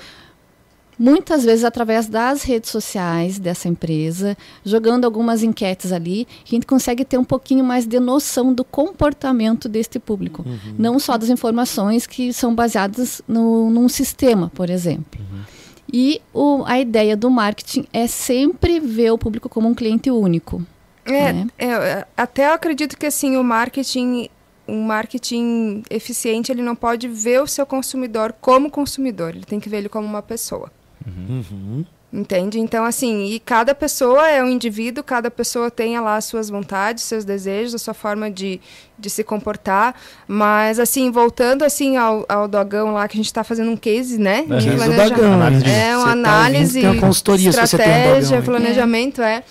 muitas 0.99 1.45
vezes 1.45 1.65
através 1.65 2.09
das 2.09 2.43
redes 2.43 2.71
sociais 2.71 3.39
dessa 3.39 3.69
empresa, 3.69 4.37
jogando 4.65 5.05
algumas 5.05 5.43
enquetes 5.43 5.93
ali, 5.93 6.27
a 6.45 6.49
gente 6.49 6.67
consegue 6.67 7.05
ter 7.05 7.19
um 7.19 7.25
pouquinho 7.25 7.65
mais 7.65 7.87
de 7.87 7.99
noção 8.01 8.53
do 8.53 8.65
comportamento 8.65 9.69
deste 9.69 9.99
público. 9.99 10.45
Uhum. 10.47 10.75
Não 10.79 10.99
só 10.99 11.19
das 11.19 11.29
informações 11.29 12.07
que 12.07 12.33
são 12.33 12.55
baseadas 12.55 13.21
no, 13.27 13.71
num 13.71 13.89
sistema, 13.89 14.51
por 14.55 14.71
exemplo. 14.71 15.21
Uhum. 15.21 15.54
E 15.93 16.21
o, 16.33 16.65
a 16.67 16.79
ideia 16.79 17.17
do 17.17 17.31
marketing 17.31 17.87
é 17.93 18.07
sempre 18.07 18.81
ver 18.81 19.11
o 19.11 19.19
público 19.19 19.49
como 19.49 19.69
um 19.69 19.75
cliente 19.75 20.11
único. 20.11 20.65
É, 21.05 21.33
né? 21.33 21.47
é, 21.59 22.07
até 22.17 22.49
eu 22.49 22.55
acredito 22.55 22.97
que 22.97 23.07
assim 23.07 23.37
o 23.37 23.45
marketing 23.45 24.29
um 24.67 24.83
marketing 24.83 25.83
eficiente 25.91 26.51
ele 26.51 26.63
não 26.63 26.75
pode 26.75 27.07
ver 27.07 27.43
o 27.43 27.47
seu 27.47 27.67
consumidor 27.67 28.35
como 28.41 28.71
consumidor 28.71 29.35
ele 29.37 29.45
tem 29.45 29.61
que 29.61 29.69
ver 29.69 29.79
ele 29.79 29.91
como 29.91 30.07
uma 30.07 30.23
pessoa 30.23 30.73
uhum. 31.07 31.85
Entende? 32.17 32.61
Então, 32.61 32.85
assim, 32.85 33.25
e 33.25 33.41
cada 33.41 33.75
pessoa 33.75 34.31
é 34.31 34.41
um 34.41 34.49
indivíduo, 34.49 35.03
cada 35.03 35.33
pessoa 35.33 35.69
tem 35.69 35.99
lá 35.99 36.15
as 36.15 36.25
suas 36.27 36.49
vontades, 36.49 37.03
seus 37.03 37.25
desejos, 37.25 37.75
a 37.75 37.79
sua 37.79 37.93
forma 37.93 38.31
de, 38.31 38.61
de 38.97 39.11
se 39.11 39.25
comportar. 39.25 39.97
Mas, 40.29 40.79
assim, 40.79 41.11
voltando 41.11 41.65
assim 41.65 41.97
ao, 41.97 42.25
ao 42.29 42.47
dogão 42.47 42.93
lá, 42.93 43.09
que 43.09 43.17
a 43.17 43.19
gente 43.19 43.27
está 43.27 43.43
fazendo 43.43 43.73
um 43.73 43.77
case, 43.77 44.17
né? 44.17 44.45
É. 44.49 44.57
de 44.59 44.71
dogão, 44.71 45.33
Análise 45.33 45.65
de- 45.65 45.71
É, 45.73 45.97
uma 45.97 46.05
tá 46.07 46.13
análise, 46.13 46.79
ouvindo, 46.79 46.81
tem 46.83 47.01
uma 47.01 47.07
consultoria 47.09 47.47
um 47.49 47.51
estratégia, 47.51 48.21
dogão 48.23 48.39
aí. 48.39 48.45
planejamento, 48.45 49.21
é. 49.21 49.43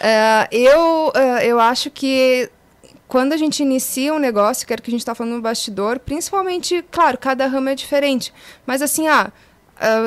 É, 0.00 0.48
eu, 0.50 1.12
é, 1.14 1.46
eu 1.46 1.60
acho 1.60 1.88
que 1.88 2.50
quando 3.06 3.32
a 3.32 3.36
gente 3.36 3.62
inicia 3.62 4.12
um 4.12 4.18
negócio, 4.18 4.66
que 4.66 4.72
era 4.72 4.80
o 4.80 4.82
que 4.82 4.90
a 4.90 4.92
gente 4.92 5.00
está 5.02 5.14
falando 5.14 5.34
no 5.36 5.40
bastidor, 5.40 6.00
principalmente, 6.00 6.84
claro, 6.90 7.16
cada 7.16 7.46
ramo 7.46 7.68
é 7.68 7.76
diferente, 7.76 8.34
mas 8.66 8.82
assim, 8.82 9.06
ah, 9.06 9.30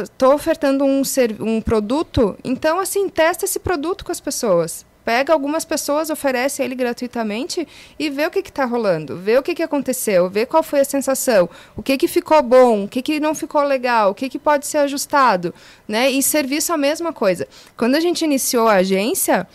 estou 0.03 0.33
ofertando 0.33 0.83
um, 0.83 1.01
um 1.39 1.61
produto, 1.61 2.37
então 2.43 2.79
assim, 2.79 3.07
testa 3.09 3.45
esse 3.45 3.59
produto 3.59 4.03
com 4.05 4.11
as 4.11 4.19
pessoas. 4.19 4.85
Pega 5.03 5.33
algumas 5.33 5.65
pessoas, 5.65 6.11
oferece 6.11 6.61
ele 6.61 6.75
gratuitamente 6.75 7.67
e 7.97 8.07
vê 8.09 8.27
o 8.27 8.29
que 8.29 8.39
está 8.39 8.65
rolando, 8.65 9.17
vê 9.17 9.35
o 9.35 9.41
que, 9.41 9.55
que 9.55 9.63
aconteceu, 9.63 10.29
vê 10.29 10.45
qual 10.45 10.61
foi 10.61 10.81
a 10.81 10.85
sensação, 10.85 11.49
o 11.75 11.81
que, 11.81 11.97
que 11.97 12.07
ficou 12.07 12.41
bom, 12.43 12.83
o 12.83 12.87
que, 12.87 13.01
que 13.01 13.19
não 13.19 13.33
ficou 13.33 13.63
legal, 13.63 14.11
o 14.11 14.13
que, 14.13 14.29
que 14.29 14.37
pode 14.37 14.67
ser 14.67 14.77
ajustado. 14.77 15.53
Né? 15.87 16.11
E 16.11 16.21
serviço 16.21 16.71
a 16.71 16.77
mesma 16.77 17.11
coisa. 17.11 17.47
Quando 17.75 17.95
a 17.95 17.99
gente 17.99 18.23
iniciou 18.23 18.67
a 18.67 18.75
agência, 18.75 19.47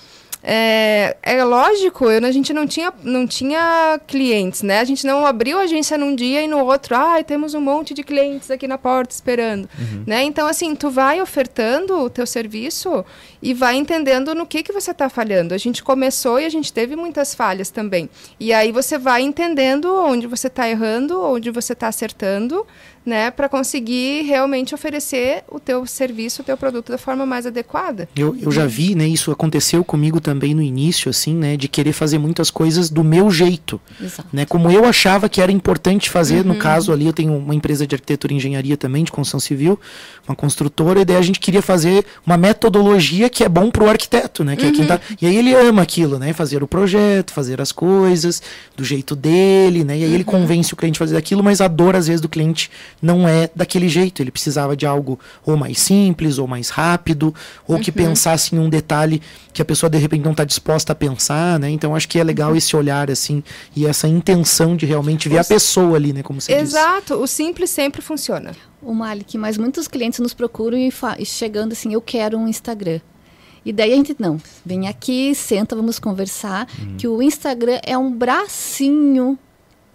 é, 0.48 1.16
é 1.24 1.42
lógico, 1.42 2.08
eu, 2.08 2.24
a 2.24 2.30
gente 2.30 2.52
não 2.52 2.68
tinha, 2.68 2.92
não 3.02 3.26
tinha 3.26 4.00
clientes, 4.06 4.62
né? 4.62 4.78
A 4.78 4.84
gente 4.84 5.04
não 5.04 5.26
abriu 5.26 5.58
a 5.58 5.62
agência 5.62 5.98
num 5.98 6.14
dia 6.14 6.40
e 6.40 6.46
no 6.46 6.64
outro, 6.64 6.94
ai, 6.94 7.24
temos 7.24 7.52
um 7.52 7.60
monte 7.60 7.92
de 7.92 8.04
clientes 8.04 8.48
aqui 8.48 8.68
na 8.68 8.78
porta 8.78 9.12
esperando, 9.12 9.68
né? 10.06 10.22
Então, 10.22 10.46
assim, 10.46 10.76
tu 10.76 10.88
vai 10.88 11.20
ofertando 11.20 11.98
o 11.98 12.08
teu 12.08 12.24
serviço 12.24 13.04
e 13.42 13.52
vai 13.52 13.74
entendendo 13.74 14.36
no 14.36 14.46
que 14.46 14.62
que 14.62 14.72
você 14.72 14.92
está 14.92 15.08
falhando. 15.08 15.52
A 15.52 15.58
gente 15.58 15.82
começou 15.82 16.38
e 16.38 16.44
a 16.44 16.48
gente 16.48 16.72
teve 16.72 16.94
muitas 16.94 17.34
falhas 17.34 17.68
também. 17.68 18.08
E 18.38 18.52
aí 18.52 18.70
você 18.70 18.96
vai 18.96 19.22
entendendo 19.22 19.92
onde 19.96 20.28
você 20.28 20.46
está 20.46 20.68
errando, 20.68 21.20
onde 21.22 21.50
você 21.50 21.72
está 21.72 21.88
acertando, 21.88 22.64
né? 23.06 23.30
Para 23.30 23.48
conseguir 23.48 24.22
realmente 24.22 24.74
oferecer 24.74 25.44
o 25.48 25.60
teu 25.60 25.86
serviço, 25.86 26.42
o 26.42 26.44
teu 26.44 26.56
produto 26.56 26.90
da 26.90 26.98
forma 26.98 27.24
mais 27.24 27.46
adequada. 27.46 28.08
Eu, 28.16 28.36
eu 28.42 28.50
já 28.50 28.66
vi, 28.66 28.94
né? 28.96 29.06
Isso 29.06 29.30
aconteceu 29.30 29.84
comigo 29.84 30.20
também 30.20 30.52
no 30.54 30.60
início, 30.60 31.08
assim, 31.08 31.32
né? 31.34 31.56
De 31.56 31.68
querer 31.68 31.92
fazer 31.92 32.18
muitas 32.18 32.50
coisas 32.50 32.90
do 32.90 33.04
meu 33.04 33.30
jeito. 33.30 33.80
Exato. 34.02 34.28
Né, 34.32 34.44
como 34.44 34.70
eu 34.70 34.84
achava 34.84 35.28
que 35.28 35.40
era 35.40 35.52
importante 35.52 36.10
fazer, 36.10 36.40
Uhum. 36.40 36.54
no 36.54 36.56
caso 36.56 36.92
ali 36.92 37.06
eu 37.06 37.12
tenho 37.12 37.36
uma 37.36 37.54
empresa 37.54 37.86
de 37.86 37.94
arquitetura 37.94 38.32
e 38.32 38.36
engenharia 38.36 38.76
também, 38.76 39.04
de 39.04 39.12
construção 39.12 39.38
civil, 39.38 39.78
uma 40.26 40.34
construtora, 40.34 41.00
e 41.00 41.04
daí 41.04 41.16
a 41.16 41.22
gente 41.22 41.38
queria 41.38 41.62
fazer 41.62 42.04
uma 42.26 42.36
metodologia 42.36 43.30
que 43.30 43.44
é 43.44 43.48
bom 43.48 43.70
pro 43.70 43.88
arquiteto, 43.88 44.42
né? 44.42 44.56
Que 44.56 44.66
é 44.66 44.70
quem 44.72 44.80
Uhum. 44.80 44.86
tá, 44.88 45.00
e 45.22 45.26
aí 45.26 45.36
ele 45.36 45.54
ama 45.54 45.82
aquilo, 45.82 46.18
né? 46.18 46.32
Fazer 46.32 46.62
o 46.62 46.66
projeto, 46.66 47.32
fazer 47.32 47.60
as 47.60 47.70
coisas 47.70 48.42
do 48.76 48.84
jeito 48.84 49.14
dele, 49.14 49.84
né? 49.84 49.96
E 49.98 50.04
aí 50.04 50.12
ele 50.12 50.24
Uhum. 50.24 50.24
convence 50.24 50.72
o 50.74 50.76
cliente 50.76 50.96
a 50.98 51.00
fazer 51.06 51.16
aquilo, 51.16 51.42
mas 51.44 51.60
a 51.60 51.68
dor 51.68 51.94
às 51.94 52.06
vezes 52.08 52.20
do 52.20 52.28
cliente 52.28 52.70
não 53.00 53.28
é 53.28 53.48
daquele 53.54 53.88
jeito. 53.88 54.22
Ele 54.22 54.30
precisava 54.30 54.76
de 54.76 54.86
algo 54.86 55.18
ou 55.44 55.56
mais 55.56 55.78
simples, 55.78 56.38
ou 56.38 56.46
mais 56.46 56.68
rápido, 56.70 57.34
ou 57.66 57.76
Uhum. 57.76 57.82
que 57.82 57.92
pensasse 57.92 58.54
em 58.54 58.58
um 58.58 58.68
detalhe 58.68 59.20
que 59.52 59.60
a 59.62 59.64
pessoa 59.64 59.88
de 59.90 59.98
repente 59.98 60.24
não 60.24 60.32
está 60.32 60.44
disposta 60.44 60.92
a 60.92 60.94
pensar, 60.94 61.58
né? 61.58 61.70
Então 61.70 61.94
acho 61.94 62.08
que 62.08 62.18
é 62.18 62.24
legal 62.24 62.50
Uhum. 62.50 62.56
esse 62.56 62.74
olhar 62.76 63.10
assim 63.10 63.42
e 63.74 63.86
essa 63.86 64.06
intenção 64.08 64.76
de 64.76 64.86
realmente 64.86 65.28
ver 65.28 65.38
a 65.38 65.44
pessoa 65.44 65.96
ali, 65.96 66.12
né? 66.12 66.22
Como 66.22 66.40
você 66.40 66.52
disse. 66.52 66.76
Exato, 66.76 67.14
o 67.14 67.26
simples 67.26 67.70
sempre 67.70 68.00
funciona. 68.02 68.52
O 68.82 68.94
Malik, 68.94 69.36
mas 69.38 69.56
muitos 69.58 69.88
clientes 69.88 70.18
nos 70.20 70.32
procuram 70.34 70.76
e, 70.78 70.92
e 71.18 71.24
chegando 71.26 71.72
assim, 71.72 71.92
eu 71.92 72.00
quero 72.00 72.36
um 72.38 72.46
Instagram. 72.46 73.00
E 73.64 73.72
daí 73.72 73.92
a 73.92 73.96
gente, 73.96 74.14
não, 74.18 74.40
vem 74.64 74.86
aqui, 74.86 75.34
senta, 75.34 75.74
vamos 75.74 75.98
conversar, 75.98 76.68
que 76.96 77.08
o 77.08 77.20
Instagram 77.20 77.80
é 77.82 77.98
um 77.98 78.12
bracinho, 78.12 79.36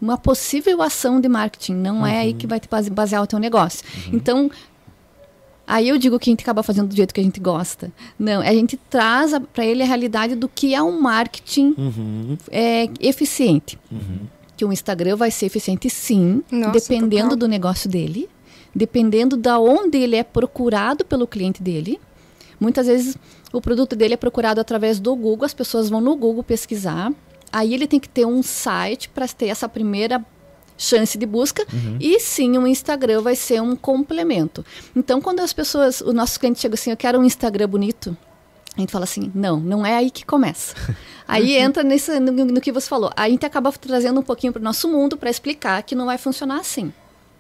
uma 0.02 0.18
possível 0.18 0.82
ação 0.82 1.22
de 1.22 1.30
marketing, 1.30 1.76
não 1.76 2.06
é 2.06 2.20
aí 2.20 2.34
que 2.34 2.48
vai 2.48 2.60
te 2.60 2.68
base- 2.68 2.90
basear 2.90 3.22
o 3.22 3.28
teu 3.28 3.38
negócio. 3.40 3.86
Então, 4.12 4.50
aí 5.68 5.88
eu 5.90 5.98
digo 5.98 6.18
que 6.20 6.30
a 6.30 6.32
gente 6.32 6.42
acaba 6.42 6.64
fazendo 6.64 6.88
do 6.90 6.96
jeito 6.96 7.14
que 7.14 7.22
a 7.22 7.24
gente 7.24 7.40
gosta. 7.40 7.92
Não, 8.18 8.42
a 8.42 8.54
gente 8.54 8.78
traz 8.90 9.32
para 9.54 9.66
ele 9.66 9.84
a 9.84 9.86
realidade 9.86 10.36
do 10.36 10.48
que 10.50 10.74
é 10.74 10.82
um 10.82 11.00
marketing 11.00 11.74
Uhum. 11.78 12.38
é, 12.50 12.90
eficiente. 13.00 13.78
Que 14.58 14.66
o 14.66 14.72
Instagram 14.74 15.16
vai 15.16 15.32
ser 15.32 15.46
eficiente 15.48 15.90
sim, 15.90 16.44
Nossa, 16.52 16.72
dependendo 16.72 17.36
do 17.36 17.48
negócio 17.48 17.90
dele, 17.90 18.30
dependendo 18.76 19.36
da 19.38 19.60
onde 19.60 19.98
ele 19.98 20.16
é 20.16 20.24
procurado 20.24 21.04
pelo 21.06 21.26
cliente 21.28 21.62
dele. 21.64 22.00
Muitas 22.60 22.86
vezes 22.88 23.18
o 23.52 23.60
produto 23.60 23.96
dele 23.96 24.14
é 24.14 24.18
procurado 24.18 24.62
através 24.62 25.00
do 25.00 25.16
Google, 25.16 25.46
as 25.46 25.54
pessoas 25.54 25.90
vão 25.90 26.00
no 26.00 26.16
Google 26.16 26.44
pesquisar. 26.44 27.12
Aí 27.52 27.74
ele 27.74 27.88
tem 27.88 28.00
que 28.00 28.10
ter 28.10 28.26
um 28.26 28.42
site 28.42 29.10
para 29.10 29.28
ter 29.28 29.48
essa 29.48 29.68
primeira 29.68 30.24
chance 30.78 31.16
de 31.16 31.28
busca 31.28 31.64
e 32.00 32.20
sim 32.20 32.58
o 32.58 32.66
Instagram 32.66 33.22
vai 33.22 33.36
ser 33.36 33.62
um 33.62 33.76
complemento. 33.76 34.66
Então 34.96 35.22
quando 35.22 35.42
as 35.42 35.54
pessoas, 35.54 36.02
o 36.02 36.12
nosso 36.12 36.40
cliente 36.40 36.60
chega 36.60 36.74
assim, 36.74 36.90
eu 36.90 36.98
quero 36.98 37.20
um 37.20 37.24
Instagram 37.24 37.68
bonito, 37.68 38.18
a 38.76 38.80
gente 38.80 38.92
fala 38.92 39.04
assim, 39.04 39.32
não, 39.36 39.60
não 39.60 39.86
é 39.86 39.96
aí 39.96 40.10
que 40.10 40.26
começa. 40.26 40.76
Aí 41.28 41.56
entra 41.56 41.82
nesse, 41.82 42.20
no, 42.20 42.32
no 42.32 42.60
que 42.60 42.74
você 42.74 42.90
falou. 42.90 43.10
A 43.16 43.30
gente 43.30 43.46
acaba 43.46 43.72
trazendo 43.72 44.20
um 44.20 44.24
pouquinho 44.24 44.52
para 44.52 44.60
o 44.60 44.64
nosso 44.64 44.90
mundo 44.90 45.16
para 45.16 45.30
explicar 45.30 45.82
que 45.82 45.96
não 45.96 46.06
vai 46.06 46.18
funcionar 46.18 46.60
assim, 46.60 46.92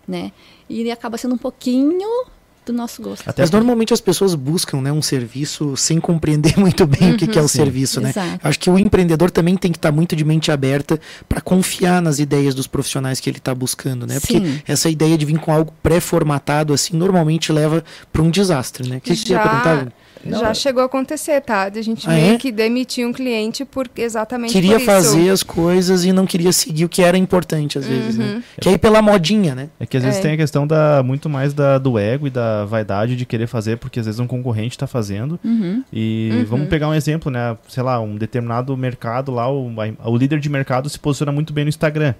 né? 0.07 0.31
E 0.69 0.89
acaba 0.89 1.17
sendo 1.17 1.35
um 1.35 1.37
pouquinho 1.37 2.25
do 2.65 2.71
nosso 2.71 3.01
gosto. 3.01 3.27
Até 3.27 3.41
Mas 3.41 3.51
normalmente 3.51 3.93
as 3.93 4.01
pessoas 4.01 4.35
buscam 4.35 4.81
né, 4.81 4.91
um 4.91 5.01
serviço 5.01 5.75
sem 5.75 5.99
compreender 5.99 6.57
muito 6.59 6.85
bem 6.85 7.13
o 7.13 7.17
que, 7.17 7.27
que 7.27 7.37
é 7.37 7.41
o 7.41 7.47
serviço, 7.47 7.99
né? 7.99 8.09
Exato. 8.09 8.39
Acho 8.47 8.59
que 8.59 8.69
o 8.69 8.77
empreendedor 8.77 9.31
também 9.31 9.57
tem 9.57 9.71
que 9.71 9.77
estar 9.77 9.91
muito 9.91 10.15
de 10.15 10.23
mente 10.23 10.51
aberta 10.51 10.99
para 11.27 11.41
confiar 11.41 12.01
nas 12.01 12.19
ideias 12.19 12.53
dos 12.53 12.67
profissionais 12.67 13.19
que 13.19 13.29
ele 13.29 13.37
está 13.37 13.53
buscando, 13.53 14.05
né? 14.05 14.19
Porque 14.19 14.39
Sim. 14.39 14.61
essa 14.67 14.89
ideia 14.89 15.17
de 15.17 15.25
vir 15.25 15.39
com 15.39 15.51
algo 15.51 15.73
pré-formatado 15.81 16.73
assim 16.73 16.95
normalmente 16.95 17.51
leva 17.51 17.83
para 18.11 18.21
um 18.21 18.29
desastre, 18.29 18.87
né? 18.87 18.97
O 18.97 19.01
que, 19.01 19.15
que 19.15 19.27
você 19.27 19.33
ia 19.33 19.39
perguntar? 19.39 19.91
Já 20.25 20.53
chegou 20.53 20.83
a 20.83 20.85
acontecer, 20.85 21.41
tá? 21.41 21.69
De 21.69 21.79
a 21.79 21.81
gente 21.83 22.07
Ah, 22.09 22.13
meio 22.13 22.35
é? 22.35 22.37
que 22.37 22.51
demitir 22.51 23.05
um 23.07 23.11
cliente 23.13 23.65
por 23.65 23.89
exatamente 23.97 24.53
Queria 24.53 24.71
por 24.73 24.77
isso. 24.81 24.85
fazer 24.85 25.29
as 25.29 25.43
coisas 25.43 26.05
e 26.05 26.11
não 26.11 26.25
queria 26.25 26.51
seguir 26.51 26.85
o 26.85 26.89
que 26.89 27.01
era 27.01 27.17
importante 27.17 27.77
às 27.77 27.85
vezes, 27.87 28.17
Uhum. 28.17 28.35
né? 28.35 28.43
Que 28.59 28.69
aí 28.69 28.77
pela 28.77 29.01
modinha, 29.01 29.55
né? 29.55 29.69
É 29.79 29.85
que 29.85 29.97
às 29.97 30.03
vezes 30.03 30.19
É. 30.19 30.21
tem 30.21 30.33
a 30.33 30.37
questão 30.37 30.65
da 30.67 31.01
muito 31.03 31.29
mais 31.29 31.53
da, 31.53 31.77
do 31.77 31.97
ego 31.97 32.27
e 32.27 32.29
da 32.29 32.65
vaidade 32.65 33.15
de 33.15 33.25
querer 33.25 33.47
fazer, 33.47 33.77
porque 33.77 33.99
às 33.99 34.05
vezes 34.05 34.19
um 34.19 34.27
concorrente 34.27 34.75
está 34.75 34.87
fazendo. 34.87 35.39
Uhum. 35.43 35.83
E 35.91 36.45
vamos 36.47 36.67
pegar 36.67 36.87
um 36.89 36.93
exemplo, 36.93 37.31
né? 37.31 37.57
Sei 37.67 37.81
lá, 37.83 37.99
um 37.99 38.15
determinado 38.15 38.75
mercado 38.77 39.31
lá, 39.31 39.51
o, 39.51 39.71
o 40.05 40.17
líder 40.17 40.39
de 40.39 40.49
mercado 40.49 40.89
se 40.89 40.99
posiciona 40.99 41.31
muito 41.31 41.51
bem 41.53 41.65
no 41.65 41.69
Instagram. 41.69 42.13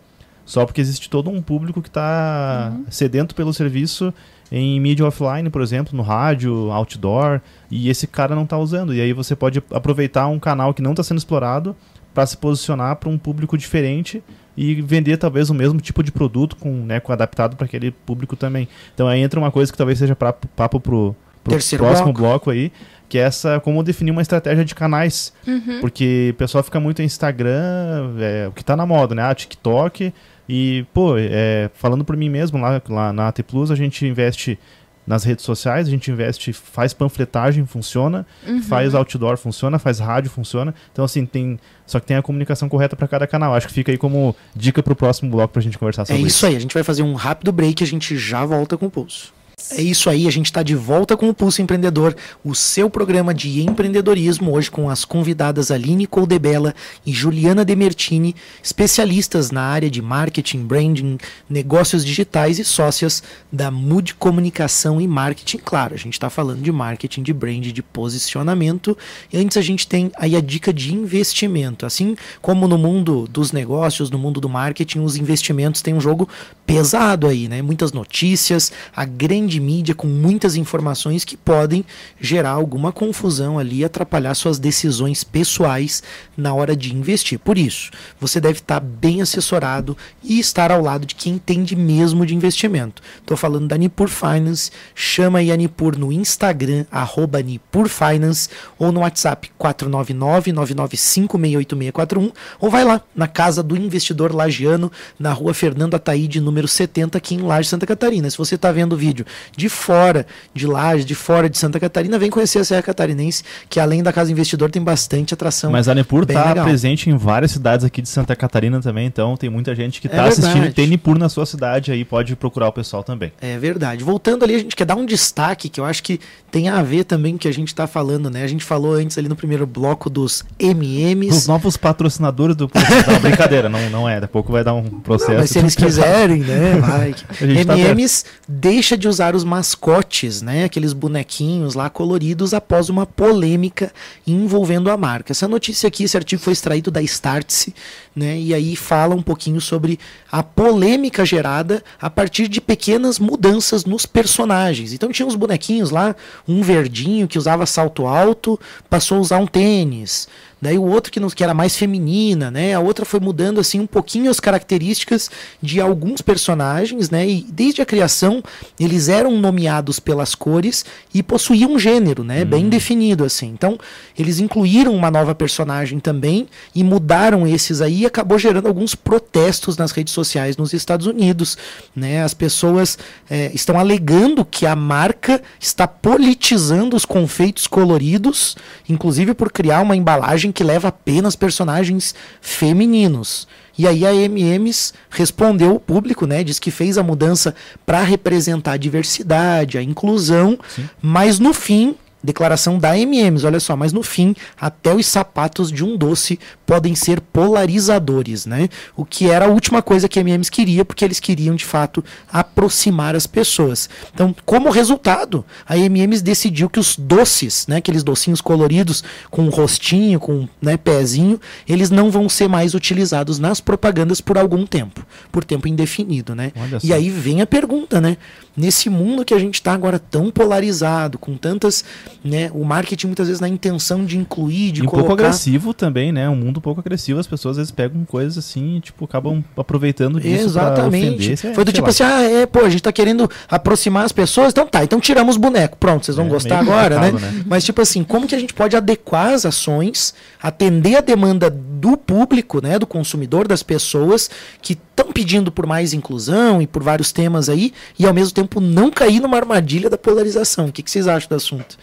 Só 0.44 0.66
porque 0.66 0.82
existe 0.82 1.10
todo 1.10 1.30
um 1.30 1.42
público 1.42 1.82
que 1.82 1.88
está 1.88 2.74
sedento 2.90 3.36
pelo 3.36 3.54
serviço 3.54 4.12
em 4.52 4.80
mídia 4.80 5.06
offline, 5.06 5.50
por 5.50 5.62
exemplo, 5.62 5.96
no 5.96 6.04
rádio, 6.04 6.70
outdoor, 6.72 7.40
e 7.70 7.90
esse 7.90 8.06
cara 8.06 8.36
não 8.36 8.44
está 8.44 8.58
usando. 8.58 8.94
E 8.94 9.00
aí 9.00 9.14
você 9.14 9.36
pode 9.36 9.64
aproveitar 9.72 10.28
um 10.28 10.40
canal 10.40 10.74
que 10.74 10.82
não 10.82 10.92
está 10.92 11.04
sendo 11.04 11.20
explorado 11.20 11.76
para 12.14 12.26
se 12.26 12.36
posicionar 12.36 12.98
para 12.98 13.08
um 13.08 13.18
público 13.18 13.58
diferente 13.58 14.22
e 14.58 14.82
vender 14.82 15.16
talvez 15.16 15.50
o 15.50 15.54
mesmo 15.54 15.80
tipo 15.80 16.04
de 16.04 16.12
produto 16.12 16.58
com, 16.58 16.70
né, 16.70 17.00
com 17.00 17.14
adaptado 17.14 17.56
para 17.56 17.66
aquele 17.66 17.92
público 17.92 18.36
também. 18.36 18.68
Então 18.94 19.08
aí 19.08 19.22
entra 19.22 19.40
uma 19.40 19.52
coisa 19.52 19.72
que 19.72 19.78
talvez 19.78 19.98
seja 19.98 20.16
pra, 20.16 20.34
papo 20.34 20.82
pro, 20.82 21.16
pro 21.42 21.54
Terceiro 21.54 21.86
próximo 21.86 22.12
bloco. 22.12 22.20
bloco 22.20 22.52
aí, 22.52 22.74
que 23.08 23.18
é 23.18 23.22
essa 23.22 23.62
como 23.62 23.82
definir 23.82 24.12
uma 24.12 24.22
estratégia 24.22 24.66
de 24.66 24.76
canais. 24.76 25.32
Porque 25.80 26.32
o 26.34 26.38
pessoal 26.38 26.62
fica 26.62 26.80
muito 26.80 27.02
em 27.02 27.06
Instagram, 27.06 28.16
é, 28.20 28.48
o 28.50 28.52
que 28.52 28.66
tá 28.66 28.76
na 28.76 28.86
moda, 28.86 29.16
né? 29.16 29.24
Ah, 29.24 29.34
TikTok. 29.34 30.14
E, 30.54 30.86
pô, 30.94 31.14
é, 31.18 31.70
falando 31.74 32.04
por 32.04 32.18
mim 32.18 32.28
mesmo, 32.28 32.60
lá, 32.60 32.82
lá 32.90 33.14
na 33.14 33.30
AT 33.30 33.42
Plus 33.42 33.72
a 33.72 33.76
gente 33.76 34.06
investe 34.06 34.60
nas 35.08 35.24
redes 35.24 35.46
sociais, 35.46 35.88
a 35.88 35.90
gente 35.90 36.12
investe, 36.12 36.52
faz 36.52 36.94
panfletagem, 36.94 37.66
funciona, 37.66 38.28
faz 38.68 38.94
outdoor, 38.94 39.38
funciona, 39.38 39.80
faz 39.80 40.00
rádio, 40.00 40.30
funciona. 40.30 40.76
Então, 40.92 41.06
assim, 41.06 41.26
tem. 41.26 41.58
Só 41.86 42.02
que 42.02 42.06
tem 42.06 42.18
a 42.18 42.22
comunicação 42.22 42.68
correta 42.68 42.98
para 42.98 43.08
cada 43.08 43.26
canal. 43.26 43.56
Acho 43.56 43.68
que 43.70 43.74
fica 43.74 43.94
aí 43.94 43.98
como 43.98 44.36
dica 44.54 44.84
pro 44.84 44.94
próximo 44.94 45.32
bloco 45.32 45.54
pra 45.54 45.62
gente 45.62 45.78
conversar 45.78 46.02
É 46.02 46.06
sobre 46.06 46.28
isso 46.28 46.46
aí, 46.46 46.58
a 46.58 46.60
gente 46.60 46.74
vai 46.74 46.84
fazer 46.84 47.02
um 47.02 47.14
rápido 47.14 47.54
break 47.54 47.82
e 47.82 47.86
a 47.86 47.88
gente 47.88 48.18
já 48.18 48.46
volta 48.46 48.78
com 48.78 48.88
o 48.88 48.92
Pulso. 48.92 49.34
É 49.70 49.82
isso 49.82 50.10
aí, 50.10 50.28
a 50.28 50.32
gente 50.32 50.48
está 50.48 50.64
de 50.64 50.76
volta 50.76 51.16
com 51.16 51.30
o 51.30 51.34
Pulso 51.34 51.62
Empreendedor, 51.62 52.16
o 52.44 52.54
seu 52.54 52.90
programa 52.90 53.34
de 53.34 53.62
empreendedorismo, 53.62 54.52
hoje 54.52 54.70
com 54.70 54.90
as 54.90 55.06
convidadas 55.06 55.72
Aline 55.72 56.08
Coldebella 56.08 56.74
e 57.06 57.12
Juliana 57.12 57.64
Demertini, 57.64 58.36
especialistas 58.62 59.52
na 59.52 59.62
área 59.62 59.90
de 59.90 60.02
marketing, 60.02 60.66
branding, 60.66 61.18
negócios 61.50 62.04
digitais 62.04 62.60
e 62.60 62.66
sócias 62.66 63.24
da 63.52 63.72
Mood 63.72 64.16
Comunicação 64.16 65.00
e 65.00 65.08
Marketing. 65.08 65.60
Claro, 65.64 65.94
a 65.94 65.98
gente 65.98 66.14
está 66.14 66.30
falando 66.30 66.62
de 66.62 66.72
marketing, 66.72 67.24
de 67.24 67.34
brand, 67.34 67.66
de 67.68 67.82
posicionamento. 67.82 68.98
E 69.32 69.38
antes 69.38 69.58
a 69.58 69.62
gente 69.62 69.88
tem 69.88 70.12
aí 70.18 70.36
a 70.36 70.42
dica 70.42 70.74
de 70.74 70.94
investimento. 70.94 71.86
Assim 71.86 72.16
como 72.42 72.68
no 72.68 72.78
mundo 72.78 73.28
dos 73.28 73.52
negócios, 73.52 74.10
no 74.10 74.18
mundo 74.18 74.42
do 74.42 74.50
marketing, 74.50 75.00
os 75.00 75.16
investimentos 75.16 75.82
têm 75.82 75.94
um 75.94 76.02
jogo 76.02 76.28
pesado 76.66 77.28
aí, 77.28 77.48
né? 77.48 77.62
Muitas 77.62 77.92
notícias, 77.92 78.72
a 78.96 79.06
grande 79.06 79.51
grande 79.52 79.60
mídia 79.60 79.94
com 79.94 80.08
muitas 80.08 80.56
informações 80.56 81.26
que 81.26 81.36
podem 81.36 81.84
gerar 82.20 82.52
alguma 82.52 82.94
confusão 82.94 83.60
ali 83.60 83.80
e 83.80 83.86
atrapalhar 83.86 84.34
suas 84.34 84.58
decisões 84.58 85.26
pessoais 85.26 86.02
na 86.38 86.54
hora 86.54 86.74
de 86.76 86.96
investir. 86.96 87.38
Por 87.38 87.58
isso, 87.58 87.92
você 88.20 88.40
deve 88.40 88.60
estar 88.60 88.80
bem 88.80 89.22
assessorado 89.22 89.98
e 90.24 90.40
estar 90.40 90.72
ao 90.72 90.82
lado 90.82 91.06
de 91.06 91.16
quem 91.16 91.34
entende 91.34 91.76
mesmo 91.76 92.26
de 92.26 92.34
investimento. 92.34 93.02
Estou 93.20 93.36
falando 93.36 93.68
da 93.68 93.78
Nipur 93.78 94.08
Finance, 94.08 94.72
chama 94.96 95.40
aí 95.40 95.52
a 95.52 95.58
Nipur 95.58 95.98
no 95.98 96.14
Instagram, 96.14 96.86
arroba 96.90 97.42
Nipur 97.42 97.90
Finance, 97.90 98.48
ou 98.80 98.90
no 98.92 99.02
WhatsApp 99.02 99.52
499-995-68641, 99.60 102.32
ou 102.60 102.70
vai 102.70 102.86
lá 102.86 103.02
na 103.14 103.28
Casa 103.28 103.62
do 103.62 103.76
Investidor 103.76 104.34
Lagiano, 104.34 104.90
na 105.20 105.34
rua 105.34 105.54
Fernando 105.54 105.96
Ataíde, 105.96 106.40
número 106.40 106.70
70, 106.70 107.18
aqui 107.18 107.36
em 107.36 107.42
Laje, 107.42 107.68
Santa 107.68 107.86
Catarina. 107.86 108.30
Se 108.30 108.38
você 108.38 108.56
está 108.56 108.72
vendo 108.72 108.94
o 108.94 108.98
vídeo 108.98 109.26
de 109.56 109.70
fora 109.70 110.26
de 110.54 110.68
Laje, 110.68 111.04
de 111.06 111.16
fora 111.16 111.50
de 111.50 111.58
Santa 111.58 111.80
Catarina, 111.80 112.18
vem 112.20 112.30
conhecer 112.30 112.60
a 112.60 112.64
Serra 112.64 112.82
Catarinense, 112.82 113.44
que 113.70 113.80
além 113.80 114.04
da 114.04 114.12
Casa 114.14 114.32
Investidor 114.32 114.70
tem 114.70 114.82
bastante 114.82 115.34
atração. 115.34 115.72
Mas 115.72 115.88
a 115.88 115.96
Nipur 115.96 116.26
bem 116.26 116.38
está 116.38 116.64
presente 116.64 117.10
em 117.10 117.18
várias 117.18 117.52
cidades 117.52 117.86
aqui 117.86 118.02
de 118.02 118.10
Santa 118.10 118.36
Catarina 118.36 118.80
também, 118.82 119.06
então 119.08 119.36
tem 119.38 119.50
muita 119.50 119.76
gente 119.76 120.02
que 120.02 120.08
É 120.08 120.12
está 120.12 120.24
assistindo 120.26 120.50
e 120.50 120.54
verdade. 120.54 120.76
tem 120.76 120.88
Nipur 120.88 121.18
na 121.18 121.30
sua 121.30 121.46
cidade 121.46 121.92
aí, 121.92 122.04
pode 122.04 122.36
procurar 122.36 122.68
o 122.68 122.74
pessoal 122.74 123.04
também. 123.04 123.32
É 123.42 123.58
verdade. 123.58 124.04
Voltando 124.04 124.44
ali, 124.44 124.56
a 124.56 124.60
gente 124.60 124.76
quer 124.76 124.86
dar 124.86 124.96
um 124.96 125.06
destaque 125.06 125.70
que 125.70 125.80
eu 125.80 125.86
acho 125.86 126.04
que 126.04 126.20
tem 126.52 126.70
a 126.70 126.82
ver 126.84 127.04
também 127.06 127.34
com 127.34 127.38
o 127.38 127.40
que 127.40 127.48
a 127.48 127.54
gente 127.54 127.70
está 127.70 127.88
falando, 127.88 128.30
né? 128.30 128.44
A 128.44 128.48
gente 128.48 128.64
falou 128.64 128.94
antes 128.94 129.18
ali 129.18 129.30
no 129.30 129.36
primeiro 129.36 129.66
bloco 129.66 130.10
dos 130.10 130.44
MMs. 130.60 131.38
Os 131.38 131.48
novos 131.48 131.78
patrocinadores 131.78 132.56
do 132.56 132.70
não, 133.08 133.20
brincadeira, 133.20 133.70
não, 133.70 133.90
não 133.90 134.10
é, 134.10 134.16
daqui 134.16 134.26
a 134.26 134.28
pouco 134.28 134.52
vai 134.52 134.64
dar 134.64 134.74
um 134.74 134.84
processo. 134.84 135.40
Mas 135.40 135.50
se 135.50 135.60
eles 135.60 135.76
quiserem, 135.76 136.42
né? 136.42 136.76
Vai. 136.80 137.16
Gente 137.40 137.66
tá 137.66 137.78
MMs 137.78 138.26
deixa 138.48 138.98
de 138.98 139.08
usar 139.08 139.31
os 139.36 139.44
mascotes, 139.44 140.42
né? 140.42 140.64
Aqueles 140.66 140.94
bonequinhos 140.94 141.74
lá 141.74 141.90
coloridos 141.90 142.54
após 142.54 142.90
uma 142.90 143.06
polêmica 143.06 143.92
envolvendo 144.26 144.90
a 144.90 144.98
marca. 144.98 145.32
Essa 145.32 145.48
notícia 145.48 145.88
aqui, 145.88 146.04
esse 146.04 146.18
artigo 146.18 146.42
foi 146.42 146.54
extraído 146.54 146.92
da 146.92 147.02
Startse, 147.02 147.74
né? 148.16 148.38
E 148.38 148.54
aí 148.54 148.76
fala 148.76 149.16
um 149.16 149.22
pouquinho 149.22 149.62
sobre 149.62 150.00
a 150.32 150.44
polêmica 150.44 151.26
gerada 151.26 151.84
a 152.00 152.10
partir 152.10 152.48
de 152.48 152.62
pequenas 152.62 153.20
mudanças 153.20 153.86
nos 153.86 154.06
personagens. 154.06 154.94
Então 154.94 155.12
tinha 155.12 155.28
uns 155.28 155.36
bonequinhos 155.36 155.92
lá, 155.92 156.16
um 156.48 156.62
verdinho 156.62 157.28
que 157.28 157.38
usava 157.38 157.66
salto 157.66 158.06
alto, 158.06 158.60
passou 158.90 159.18
a 159.18 159.22
usar 159.22 159.38
um 159.38 159.48
tênis. 159.48 160.28
Daí 160.62 160.78
o 160.78 160.84
outro 160.84 161.12
que, 161.12 161.20
não, 161.20 161.28
que 161.30 161.44
era 161.44 161.56
mais 161.56 161.76
feminina, 161.76 162.52
né? 162.52 162.76
A 162.76 162.80
outra 162.80 163.04
foi 163.04 163.20
mudando 163.20 163.60
assim 163.60 163.80
um 163.80 163.88
pouquinho 163.88 164.30
as 164.30 164.40
características 164.40 165.32
de 165.60 165.82
alguns 165.82 166.22
personagens, 166.22 167.10
né? 167.10 167.28
E 167.28 167.42
desde 167.50 167.82
a 167.82 167.86
criação 167.86 168.44
eles 168.80 169.10
eram 169.10 169.32
nomeados 169.40 170.00
pelas 170.00 170.36
cores 170.36 170.86
e 171.12 171.24
possuíam 171.24 171.74
um 171.74 171.80
gênero, 171.80 172.24
né? 172.24 172.46
Bem 172.46 172.70
definido 172.70 173.24
assim. 173.26 173.48
Então 173.48 173.80
eles 174.18 174.38
incluíram 174.38 174.94
uma 174.94 175.10
nova 175.10 175.34
personagem 175.34 176.00
também 176.00 176.48
e 176.76 176.84
mudaram 176.84 177.48
esses 177.48 177.82
aí 177.82 178.02
e 178.02 178.06
acabou 178.06 178.38
gerando 178.38 178.68
alguns 178.68 178.94
protestos 178.94 179.78
nas 179.78 179.92
redes 179.92 180.14
sociais 180.14 180.58
nos 180.58 180.74
Estados 180.74 181.08
Unidos, 181.08 181.58
né? 181.96 182.24
As 182.24 182.36
pessoas 182.36 183.00
eh, 183.30 183.50
estão 183.54 183.80
alegando 183.80 184.46
que 184.46 184.68
a 184.68 184.76
marca 184.76 185.42
está 185.60 185.88
politizando 185.88 186.96
os 186.96 187.04
confeitos 187.04 187.66
coloridos, 187.66 188.56
inclusive 188.88 189.34
por 189.34 189.52
criar 189.52 189.82
uma 189.82 189.96
embalagem 189.96 190.51
que 190.52 190.64
leva 190.64 190.90
apenas 190.90 191.36
personagens 191.36 192.14
femininos. 192.42 193.48
E 193.78 193.88
aí 193.88 194.06
a 194.06 194.14
MMs 194.14 194.94
respondeu 195.10 195.76
o 195.76 195.80
público, 195.80 196.26
né? 196.26 196.44
Diz 196.44 196.60
que 196.60 196.70
fez 196.70 196.98
a 196.98 197.04
mudança 197.04 197.56
para 197.86 198.04
representar 198.04 198.74
a 198.74 198.78
diversidade, 198.78 199.78
a 199.78 199.84
inclusão, 199.84 200.60
mas 201.02 201.40
no 201.40 201.54
fim, 201.54 201.96
declaração 202.24 202.78
da 202.78 202.98
MMs, 202.98 203.46
olha 203.46 203.60
só, 203.60 203.76
mas 203.76 203.94
no 203.94 204.04
fim, 204.04 204.36
até 204.60 204.94
os 204.94 205.06
sapatos 205.06 205.72
de 205.72 205.84
um 205.84 205.98
doce 205.98 206.40
podem 206.66 206.96
ser 206.96 207.20
polarizadores, 207.20 208.46
né? 208.46 208.70
O 208.96 209.04
que 209.04 209.30
era 209.30 209.46
a 209.46 209.50
última 209.50 209.82
coisa 209.82 210.08
que 210.08 210.20
a 210.20 210.24
MMs 210.24 210.50
queria, 210.50 210.86
porque 210.86 211.04
eles 211.04 211.20
queriam 211.20 211.56
de 211.56 211.66
fato 211.66 212.04
aproximar 212.32 213.16
as 213.16 213.28
pessoas. 213.28 213.90
Então, 214.14 214.36
como 214.46 214.70
resultado, 214.70 215.44
a 215.68 215.78
MMs 215.78 216.24
decidiu 216.24 216.70
que 216.70 216.80
os 216.80 216.96
doces, 216.96 217.68
né, 217.68 217.78
aqueles 217.78 218.04
docinhos 218.04 218.42
coloridos 218.42 219.04
com 219.30 219.44
um 219.44 219.50
rostinho, 219.50 220.20
com 220.20 220.48
né, 220.62 220.78
pezinho, 220.78 221.40
eles 221.68 221.90
não 221.90 222.10
vão 222.10 222.30
ser 222.30 222.48
mais 222.48 222.74
utilizados 222.74 223.40
nas 223.40 223.60
propagandas 223.60 224.22
por 224.22 224.38
algum 224.38 224.66
tempo, 224.66 225.06
por 225.32 225.44
tempo 225.44 225.68
indefinido, 225.68 226.36
né? 226.36 226.52
E 226.84 226.94
aí 226.94 227.10
vem 227.10 227.42
a 227.42 227.48
pergunta, 227.48 228.00
né? 228.00 228.18
Nesse 228.56 228.90
mundo 228.90 229.24
que 229.26 229.34
a 229.34 229.40
gente 229.40 229.56
está 229.56 229.74
agora 229.74 229.98
tão 229.98 230.30
polarizado, 230.30 231.18
com 231.18 231.38
tantas, 231.38 231.84
né, 232.24 232.52
o 232.54 232.64
marketing 232.64 233.08
muitas 233.08 233.28
vezes 233.28 233.40
na 233.40 233.48
intenção 233.48 234.06
de 234.06 234.18
incluir, 234.18 234.72
de 234.72 234.82
E 234.82 234.84
um 234.84 234.86
colocar 234.86 235.08
pouco 235.08 235.22
agressivo 235.22 235.74
também, 235.74 236.12
né? 236.12 236.30
Um 236.30 236.36
mundo 236.36 236.58
um 236.58 236.62
pouco 236.62 236.80
agressivo, 236.80 237.20
as 237.20 237.28
pessoas 237.28 237.54
às 237.54 237.58
vezes 237.58 237.72
pegam 237.72 238.06
coisas 238.06 238.38
assim 238.38 238.78
e, 238.78 238.80
tipo, 238.82 239.06
acabam 239.06 239.44
aproveitando 239.58 240.20
disso 240.20 240.46
Exatamente. 240.46 241.34
ofender. 241.34 241.56
Foi 241.56 241.66
do 241.66 241.72
tipo 241.72 241.86
lá. 241.86 241.90
assim, 241.90 242.04
ah, 242.04 242.22
é, 242.22 242.46
pô, 242.46 242.60
a 242.60 242.70
gente 242.70 242.84
tá 242.84 242.92
querendo 242.92 243.30
aproximar 243.50 244.06
as 244.06 244.12
pessoas, 244.12 244.50
então 244.52 244.68
tá, 244.68 244.84
então 244.84 245.00
tiramos 245.00 245.36
o 245.36 245.40
boneco. 245.40 245.78
Pronto, 245.78 246.06
vocês 246.06 246.16
vão 246.18 246.28
É, 246.28 246.30
gostar 246.30 246.60
agora, 246.60 247.00
né? 247.00 247.12
né? 247.12 247.44
Mas 247.46 247.64
tipo 247.64 247.82
assim, 247.82 248.04
como 248.04 248.28
que 248.28 248.36
a 248.36 248.40
gente 248.40 248.54
pode 248.54 248.76
adequar 248.76 249.34
as 249.34 249.46
ações, 249.46 250.14
atender 250.42 250.96
a 250.96 251.02
demanda 251.02 251.50
do 251.50 251.98
público, 251.98 252.62
né, 252.62 252.78
do 252.78 252.86
consumidor, 252.86 253.48
das 253.48 253.64
pessoas 253.64 254.30
que 254.62 254.74
estão 254.74 255.12
pedindo 255.12 255.52
por 255.52 255.66
mais 255.66 255.94
inclusão 255.94 256.62
e 256.62 256.68
por 256.68 256.84
vários 256.84 257.12
temas 257.12 257.50
aí, 257.50 257.74
e 257.98 258.06
ao 258.06 258.14
mesmo 258.14 258.34
tempo 258.34 258.62
não 258.62 258.92
cair 258.92 259.20
numa 259.20 259.38
armadilha 259.38 259.90
da 259.90 259.98
polarização. 259.98 260.68
O 260.68 260.72
que, 260.72 260.84
que 260.84 260.92
vocês 260.92 261.08
acham 261.08 261.30
do 261.30 261.36
assunto? 261.36 261.78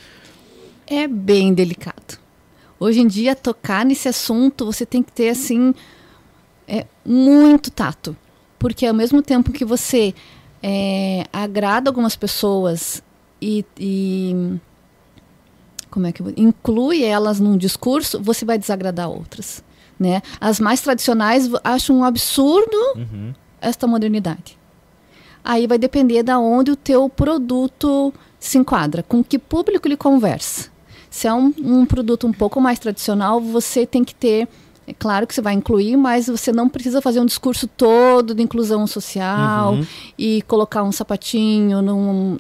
É 0.91 1.07
bem 1.07 1.53
delicado. 1.53 2.19
Hoje 2.81 3.01
em 3.01 3.07
dia, 3.07 3.35
tocar 3.35 3.85
nesse 3.85 4.09
assunto, 4.09 4.65
você 4.65 4.87
tem 4.87 5.03
que 5.03 5.13
ter, 5.13 5.31
assim, 5.31 5.75
é, 6.67 6.87
muito 7.05 7.71
tato. 7.71 8.17
Porque 8.59 8.87
ao 8.87 8.95
mesmo 8.95 9.21
tempo 9.23 9.53
que 9.53 9.65
você 9.65 10.15
é, 10.63 11.25
agrada 11.33 11.91
algumas 11.91 12.17
pessoas 12.17 13.03
e, 13.41 13.65
e 13.79 14.59
como 15.91 16.07
é 16.07 16.13
que 16.13 16.23
vou- 16.23 16.33
inclui 16.37 17.03
elas 17.05 17.39
num 17.41 17.57
discurso, 17.57 18.21
você 18.23 18.45
vai 18.45 18.59
desagradar 18.59 19.09
outras. 19.09 19.63
Né? 19.99 20.23
As 20.41 20.59
mais 20.61 20.81
tradicionais 20.81 21.49
acham 21.65 21.97
um 21.99 22.05
absurdo 22.05 22.77
Uhum. 22.97 23.35
esta 23.61 23.87
modernidade. 23.87 24.57
Aí 25.45 25.67
vai 25.67 25.79
depender 25.79 26.23
da 26.23 26.39
onde 26.39 26.71
o 26.71 26.77
teu 26.77 27.09
produto 27.09 28.13
se 28.39 28.59
enquadra, 28.59 29.03
com 29.03 29.23
que 29.25 29.39
público 29.39 29.87
ele 29.89 29.97
conversa. 29.97 30.71
Se 31.19 31.27
é 31.27 31.35
um, 31.35 31.53
um 31.59 31.85
produto 31.85 32.29
um 32.29 32.33
pouco 32.33 32.61
mais 32.61 32.79
tradicional, 32.79 33.41
você 33.41 33.85
tem 33.85 34.05
que 34.05 34.15
ter, 34.15 34.47
é 34.87 34.93
claro 34.97 35.27
que 35.27 35.35
você 35.35 35.43
vai 35.43 35.53
incluir, 35.53 35.97
mas 35.97 36.29
você 36.29 36.53
não 36.53 36.69
precisa 36.69 37.03
fazer 37.03 37.19
um 37.19 37.27
discurso 37.27 37.67
todo 37.67 38.37
de 38.37 38.41
inclusão 38.41 38.87
social 38.87 39.75
Uhum. 39.75 39.87
e 40.17 40.43
colocar 40.43 40.85
um 40.85 40.93
sapatinho 40.93 41.83
num, 41.83 42.39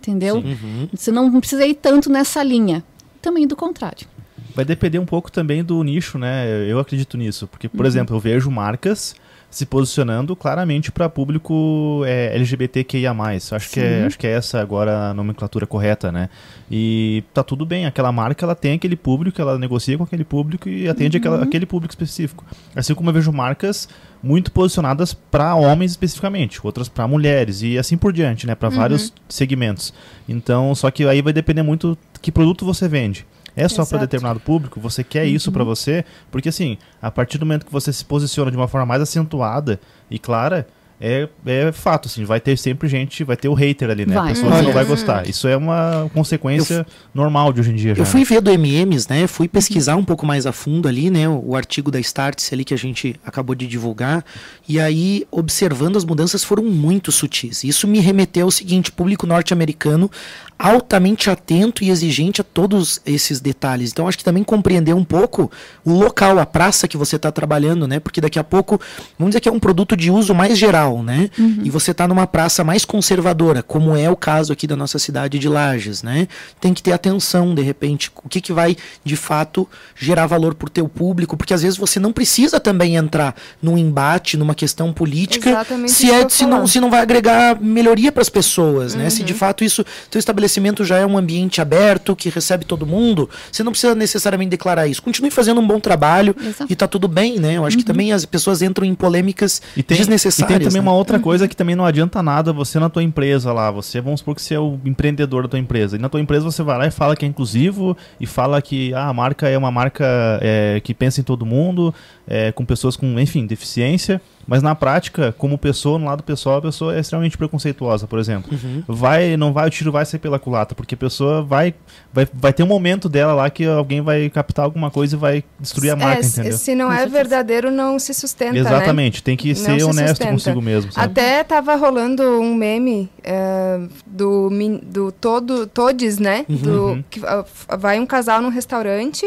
entendeu? 0.00 0.38
Uhum. 0.38 0.88
Você 0.92 1.12
não 1.12 1.38
precisa 1.38 1.64
ir 1.64 1.74
tanto 1.74 2.10
nessa 2.10 2.42
linha. 2.42 2.82
Também 3.22 3.46
do 3.46 3.54
contrário. 3.54 4.08
Vai 4.56 4.64
depender 4.64 4.98
um 4.98 5.06
pouco 5.06 5.30
também 5.30 5.62
do 5.62 5.80
nicho, 5.84 6.18
né? 6.18 6.48
Eu 6.68 6.80
acredito 6.80 7.16
nisso. 7.16 7.46
Porque, 7.46 7.68
por 7.68 7.86
exemplo, 7.86 8.16
eu 8.16 8.18
vejo 8.18 8.50
marcas 8.50 9.14
se 9.50 9.64
posicionando 9.64 10.34
claramente 10.36 10.92
para 10.92 11.08
público 11.08 12.02
é, 12.06 12.34
LGBTQIA+. 12.36 13.12
Acho 13.12 13.70
que, 13.70 13.80
é, 13.80 14.00
Sim. 14.00 14.06
acho 14.06 14.18
que 14.18 14.26
é 14.26 14.32
essa 14.32 14.60
agora 14.60 15.10
a 15.10 15.14
nomenclatura 15.14 15.66
correta, 15.66 16.12
né? 16.12 16.28
E 16.70 17.22
tá 17.32 17.42
tudo 17.42 17.64
bem, 17.64 17.86
aquela 17.86 18.10
marca 18.12 18.44
ela 18.44 18.54
tem 18.54 18.74
aquele 18.74 18.96
público, 18.96 19.40
ela 19.40 19.58
negocia 19.58 19.96
com 19.96 20.04
aquele 20.04 20.24
público 20.24 20.68
e 20.68 20.88
atende 20.88 21.16
aquela- 21.16 21.42
aquele 21.42 21.64
público 21.64 21.92
específico. 21.92 22.44
Assim 22.74 22.94
como 22.94 23.08
eu 23.08 23.14
vejo 23.14 23.32
marcas 23.32 23.88
muito 24.22 24.50
posicionadas 24.50 25.14
para 25.14 25.54
homens 25.54 25.92
especificamente, 25.92 26.60
outras 26.62 26.88
para 26.88 27.06
mulheres 27.06 27.62
e 27.62 27.78
assim 27.78 27.96
por 27.96 28.12
diante, 28.12 28.46
né? 28.46 28.54
Para 28.54 28.68
vários 28.68 29.12
segmentos. 29.28 29.94
Então, 30.28 30.74
só 30.74 30.90
que 30.90 31.06
aí 31.06 31.22
vai 31.22 31.32
depender 31.32 31.62
muito 31.62 31.96
que 32.20 32.32
produto 32.32 32.64
você 32.64 32.88
vende. 32.88 33.24
É 33.56 33.66
só 33.68 33.86
para 33.86 33.98
determinado 33.98 34.38
público? 34.38 34.78
Você 34.80 35.02
quer 35.02 35.24
isso 35.24 35.50
para 35.50 35.64
você? 35.64 36.04
Porque 36.30 36.50
assim, 36.50 36.76
a 37.00 37.10
partir 37.10 37.38
do 37.38 37.46
momento 37.46 37.64
que 37.64 37.72
você 37.72 37.90
se 37.92 38.04
posiciona 38.04 38.50
de 38.50 38.56
uma 38.56 38.68
forma 38.68 38.84
mais 38.84 39.00
acentuada 39.00 39.80
e 40.10 40.18
clara, 40.18 40.68
é, 40.98 41.28
é 41.44 41.72
fato, 41.72 42.08
assim, 42.08 42.24
vai 42.24 42.40
ter 42.40 42.56
sempre 42.56 42.88
gente, 42.88 43.22
vai 43.22 43.36
ter 43.36 43.48
o 43.48 43.54
hater 43.54 43.90
ali, 43.90 44.06
né? 44.06 44.14
Vai. 44.14 44.28
Pessoa 44.28 44.56
que 44.56 44.62
não 44.62 44.72
vai 44.72 44.84
gostar. 44.84 45.28
Isso 45.28 45.46
é 45.46 45.56
uma 45.56 46.10
consequência 46.14 46.86
normal 47.14 47.52
de 47.52 47.60
hoje 47.60 47.70
em 47.70 47.74
dia 47.74 47.94
já. 47.94 48.00
Eu 48.00 48.04
né? 48.04 48.10
fui 48.10 48.24
ver 48.24 48.40
do 48.40 48.50
MMs, 48.50 49.06
né? 49.10 49.26
Fui 49.26 49.46
pesquisar 49.46 49.96
um 49.96 50.04
pouco 50.04 50.24
mais 50.24 50.46
a 50.46 50.52
fundo 50.52 50.88
ali, 50.88 51.10
né? 51.10 51.28
O, 51.28 51.50
o 51.50 51.56
artigo 51.56 51.90
da 51.90 52.00
Startse 52.00 52.54
ali 52.54 52.64
que 52.64 52.72
a 52.72 52.78
gente 52.78 53.14
acabou 53.24 53.54
de 53.54 53.66
divulgar. 53.66 54.24
E 54.66 54.80
aí, 54.80 55.26
observando 55.30 55.96
as 55.96 56.04
mudanças 56.04 56.42
foram 56.42 56.64
muito 56.64 57.12
sutis. 57.12 57.62
Isso 57.62 57.86
me 57.86 58.00
remeteu 58.00 58.46
ao 58.46 58.50
seguinte: 58.50 58.90
público 58.90 59.26
norte-americano 59.26 60.10
altamente 60.58 61.28
atento 61.28 61.84
e 61.84 61.90
exigente 61.90 62.40
a 62.40 62.44
todos 62.44 63.00
esses 63.04 63.40
detalhes. 63.40 63.90
Então, 63.92 64.08
acho 64.08 64.16
que 64.16 64.24
também 64.24 64.42
compreender 64.42 64.94
um 64.94 65.04
pouco 65.04 65.50
o 65.84 65.92
local, 65.92 66.38
a 66.38 66.46
praça 66.46 66.88
que 66.88 66.96
você 66.96 67.16
está 67.16 67.30
trabalhando, 67.30 67.86
né? 67.86 68.00
Porque 68.00 68.20
daqui 68.20 68.38
a 68.38 68.44
pouco, 68.44 68.80
vamos 69.18 69.32
dizer 69.32 69.40
que 69.40 69.48
é 69.48 69.52
um 69.52 69.60
produto 69.60 69.96
de 69.96 70.10
uso 70.10 70.34
mais 70.34 70.56
geral. 70.58 70.85
Social, 70.86 71.02
né? 71.02 71.30
E 71.62 71.70
você 71.70 71.90
está 71.90 72.06
numa 72.06 72.26
praça 72.26 72.62
mais 72.64 72.84
conservadora, 72.84 73.62
como 73.62 73.96
é 73.96 74.08
o 74.10 74.16
caso 74.16 74.52
aqui 74.52 74.66
da 74.66 74.76
nossa 74.76 74.98
cidade 74.98 75.38
de 75.38 75.48
Lages, 75.48 76.02
né? 76.02 76.28
Tem 76.60 76.72
que 76.72 76.82
ter 76.82 76.92
atenção, 76.92 77.54
de 77.54 77.62
repente, 77.62 78.10
o 78.24 78.28
que, 78.28 78.40
que 78.40 78.52
vai 78.52 78.76
de 79.04 79.16
fato 79.16 79.68
gerar 79.94 80.26
valor 80.26 80.54
para 80.54 80.66
o 80.66 80.70
teu 80.70 80.88
público, 80.88 81.36
porque 81.36 81.54
às 81.54 81.62
vezes 81.62 81.76
você 81.78 81.98
não 81.98 82.12
precisa 82.12 82.60
também 82.60 82.96
entrar 82.96 83.34
num 83.62 83.76
embate, 83.76 84.36
numa 84.36 84.54
questão 84.54 84.92
política, 84.92 85.50
Exatamente 85.50 85.92
se 85.92 86.10
é 86.10 86.28
se 86.28 86.46
não, 86.46 86.66
se 86.66 86.80
não 86.80 86.90
vai 86.90 87.00
agregar 87.00 87.60
melhoria 87.60 88.12
para 88.12 88.22
as 88.22 88.28
pessoas, 88.28 88.94
né? 88.94 89.10
Se 89.10 89.22
de 89.22 89.32
Uhum. 89.32 89.38
fato 89.38 89.64
isso, 89.64 89.84
teu 90.10 90.18
estabelecimento 90.18 90.84
já 90.84 90.98
é 90.98 91.04
um 91.06 91.18
ambiente 91.18 91.60
aberto 91.60 92.14
que 92.16 92.28
recebe 92.30 92.64
todo 92.64 92.86
mundo, 92.86 93.28
você 93.50 93.62
não 93.62 93.72
precisa 93.72 93.94
necessariamente 93.94 94.50
declarar 94.50 94.86
isso. 94.86 95.02
Continue 95.02 95.30
fazendo 95.30 95.60
um 95.60 95.66
bom 95.66 95.78
trabalho 95.80 96.34
Exato. 96.40 96.72
e 96.72 96.76
tá 96.76 96.86
tudo 96.86 97.08
bem, 97.08 97.38
né? 97.38 97.54
Eu 97.56 97.66
acho 97.66 97.76
que 97.76 97.84
também 97.84 98.12
as 98.12 98.24
pessoas 98.24 98.62
entram 98.62 98.86
em 98.86 98.94
polêmicas 98.94 99.60
E 99.76 99.82
tem, 99.82 99.96
e 99.96 99.98
desnecessárias. 99.98 100.58
tem 100.72 100.75
também 100.76 100.80
uma 100.80 100.92
outra 100.92 101.18
coisa 101.18 101.48
que 101.48 101.56
também 101.56 101.74
não 101.74 101.84
adianta 101.84 102.22
nada 102.22 102.52
você 102.52 102.78
na 102.78 102.88
tua 102.88 103.02
empresa 103.02 103.52
lá. 103.52 103.70
Você, 103.70 104.00
vamos 104.00 104.20
supor 104.20 104.34
que 104.34 104.42
você 104.42 104.54
é 104.54 104.60
o 104.60 104.78
empreendedor 104.84 105.42
da 105.44 105.48
tua 105.48 105.58
empresa. 105.58 105.96
E 105.96 105.98
na 105.98 106.08
tua 106.08 106.20
empresa 106.20 106.44
você 106.44 106.62
vai 106.62 106.78
lá 106.78 106.86
e 106.86 106.90
fala 106.90 107.16
que 107.16 107.24
é 107.24 107.28
inclusivo 107.28 107.96
e 108.20 108.26
fala 108.26 108.60
que 108.60 108.92
ah, 108.94 109.08
a 109.08 109.12
marca 109.12 109.48
é 109.48 109.56
uma 109.56 109.70
marca 109.70 110.04
é, 110.42 110.80
que 110.82 110.94
pensa 110.94 111.20
em 111.20 111.24
todo 111.24 111.46
mundo, 111.46 111.94
é, 112.26 112.52
com 112.52 112.64
pessoas 112.64 112.96
com, 112.96 113.18
enfim, 113.18 113.46
deficiência. 113.46 114.20
Mas 114.46 114.62
na 114.62 114.74
prática, 114.74 115.34
como 115.36 115.58
pessoa, 115.58 115.98
no 115.98 116.06
lado 116.06 116.22
pessoal, 116.22 116.58
a 116.58 116.62
pessoa 116.62 116.94
é 116.96 117.00
extremamente 117.00 117.36
preconceituosa, 117.36 118.06
por 118.06 118.18
exemplo. 118.18 118.50
Uhum. 118.52 118.82
Vai, 118.86 119.36
não 119.36 119.52
vai, 119.52 119.66
o 119.66 119.70
tiro 119.70 119.90
vai 119.90 120.04
sair 120.06 120.20
pela 120.20 120.38
culata, 120.38 120.74
porque 120.74 120.94
a 120.94 120.98
pessoa 120.98 121.42
vai, 121.42 121.74
vai, 122.12 122.28
vai 122.32 122.52
ter 122.52 122.62
um 122.62 122.66
momento 122.66 123.08
dela 123.08 123.34
lá 123.34 123.50
que 123.50 123.64
alguém 123.66 124.00
vai 124.00 124.30
captar 124.30 124.64
alguma 124.64 124.90
coisa 124.90 125.16
e 125.16 125.18
vai 125.18 125.44
destruir 125.58 125.90
a 125.90 125.96
marca, 125.96 126.20
É, 126.20 126.22
se- 126.22 126.40
entendeu? 126.40 126.58
se 126.58 126.74
não 126.74 126.92
é 126.92 127.06
verdadeiro, 127.06 127.70
não 127.70 127.98
se 127.98 128.14
sustenta, 128.14 128.52
né? 128.52 128.60
Exatamente, 128.60 129.22
tem 129.22 129.36
que 129.36 129.54
ser 129.54 129.78
se 129.80 129.84
honesto 129.84 130.08
sustenta. 130.10 130.30
consigo 130.32 130.62
mesmo, 130.62 130.92
sabe? 130.92 131.06
Até 131.10 131.42
tava 131.42 131.74
rolando 131.74 132.22
um 132.40 132.54
meme 132.54 133.10
é, 133.24 133.80
do, 134.06 134.48
do 134.84 135.10
todo, 135.12 135.66
Todes, 135.66 136.18
né? 136.18 136.44
Do, 136.48 137.04
que, 137.10 137.20
ah, 137.26 137.44
f- 137.44 137.66
vai 137.78 137.98
um 137.98 138.06
casal 138.06 138.40
num 138.40 138.48
restaurante 138.48 139.26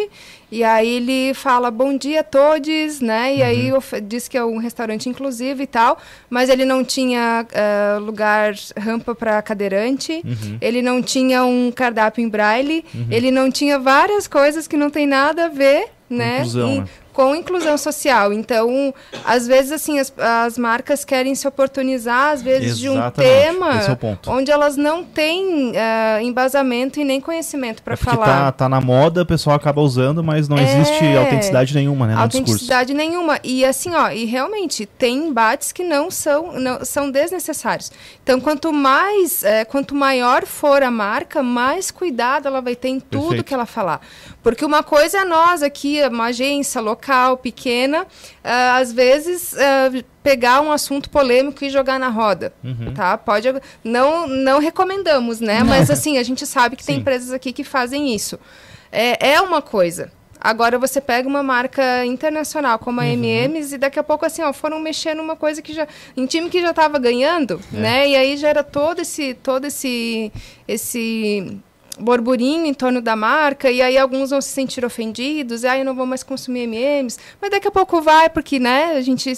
e 0.52 0.64
aí 0.64 0.88
ele 0.88 1.34
fala 1.34 1.70
bom 1.72 1.96
dia 1.98 2.24
Todes, 2.24 3.00
né? 3.02 3.36
E 3.36 3.44
aí 3.44 3.72
of- 3.74 4.02
diz 4.02 4.28
que 4.28 4.38
é 4.38 4.44
um 4.44 4.58
restaurante 4.58 5.08
inclusivo 5.10 5.62
e 5.62 5.68
tal, 5.68 5.98
mas 6.30 6.50
ele 6.50 6.66
não 6.66 6.84
tinha 6.84 7.46
ah, 7.54 7.98
lugar 8.00 8.54
rampa 8.78 9.14
para 9.14 9.42
cadeirante, 9.42 10.22
Uhum. 10.26 10.58
ele 10.62 10.82
não 10.82 11.02
tinha 11.02 11.44
um 11.44 11.72
cardápio 11.72 12.24
em 12.24 12.30
braille, 12.30 12.84
ele 13.12 13.32
não 13.32 13.52
tinha 13.52 13.78
várias 13.80 14.28
coisas 14.28 14.68
que 14.68 14.76
não 14.78 14.90
tem 14.90 15.06
nada 15.08 15.46
a 15.46 15.50
ver, 15.50 15.88
né? 16.10 16.38
inclusão, 16.40 16.70
em- 16.70 16.80
né? 16.82 16.86
Com 17.14 17.36
inclusão 17.36 17.78
social. 17.78 18.32
Então, 18.32 18.94
às 19.26 19.48
vezes, 19.48 19.72
assim, 19.72 20.00
as, 20.00 20.14
as 20.18 20.58
marcas 20.58 21.04
querem 21.04 21.36
se 21.36 21.48
oportunizar, 21.48 22.32
às 22.34 22.42
vezes, 22.42 22.78
de 22.78 22.90
um 22.90 22.94
Exatamente, 22.94 23.30
tema 23.44 23.80
é 23.82 24.30
onde 24.30 24.52
elas 24.52 24.78
não 24.78 25.04
têm 25.04 25.74
ah, 25.76 26.22
embasamento 26.22 27.00
e 27.00 27.04
nem 27.04 27.20
conhecimento 27.20 27.82
para 27.84 27.94
É 27.94 27.98
porque 27.98 28.10
tá, 28.16 28.26
falar. 28.26 28.52
tá 28.54 28.70
na 28.70 28.80
moda, 28.82 29.22
o 29.24 29.26
pessoal 29.26 29.56
acaba 29.56 29.82
usando, 29.82 30.24
mas 30.24 30.48
não 30.48 30.58
existe 30.58 31.06
É. 31.06 31.18
autenticidade 31.18 31.74
nenhuma, 31.76 32.08
né. 32.08 32.16
Autenticidade 32.16 32.94
nenhuma. 32.94 33.40
E 33.44 33.66
assim, 33.66 33.94
ó, 33.94 34.10
e 34.10 34.26
realmente 34.26 34.86
tem 34.86 35.28
embates 35.28 35.72
que 35.72 35.84
não 35.84 36.10
são, 36.12 36.54
não, 36.54 36.84
são 36.86 37.10
desnecessários. 37.12 37.92
Então, 38.24 38.40
quanto 38.40 38.72
mais, 38.72 39.44
eh, 39.44 39.66
quanto 39.66 39.96
maior 39.96 40.46
for 40.46 40.84
a 40.84 40.92
marca, 40.92 41.42
mais 41.44 41.92
cuidado 41.92 42.48
ela 42.48 42.62
vai 42.62 42.76
ter 42.76 42.90
em 42.90 43.00
tudo 43.00 43.22
Perfeito. 43.30 43.44
que 43.44 43.54
ela 43.54 43.66
falar. 43.66 44.02
Porque 44.42 44.64
uma 44.64 44.82
coisa 44.84 45.20
é 45.20 45.26
nós 45.26 45.62
aqui, 45.62 46.02
uma 46.08 46.26
agência 46.28 46.80
local, 46.80 47.38
pequena, 47.38 48.08
ah, 48.44 48.78
às 48.78 48.92
vezes 48.94 49.54
ah, 49.58 49.92
pegar 50.24 50.62
um 50.62 50.72
assunto 50.72 51.10
polêmico 51.10 51.64
e 51.66 51.70
jogar 51.70 52.00
na 52.00 52.10
roda, 52.10 52.54
Uhum. 52.64 52.94
tá? 52.94 53.18
Pode, 53.18 53.48
não, 53.84 54.28
não 54.28 54.60
recomendamos, 54.60 55.40
né? 55.42 55.62
Mas 55.64 55.90
assim, 55.92 56.18
a 56.18 56.24
gente 56.24 56.46
sabe 56.46 56.76
que 56.76 56.86
tem 56.86 56.98
empresas 57.00 57.32
aqui 57.32 57.52
que 57.52 57.64
fazem 57.64 58.14
isso. 58.16 58.40
É, 58.92 59.32
é 59.34 59.42
uma 59.42 59.62
coisa. 59.62 60.12
Agora 60.42 60.80
você 60.80 61.02
pega 61.02 61.28
uma 61.28 61.44
marca 61.44 62.06
internacional 62.06 62.80
como 62.80 63.02
a 63.02 63.04
Uhum. 63.04 63.10
M&M's 63.10 63.74
e 63.74 63.78
daqui 63.78 64.00
a 64.00 64.04
pouco 64.04 64.26
assim, 64.26 64.42
ó, 64.42 64.54
foram 64.54 64.80
mexer 64.80 65.14
numa 65.14 65.36
coisa 65.36 65.62
que 65.62 65.74
já 65.74 65.86
em 66.16 66.26
time 66.26 66.50
que 66.50 66.62
já 66.62 66.70
estava 66.70 66.98
ganhando, 66.98 67.60
É. 67.74 67.78
né? 67.78 68.08
E 68.10 68.16
aí 68.16 68.38
gera 68.38 68.64
todo 68.64 69.02
esse 69.02 69.34
todo 69.34 69.66
esse 69.66 70.32
esse 70.66 71.60
borburinho 72.00 72.66
em 72.66 72.74
torno 72.74 73.02
da 73.02 73.16
marca 73.16 73.70
e 73.70 73.82
aí 73.82 73.98
alguns 73.98 74.30
vão 74.30 74.42
se 74.42 74.50
sentir 74.50 74.86
ofendidos, 74.86 75.64
e 75.64 75.68
aí 75.68 75.80
eu 75.80 75.86
não 75.86 75.96
vou 75.96 76.06
mais 76.06 76.24
consumir 76.24 76.62
M&M's, 76.62 77.20
mas 77.42 77.52
daqui 77.52 77.68
a 77.68 77.72
pouco 77.72 78.02
vai 78.02 78.30
porque, 78.30 78.60
né, 78.60 78.94
a 78.96 79.02
gente 79.02 79.32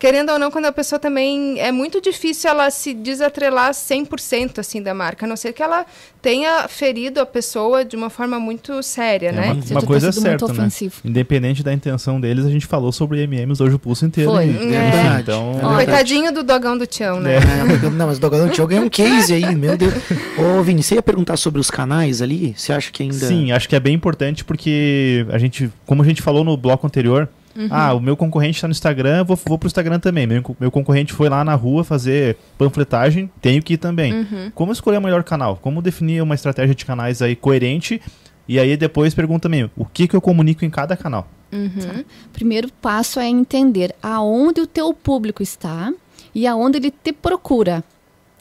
querendo 0.00 0.32
ou 0.32 0.38
não, 0.38 0.50
quando 0.50 0.64
a 0.64 0.72
pessoa 0.72 0.98
também 0.98 1.60
é 1.60 1.70
muito 1.70 2.00
difícil 2.00 2.50
ela 2.50 2.68
se 2.70 2.92
desatrelar 2.94 3.70
100% 3.72 4.58
assim 4.58 4.82
da 4.82 4.94
marca, 4.94 5.26
a 5.26 5.28
não 5.28 5.36
ser 5.36 5.52
que 5.52 5.62
ela 5.62 5.84
tenha 6.22 6.66
ferido 6.68 7.20
a 7.20 7.26
pessoa 7.26 7.84
de 7.84 7.94
uma 7.96 8.08
forma 8.10 8.40
muito 8.40 8.82
séria, 8.82 9.28
É, 9.28 9.32
né? 9.32 9.52
uma, 9.52 9.54
uma 9.54 9.80
tá 9.82 9.86
coisa 9.86 10.08
é 10.08 10.12
sido 10.12 10.26
muito 10.26 10.38
certa, 10.46 10.52
né? 10.54 10.60
ofensivo. 10.60 10.94
Independente 11.04 11.62
da 11.62 11.72
intenção 11.72 12.18
deles, 12.20 12.44
a 12.46 12.50
gente 12.50 12.66
falou 12.66 12.90
sobre 12.92 13.22
MMs 13.26 13.62
hoje 13.62 13.74
o 13.76 13.78
pulso 13.78 14.06
inteiro. 14.06 14.30
Foi. 14.32 14.46
e- 14.46 14.48
É. 14.74 14.88
enfim, 14.88 15.20
Então, 15.20 15.50
É 15.50 15.52
verdade. 15.54 15.74
Coitadinho 15.76 16.32
do 16.32 16.42
dogão 16.42 16.76
do 16.78 16.86
Tião, 16.86 17.20
né? 17.20 17.36
É, 17.36 17.90
não, 17.90 18.06
mas 18.06 18.16
o 18.16 18.20
Dogadão 18.20 18.48
Tio 18.48 18.66
ganhou 18.66 18.86
um 18.86 18.88
case 18.88 19.34
aí, 19.34 19.54
meu 19.54 19.76
Deus. 19.76 19.92
Ô, 20.38 20.62
Vini, 20.62 20.82
você 20.82 20.94
ia 20.94 21.02
perguntar 21.02 21.36
sobre 21.36 21.60
os 21.60 21.70
canais 21.70 22.22
ali? 22.22 22.54
Você 22.56 22.72
acha 22.72 22.90
que 22.90 23.02
ainda. 23.02 23.14
Sim, 23.26 23.52
acho 23.52 23.68
que 23.68 23.76
é 23.76 23.80
bem 23.80 23.94
importante 23.94 24.44
porque 24.44 25.26
a 25.30 25.36
gente, 25.36 25.70
como 25.84 26.02
a 26.02 26.06
gente 26.06 26.22
falou 26.22 26.42
no 26.42 26.56
bloco 26.56 26.86
anterior, 26.86 27.28
Uhum. 27.56 27.68
ah, 27.70 27.92
o 27.94 28.00
meu 28.00 28.16
concorrente 28.16 28.56
está 28.56 28.68
no 28.68 28.72
Instagram, 28.72 29.18
eu 29.18 29.24
vou, 29.24 29.38
vou 29.44 29.58
pro 29.58 29.66
Instagram 29.66 29.98
também. 29.98 30.26
Meu, 30.26 30.42
meu 30.58 30.70
concorrente 30.70 31.12
foi 31.12 31.28
lá 31.28 31.44
na 31.44 31.54
rua 31.54 31.82
fazer 31.82 32.36
panfletagem, 32.56 33.30
tenho 33.40 33.62
que 33.62 33.74
ir 33.74 33.78
também. 33.78 34.12
Uhum. 34.12 34.52
Como 34.54 34.72
escolher 34.72 34.98
o 34.98 35.02
melhor 35.02 35.24
canal? 35.24 35.56
Como 35.56 35.82
definir 35.82 36.22
uma 36.22 36.34
estratégia 36.34 36.74
de 36.74 36.84
canais 36.84 37.20
aí 37.20 37.34
coerente? 37.34 38.00
E 38.46 38.58
aí 38.58 38.76
depois 38.76 39.14
pergunta 39.14 39.42
também, 39.42 39.70
o 39.76 39.84
que, 39.84 40.08
que 40.08 40.14
eu 40.14 40.20
comunico 40.20 40.64
em 40.64 40.70
cada 40.70 40.96
canal? 40.96 41.28
Uhum. 41.52 42.04
Primeiro 42.32 42.68
passo 42.80 43.18
é 43.18 43.26
entender 43.26 43.94
aonde 44.02 44.60
o 44.60 44.66
teu 44.66 44.94
público 44.94 45.42
está 45.42 45.92
e 46.34 46.46
aonde 46.46 46.78
ele 46.78 46.90
te 46.90 47.12
procura. 47.12 47.82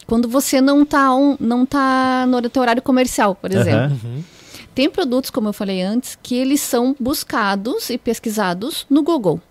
Quando 0.05 0.28
você 0.28 0.62
não 0.62 0.84
está 0.84 1.10
não 1.39 1.66
tá 1.66 2.26
no 2.28 2.49
teu 2.49 2.62
horário 2.62 2.82
comercial, 2.82 3.36
por 3.36 3.51
exemplo. 3.51 3.97
Uhum. 4.03 4.24
Tem 4.74 4.89
produtos, 4.89 5.30
como 5.30 5.49
eu 5.49 5.53
falei 5.53 5.82
antes, 5.82 6.17
que 6.22 6.36
eles 6.36 6.61
são 6.61 6.95
buscados 6.99 7.89
e 7.89 7.97
pesquisados 7.97 8.86
no 8.89 9.03
Google. 9.03 9.41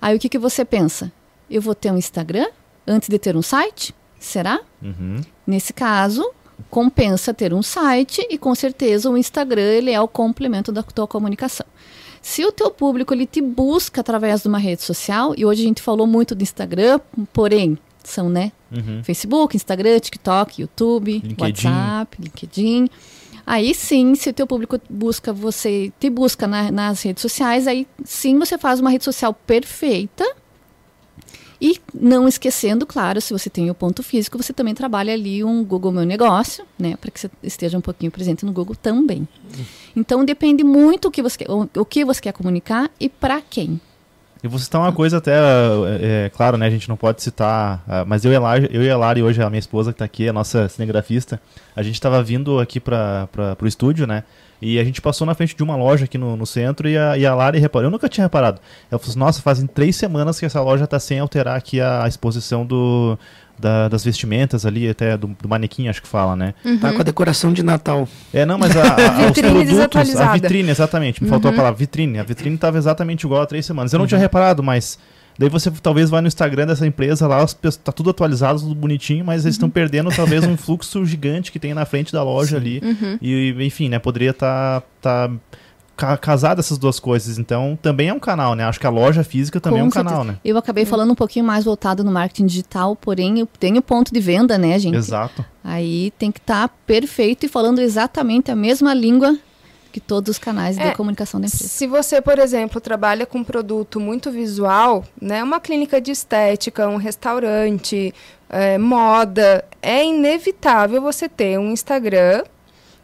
Aí 0.00 0.16
o 0.16 0.18
que, 0.18 0.28
que 0.28 0.38
você 0.38 0.64
pensa? 0.64 1.12
Eu 1.50 1.60
vou 1.60 1.74
ter 1.74 1.90
um 1.92 1.96
Instagram 1.96 2.46
antes 2.86 3.08
de 3.08 3.18
ter 3.18 3.36
um 3.36 3.42
site? 3.42 3.94
Será? 4.18 4.60
Uhum. 4.82 5.20
Nesse 5.46 5.72
caso, 5.72 6.30
compensa 6.70 7.34
ter 7.34 7.52
um 7.52 7.62
site 7.62 8.26
e 8.30 8.38
com 8.38 8.54
certeza 8.54 9.10
o 9.10 9.16
Instagram 9.16 9.62
ele 9.62 9.90
é 9.90 10.00
o 10.00 10.08
complemento 10.08 10.72
da 10.72 10.82
tua 10.82 11.06
comunicação. 11.06 11.66
Se 12.22 12.44
o 12.44 12.52
teu 12.52 12.70
público 12.70 13.14
ele 13.14 13.26
te 13.26 13.40
busca 13.40 14.00
através 14.00 14.42
de 14.42 14.48
uma 14.48 14.58
rede 14.58 14.82
social, 14.82 15.34
e 15.36 15.44
hoje 15.46 15.62
a 15.62 15.66
gente 15.66 15.80
falou 15.80 16.06
muito 16.06 16.34
do 16.34 16.42
Instagram, 16.42 17.00
porém, 17.32 17.78
são, 18.04 18.28
né, 18.28 18.52
Uhum. 18.70 19.02
Facebook, 19.02 19.56
Instagram, 19.56 19.98
TikTok, 19.98 20.62
YouTube, 20.62 21.18
LinkedIn. 21.24 21.42
WhatsApp, 21.42 22.22
LinkedIn. 22.22 22.88
Aí 23.46 23.74
sim, 23.74 24.14
se 24.14 24.30
o 24.30 24.32
teu 24.32 24.46
público 24.46 24.78
busca 24.88 25.32
você, 25.32 25.92
te 25.98 26.08
busca 26.10 26.46
na- 26.46 26.70
nas 26.70 27.02
redes 27.02 27.22
sociais, 27.22 27.66
aí 27.66 27.86
sim 28.04 28.38
você 28.38 28.56
faz 28.58 28.80
uma 28.80 28.90
rede 28.90 29.04
social 29.04 29.32
perfeita. 29.34 30.24
E 31.62 31.78
não 31.94 32.26
esquecendo, 32.26 32.86
claro, 32.86 33.20
se 33.20 33.34
você 33.34 33.50
tem 33.50 33.70
o 33.70 33.74
ponto 33.74 34.02
físico, 34.02 34.42
você 34.42 34.50
também 34.50 34.74
trabalha 34.74 35.12
ali 35.12 35.44
um 35.44 35.62
Google 35.62 35.92
Meu 35.92 36.04
Negócio, 36.06 36.64
né, 36.78 36.96
para 36.96 37.10
que 37.10 37.20
você 37.20 37.30
esteja 37.42 37.76
um 37.76 37.82
pouquinho 37.82 38.10
presente 38.10 38.46
no 38.46 38.52
Google 38.52 38.74
também. 38.74 39.28
Então 39.94 40.24
depende 40.24 40.64
muito 40.64 41.08
o 41.08 41.10
que 41.10 41.22
você 41.22 41.44
o, 41.46 41.68
o 41.80 41.84
que 41.84 42.02
você 42.02 42.18
quer 42.22 42.32
comunicar 42.32 42.90
e 42.98 43.10
para 43.10 43.42
quem. 43.42 43.78
E 44.42 44.48
vou 44.48 44.58
citar 44.58 44.80
uma 44.80 44.92
coisa 44.92 45.18
até, 45.18 45.32
é, 45.32 46.24
é, 46.26 46.30
claro, 46.30 46.56
né, 46.56 46.66
a 46.66 46.70
gente 46.70 46.88
não 46.88 46.96
pode 46.96 47.22
citar, 47.22 47.84
ah, 47.86 48.04
mas 48.06 48.24
eu 48.24 48.32
e, 48.32 48.36
a 48.36 48.40
Lari, 48.40 48.70
eu 48.72 48.82
e 48.82 48.90
a 48.90 48.96
Lari, 48.96 49.22
hoje 49.22 49.42
a 49.42 49.50
minha 49.50 49.58
esposa 49.58 49.92
que 49.92 49.98
tá 49.98 50.04
aqui, 50.06 50.28
a 50.28 50.32
nossa 50.32 50.66
cinegrafista, 50.66 51.38
a 51.76 51.82
gente 51.82 52.00
tava 52.00 52.22
vindo 52.22 52.58
aqui 52.58 52.80
para 52.80 53.28
pro 53.58 53.68
estúdio, 53.68 54.06
né, 54.06 54.24
e 54.62 54.78
a 54.78 54.84
gente 54.84 55.02
passou 55.02 55.26
na 55.26 55.34
frente 55.34 55.54
de 55.54 55.62
uma 55.62 55.76
loja 55.76 56.06
aqui 56.06 56.16
no, 56.16 56.38
no 56.38 56.46
centro 56.46 56.88
e 56.88 56.96
a, 56.96 57.18
e 57.18 57.26
a 57.26 57.34
Lari 57.34 57.58
reparou, 57.58 57.88
eu 57.88 57.90
nunca 57.90 58.08
tinha 58.08 58.24
reparado, 58.24 58.62
ela 58.90 58.98
falou 58.98 59.10
assim, 59.10 59.18
nossa, 59.18 59.42
fazem 59.42 59.66
três 59.66 59.94
semanas 59.96 60.40
que 60.40 60.46
essa 60.46 60.62
loja 60.62 60.86
tá 60.86 60.98
sem 60.98 61.18
alterar 61.18 61.58
aqui 61.58 61.78
a, 61.78 62.04
a 62.04 62.08
exposição 62.08 62.64
do, 62.64 63.18
da- 63.60 63.88
das 63.88 64.04
vestimentas 64.04 64.64
ali, 64.66 64.88
até 64.88 65.16
do, 65.16 65.28
do 65.40 65.48
manequim, 65.48 65.88
acho 65.88 66.00
que 66.02 66.08
fala, 66.08 66.34
né. 66.34 66.54
Tá 66.80 66.92
com 66.92 67.00
a 67.00 67.04
decoração 67.04 67.52
de 67.52 67.62
Natal. 67.62 68.08
É, 68.32 68.44
não, 68.46 68.58
mas 68.58 68.76
a, 68.76 68.82
a, 68.82 69.26
os 69.30 69.38
produtos, 69.40 70.16
a 70.16 70.32
vitrine, 70.32 70.70
exatamente, 70.70 71.22
me 71.22 71.28
faltou 71.28 71.50
a 71.50 71.54
palavra 71.54 71.78
vitrine. 71.78 72.18
A 72.18 72.22
vitrine 72.22 72.54
estava 72.54 72.78
exatamente 72.78 73.24
igual 73.24 73.42
há 73.42 73.46
três 73.46 73.64
semanas. 73.66 73.92
Eu 73.92 73.98
não 73.98 74.06
tinha 74.06 74.18
reparado, 74.18 74.62
mas 74.62 74.98
daí 75.38 75.48
você 75.48 75.70
talvez 75.70 76.10
vai 76.10 76.20
no 76.20 76.28
Instagram 76.28 76.66
dessa 76.66 76.86
empresa 76.86 77.26
lá, 77.26 77.44
tá 77.84 77.92
tudo 77.92 78.10
atualizado, 78.10 78.60
tudo 78.60 78.74
bonitinho, 78.74 79.24
mas 79.24 79.44
eles 79.44 79.54
estão 79.54 79.70
perdendo 79.70 80.10
talvez 80.10 80.44
um 80.44 80.56
fluxo 80.58 81.04
gigante 81.06 81.50
que 81.52 81.58
tem 81.58 81.72
na 81.72 81.84
frente 81.84 82.12
da 82.12 82.22
loja 82.22 82.56
ali. 82.56 82.80
E, 83.22 83.54
enfim, 83.64 83.88
né, 83.88 83.98
poderia 83.98 84.30
estar 84.30 84.82
tá, 85.00 85.30
ca 86.00 86.16
casar 86.16 86.56
dessas 86.56 86.78
duas 86.78 86.98
coisas. 86.98 87.38
Então, 87.38 87.78
também 87.80 88.08
é 88.08 88.14
um 88.14 88.18
canal, 88.18 88.54
né? 88.54 88.64
Acho 88.64 88.80
que 88.80 88.86
a 88.86 88.90
loja 88.90 89.22
física 89.22 89.60
também 89.60 89.80
Com 89.80 89.84
é 89.84 89.88
um 89.88 89.90
certeza. 89.90 90.14
canal, 90.16 90.24
né? 90.24 90.38
Eu 90.42 90.56
acabei 90.56 90.86
falando 90.86 91.12
um 91.12 91.14
pouquinho 91.14 91.44
mais 91.44 91.64
voltado 91.64 92.02
no 92.02 92.10
marketing 92.10 92.46
digital, 92.46 92.96
porém 92.96 93.38
eu 93.40 93.46
tenho 93.58 93.78
o 93.78 93.82
ponto 93.82 94.12
de 94.12 94.20
venda, 94.20 94.56
né, 94.56 94.78
gente? 94.78 94.96
Exato. 94.96 95.44
Aí 95.62 96.12
tem 96.18 96.32
que 96.32 96.38
estar 96.40 96.68
perfeito 96.86 97.44
e 97.44 97.48
falando 97.48 97.80
exatamente 97.80 98.50
a 98.50 98.56
mesma 98.56 98.94
língua 98.94 99.36
que 99.92 100.00
todos 100.00 100.30
os 100.30 100.38
canais 100.38 100.78
É, 100.78 100.90
de 100.90 100.96
comunicação 100.96 101.40
da 101.40 101.46
empresa. 101.48 101.68
Se 101.68 101.86
você, 101.86 102.20
por 102.22 102.38
exemplo, 102.38 102.80
trabalha 102.80 103.26
com 103.26 103.38
um 103.38 103.44
produto 103.44 103.98
muito 103.98 104.30
visual, 104.30 105.04
né, 105.20 105.42
uma 105.42 105.58
clínica 105.60 106.00
de 106.00 106.12
estética, 106.12 106.88
um 106.88 106.96
restaurante, 106.96 108.14
é, 108.48 108.78
moda, 108.78 109.64
é 109.82 110.04
inevitável 110.04 111.02
você 111.02 111.28
ter 111.28 111.58
um 111.58 111.72
Instagram 111.72 112.44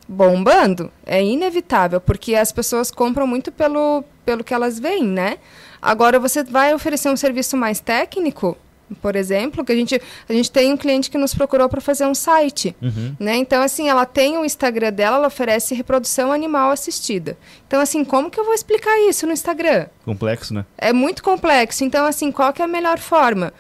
bombando. 0.09 0.91
É 1.05 1.23
inevitável, 1.23 2.01
porque 2.01 2.35
as 2.35 2.53
pessoas 2.53 2.91
compram 2.91 3.27
muito 3.27 3.51
pelo, 3.51 4.05
pelo 4.25 4.45
que 4.45 4.55
elas 4.55 4.79
veem, 4.79 5.05
né? 5.05 5.39
Agora, 5.81 6.19
você 6.19 6.43
vai 6.43 6.75
oferecer 6.75 7.09
um 7.09 7.17
serviço 7.17 7.57
mais 7.57 7.81
técnico, 7.81 8.57
por 9.03 9.17
exemplo, 9.17 9.65
que 9.65 9.73
a 9.73 9.75
gente, 9.75 10.01
a 10.29 10.33
gente 10.33 10.51
tem 10.51 10.73
um 10.73 10.77
cliente 10.77 11.11
que 11.11 11.19
nos 11.19 11.35
procurou 11.35 11.69
para 11.69 11.81
fazer 11.81 12.07
um 12.07 12.15
site. 12.15 12.75
Uhum. 12.81 13.17
Né? 13.19 13.37
Então, 13.37 13.63
assim, 13.63 13.89
ela 13.89 14.07
tem 14.07 14.39
o 14.39 14.45
Instagram 14.45 14.93
dela, 14.93 15.17
ela 15.17 15.27
oferece 15.27 15.75
reprodução 15.75 16.33
animal 16.33 16.71
assistida. 16.71 17.37
Então, 17.67 17.81
assim, 17.81 18.05
como 18.05 18.31
que 18.31 18.39
eu 18.39 18.45
vou 18.45 18.55
explicar 18.55 18.97
isso 19.09 19.27
no 19.27 19.33
Instagram? 19.33 19.87
Complexo, 20.05 20.55
né? 20.55 20.65
É 20.79 20.93
muito 20.93 21.23
complexo. 21.23 21.85
Então, 21.85 22.07
assim, 22.07 22.31
qual 22.31 22.53
que 22.53 22.63
é 22.63 22.65
a 22.65 22.69
melhor 22.69 22.99
forma? 22.99 23.53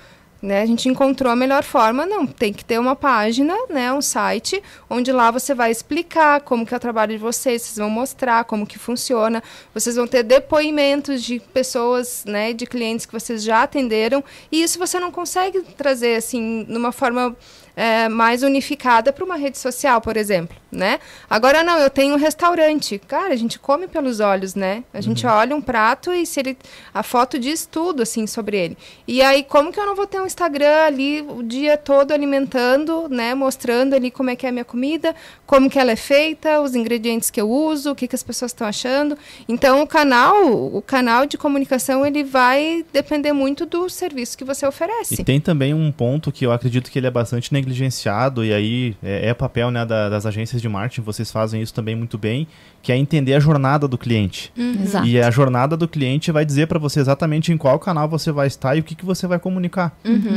Né? 0.43 0.61
A 0.61 0.67
gente 0.67 0.89
encontrou 0.89 1.33
a 1.33 1.37
melhor 1.37 1.65
forma, 1.65 2.05
não, 2.05 2.27
tem 2.27 2.53
que 2.53 2.65
ter 2.65 2.79
uma 2.79 2.95
página, 2.95 3.55
né, 3.71 3.91
um 3.93 4.03
site, 4.03 4.63
onde 4.89 5.11
lá 5.11 5.31
você 5.31 5.55
vai 5.55 5.71
explicar 5.71 6.43
como 6.43 6.67
que 6.67 6.75
é 6.75 6.77
o 6.77 6.81
trabalho 6.81 7.13
de 7.13 7.19
vocês, 7.19 7.63
vocês 7.63 7.79
vão 7.79 7.89
mostrar 7.89 8.45
como 8.45 8.67
que 8.67 8.79
funciona, 8.79 9.43
vocês 9.73 9.97
vão 9.97 10.07
ter 10.07 10.23
depoimentos 10.23 11.23
de 11.23 11.41
pessoas, 11.41 12.23
né, 12.27 12.53
de 12.53 12.67
clientes 12.67 13.07
que 13.07 13.13
vocês 13.13 13.43
já 13.43 13.63
atenderam, 13.63 14.23
e 14.53 14.63
isso 14.63 14.79
você 14.79 15.01
não 15.01 15.11
consegue 15.11 15.63
trazer, 15.63 16.17
assim, 16.17 16.67
numa 16.69 16.93
forma 16.93 17.35
é, 17.77 18.09
mais 18.09 18.43
unificada 18.43 19.13
para 19.13 19.23
uma 19.23 19.37
rede 19.37 19.59
social, 19.59 20.01
por 20.01 20.17
exemplo, 20.17 20.57
né? 20.73 20.99
Agora 21.29 21.63
não, 21.63 21.79
eu 21.79 21.91
tenho 21.91 22.15
um 22.15 22.19
restaurante. 22.19 22.99
Cara, 23.07 23.35
a 23.35 23.37
gente 23.37 23.59
come 23.59 23.87
pelos 23.87 24.19
olhos, 24.19 24.55
né? 24.55 24.83
A 24.95 25.01
gente 25.03 25.27
olha 25.27 25.55
um 25.55 25.61
prato 25.61 26.11
e 26.11 26.25
se 26.25 26.41
ele 26.41 26.57
a 26.95 27.03
foto 27.03 27.39
diz 27.39 27.67
tudo 27.67 28.03
assim 28.03 28.27
sobre 28.27 28.57
ele. 28.57 28.79
E 29.07 29.21
aí 29.21 29.45
como 29.45 29.71
que 29.71 29.79
eu 29.79 29.85
não 29.85 29.95
vou 29.95 30.07
ter 30.07 30.21
um 30.21 30.26
Instagram 30.27 30.85
ali 30.87 31.23
o 31.23 31.43
dia 31.43 31.77
todo 31.77 32.13
alimentando, 32.13 33.09
né, 33.09 33.35
mostrando 33.35 33.95
ali 33.95 34.11
como 34.11 34.31
é 34.31 34.37
que 34.37 34.47
é 34.47 34.49
a 34.49 34.53
minha 34.53 34.65
comida, 34.65 35.15
como 35.47 35.71
que 35.71 35.79
ela 35.79 35.93
é 35.93 35.97
feita, 35.97 36.61
os 36.61 36.75
ingredientes 36.75 37.31
que 37.31 37.41
eu 37.41 37.51
uso, 37.51 37.93
o 37.93 37.95
que 37.95 38.07
que 38.09 38.15
as 38.15 38.23
pessoas 38.23 38.51
estão 38.51 38.67
achando. 38.67 39.17
Então 39.49 39.83
o 39.83 39.87
canal, 39.87 40.45
o 40.75 40.83
canal 40.83 41.27
de 41.27 41.39
comunicação, 41.39 42.05
ele 42.05 42.23
vai 42.25 42.85
depender 42.93 43.33
muito 43.33 43.65
do 43.67 43.89
serviço 43.89 44.37
que 44.37 44.45
você 44.45 44.67
oferece. 44.67 45.21
E 45.21 45.25
tem 45.25 45.41
também 45.41 45.73
um 45.73 45.91
ponto 45.93 46.31
que 46.33 46.45
eu 46.45 46.53
acredito 46.53 46.91
que 46.91 46.99
ele 46.99 47.07
é 47.07 47.11
bastante 47.11 47.53
negligenciado, 47.53 48.45
e 48.45 48.53
aí 48.53 48.97
é, 49.03 49.29
é 49.29 49.35
papel 49.35 49.71
né, 49.71 49.85
da- 49.87 50.09
das 50.09 50.27
agências 50.27 50.61
de 50.61 50.69
marketing, 50.69 51.03
vocês 51.03 51.31
fazem 51.31 51.63
isso 51.63 51.73
também 51.75 51.95
muito 51.95 52.19
bem, 52.19 52.47
que 52.83 52.93
é 52.93 52.97
entender 52.97 53.35
a 53.35 53.41
jornada 53.41 53.89
do 53.89 53.99
cliente. 53.99 54.53
Exato. 54.57 55.07
E 55.07 55.21
a 55.21 55.31
jornada 55.31 55.77
do 55.77 55.89
cliente 55.89 56.31
vai 56.31 56.45
dizer 56.45 56.67
para 56.69 56.79
você 56.79 57.01
exatamente 57.01 57.53
em 57.53 57.57
qual 57.57 57.79
canal 57.79 58.09
você 58.09 58.31
vai 58.31 58.47
estar 58.47 58.77
e 58.77 58.81
o 58.81 58.83
que, 58.85 58.95
que 58.95 59.05
você 59.05 59.27
vai 59.27 59.39
comunicar. 59.39 59.97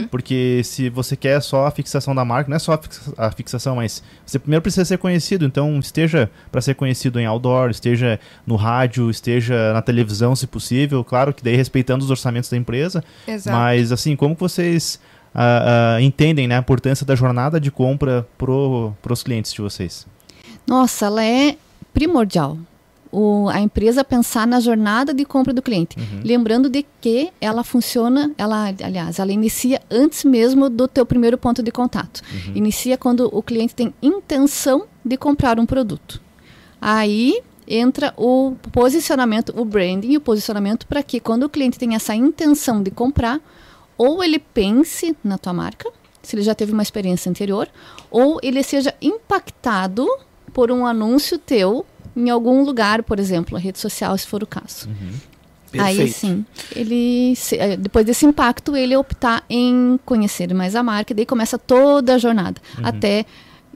Porque 0.10 0.62
se 0.64 0.90
você 0.90 1.16
quer 1.16 1.42
só 1.42 1.66
a 1.68 1.72
fixação 1.72 2.14
da 2.16 2.24
marca, 2.26 2.50
não 2.50 2.56
é 2.56 2.60
só 2.60 2.74
a 2.74 2.78
fixa- 2.78 3.14
a 3.18 3.32
fixação, 3.32 3.76
mas 3.78 4.02
você 4.26 4.38
primeiro 4.40 4.62
precisa 4.62 4.86
ser 4.86 4.98
conhecido. 4.98 5.46
Então, 5.46 5.78
esteja 5.80 6.30
para 6.52 6.62
ser 6.62 6.76
conhecido 6.76 7.20
em 7.20 7.26
outdoor, 7.26 7.70
esteja 7.70 8.20
no 8.46 8.56
rádio, 8.56 9.10
esteja 9.10 9.74
na 9.74 9.82
televisão, 9.82 10.36
se 10.36 10.48
possível. 10.48 11.04
Claro 11.04 11.34
que 11.34 11.44
daí 11.44 11.56
respeitando 11.56 12.04
os 12.04 12.12
orçamentos 12.12 12.50
da 12.50 12.58
empresa. 12.58 13.04
Exato. 13.28 13.56
Mas, 13.58 13.92
assim, 13.92 14.16
como 14.16 14.36
que 14.36 14.42
vocês 14.42 15.00
ah, 15.34 15.96
ah, 15.98 16.02
entendem 16.02 16.48
né, 16.48 16.56
a 16.56 16.60
importância 16.60 17.06
da 17.06 17.16
jornada 17.16 17.60
de 17.60 17.70
compra 17.72 18.28
para 18.38 19.14
os 19.14 19.24
clientes 19.24 19.54
de 19.54 19.62
vocês? 19.62 20.06
Nossa, 20.66 21.06
ela 21.08 21.24
é 21.24 21.56
primordial. 21.94 22.58
O, 23.12 23.50
a 23.50 23.60
empresa 23.60 24.04
pensar 24.04 24.46
na 24.46 24.60
jornada 24.60 25.14
de 25.14 25.26
compra 25.26 25.52
do 25.52 25.62
cliente. 25.62 25.98
Lembrando 26.24 26.70
de 26.70 26.86
que 27.02 27.32
ela 27.42 27.64
funciona, 27.64 28.32
ela, 28.38 28.68
aliás, 28.84 29.18
ela 29.18 29.32
inicia 29.32 29.82
antes 29.90 30.24
mesmo 30.24 30.70
do 30.70 30.88
teu 30.88 31.06
primeiro 31.06 31.38
ponto 31.38 31.64
de 31.64 31.72
contato. 31.72 32.22
Inicia 32.54 32.98
quando 32.98 33.30
o 33.32 33.42
cliente 33.42 33.74
tem 33.74 33.94
intenção 34.02 34.86
de 35.04 35.18
comprar 35.18 35.60
um 35.60 35.66
produto. 35.66 36.22
Aí 36.80 37.42
entra 37.68 38.14
o 38.18 38.56
posicionamento, 38.72 39.54
o 39.56 39.64
branding 39.64 40.18
o 40.18 40.22
posicionamento 40.22 40.88
para 40.88 41.04
que 41.04 41.20
quando 41.20 41.44
o 41.44 41.50
cliente 41.50 41.78
tem 41.78 41.94
essa 41.94 42.16
intenção 42.16 42.82
de 42.82 42.90
comprar, 42.90 43.40
ou 43.98 44.24
ele 44.24 44.40
pense 44.40 45.16
na 45.24 45.38
tua 45.38 45.54
marca, 45.54 45.92
se 46.24 46.36
ele 46.36 46.42
já 46.42 46.56
teve 46.56 46.72
uma 46.72 46.82
experiência 46.82 47.30
anterior, 47.30 47.68
ou 48.10 48.40
ele 48.42 48.64
seja 48.64 48.94
impactado 49.02 50.08
por 50.54 50.72
um 50.72 50.86
anúncio 50.86 51.38
teu 51.38 51.86
em 52.20 52.30
algum 52.30 52.64
lugar, 52.64 53.04
por 53.04 53.20
exemplo, 53.20 53.56
a 53.56 53.60
rede 53.60 53.80
social, 53.80 54.18
se 54.18 54.28
for 54.28 54.44
o 54.44 54.48
caso. 54.48 54.90
Aí 55.74 55.98
Perfeito. 55.98 56.14
sim, 56.14 56.46
ele 56.76 57.34
eh, 57.54 57.78
depois 57.78 58.04
desse 58.04 58.26
impacto, 58.26 58.76
ele 58.76 58.96
optar 58.96 59.44
em 59.48 60.00
conhecer 60.04 60.52
mais 60.54 60.76
a 60.76 60.82
marca, 60.82 61.14
e 61.14 61.16
daí 61.16 61.26
começa 61.28 61.60
toda 61.60 62.16
a 62.16 62.18
jornada, 62.18 62.60
até 62.82 63.26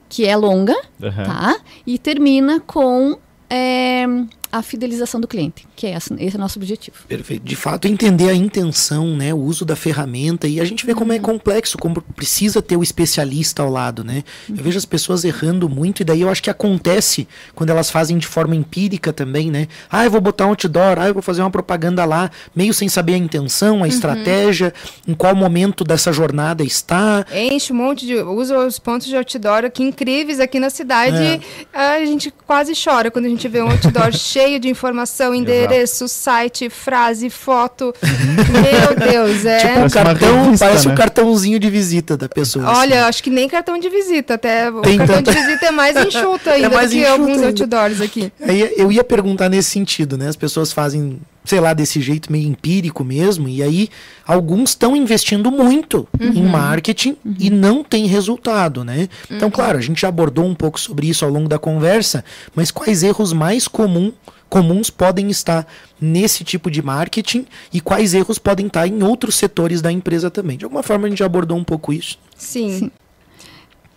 que 0.08 0.26
é 0.26 0.36
longa, 0.36 0.76
Aham. 1.02 1.24
tá? 1.24 1.56
E 1.86 1.96
termina 1.98 2.60
com 2.60 3.16
eh, 3.48 4.06
a 4.54 4.62
fidelização 4.62 5.20
do 5.20 5.26
cliente, 5.26 5.66
que 5.74 5.84
é 5.84 5.90
essa, 5.90 6.14
esse 6.16 6.36
é 6.36 6.38
o 6.38 6.40
nosso 6.40 6.60
objetivo. 6.60 6.96
Perfeito. 7.08 7.42
De 7.42 7.56
fato, 7.56 7.88
entender 7.88 8.28
a 8.28 8.34
intenção, 8.34 9.16
né, 9.16 9.34
o 9.34 9.38
uso 9.38 9.64
da 9.64 9.74
ferramenta 9.74 10.46
e 10.46 10.60
a 10.60 10.64
gente 10.64 10.86
vê 10.86 10.94
como 10.94 11.12
é 11.12 11.18
complexo, 11.18 11.76
como 11.76 12.00
precisa 12.00 12.62
ter 12.62 12.76
o 12.76 12.82
especialista 12.82 13.62
ao 13.62 13.68
lado, 13.68 14.04
né? 14.04 14.22
Eu 14.48 14.62
vejo 14.62 14.78
as 14.78 14.84
pessoas 14.84 15.24
errando 15.24 15.68
muito 15.68 16.02
e 16.02 16.04
daí 16.04 16.20
eu 16.20 16.28
acho 16.30 16.40
que 16.40 16.48
acontece 16.48 17.26
quando 17.52 17.70
elas 17.70 17.90
fazem 17.90 18.16
de 18.16 18.28
forma 18.28 18.54
empírica 18.54 19.12
também, 19.12 19.50
né? 19.50 19.66
Ah, 19.90 20.04
eu 20.04 20.10
vou 20.10 20.20
botar 20.20 20.46
um 20.46 20.50
outdoor, 20.50 21.00
ah, 21.00 21.08
eu 21.08 21.14
vou 21.14 21.22
fazer 21.22 21.40
uma 21.40 21.50
propaganda 21.50 22.04
lá, 22.04 22.30
meio 22.54 22.72
sem 22.72 22.88
saber 22.88 23.14
a 23.14 23.18
intenção, 23.18 23.82
a 23.82 23.88
estratégia, 23.88 24.72
em 25.08 25.14
qual 25.14 25.34
momento 25.34 25.82
dessa 25.82 26.12
jornada 26.12 26.62
está. 26.62 27.26
Enche 27.32 27.72
um 27.72 27.76
monte 27.76 28.06
de. 28.06 28.14
Usa 28.14 28.56
os 28.56 28.78
pontos 28.78 29.08
de 29.08 29.16
outdoor 29.16 29.64
aqui 29.64 29.82
incríveis 29.82 30.38
aqui 30.38 30.60
na 30.60 30.70
cidade. 30.70 31.40
A 31.72 31.98
gente 32.04 32.32
quase 32.46 32.72
chora 32.72 33.10
quando 33.10 33.24
a 33.24 33.28
gente 33.28 33.48
vê 33.48 33.60
um 33.60 33.68
outdoor 33.68 34.12
cheio 34.12 34.43
de 34.60 34.68
informação, 34.68 35.34
endereço, 35.34 36.06
site, 36.08 36.68
frase, 36.70 37.28
foto. 37.30 37.94
Meu 38.02 38.94
Deus, 39.10 39.44
é. 39.44 39.58
Tipo, 39.58 39.80
um 39.80 39.88
cartão, 39.90 40.44
revista, 40.44 40.66
parece 40.66 40.86
né? 40.86 40.92
um 40.92 40.96
cartãozinho 40.96 41.58
de 41.58 41.70
visita 41.70 42.16
da 42.16 42.28
pessoa. 42.28 42.64
Olha, 42.78 43.00
assim. 43.00 43.08
acho 43.08 43.22
que 43.22 43.30
nem 43.30 43.48
cartão 43.48 43.78
de 43.78 43.88
visita, 43.88 44.34
até 44.34 44.70
o 44.70 44.80
Tem 44.82 44.98
cartão 44.98 45.16
tanta- 45.16 45.32
de 45.32 45.38
visita 45.38 45.66
é 45.66 45.70
mais 45.70 45.96
enxuto 45.96 46.48
ainda 46.50 46.70
mais 46.70 46.90
do 46.90 46.96
que 46.96 47.02
enxuto 47.02 47.12
alguns 47.20 47.36
ainda. 47.36 47.46
outdoors 47.48 48.00
aqui. 48.00 48.32
Aí 48.42 48.72
eu 48.76 48.92
ia 48.92 49.02
perguntar 49.04 49.48
nesse 49.48 49.70
sentido, 49.70 50.16
né? 50.18 50.28
As 50.28 50.36
pessoas 50.36 50.72
fazem, 50.72 51.18
sei 51.44 51.60
lá, 51.60 51.72
desse 51.74 52.00
jeito 52.00 52.30
meio 52.30 52.48
empírico 52.48 53.02
mesmo, 53.04 53.48
e 53.48 53.62
aí 53.62 53.88
alguns 54.26 54.70
estão 54.70 54.96
investindo 54.96 55.50
muito 55.50 56.06
em 56.20 56.42
marketing 56.42 57.16
e 57.38 57.50
não 57.50 57.82
tem 57.84 58.06
resultado, 58.06 58.84
né? 58.84 59.08
Então, 59.30 59.50
claro, 59.50 59.78
a 59.78 59.80
gente 59.80 60.00
já 60.00 60.08
abordou 60.08 60.44
um 60.44 60.54
pouco 60.54 60.78
sobre 60.80 61.08
isso 61.08 61.24
ao 61.24 61.30
longo 61.30 61.48
da 61.48 61.58
conversa, 61.58 62.24
mas 62.54 62.70
quais 62.70 63.02
erros 63.02 63.32
mais 63.32 63.68
comum, 63.68 64.12
comuns 64.54 64.88
podem 64.88 65.30
estar 65.30 65.66
nesse 66.00 66.44
tipo 66.44 66.70
de 66.70 66.80
marketing 66.80 67.44
e 67.72 67.80
quais 67.80 68.14
erros 68.14 68.38
podem 68.38 68.68
estar 68.68 68.86
em 68.86 69.02
outros 69.02 69.34
setores 69.34 69.82
da 69.82 69.90
empresa 69.90 70.30
também? 70.30 70.56
De 70.56 70.64
alguma 70.64 70.80
forma 70.80 71.08
a 71.08 71.10
gente 71.10 71.18
já 71.18 71.26
abordou 71.26 71.58
um 71.58 71.64
pouco 71.64 71.92
isso. 71.92 72.16
Sim. 72.36 72.78
Sim. 72.78 72.90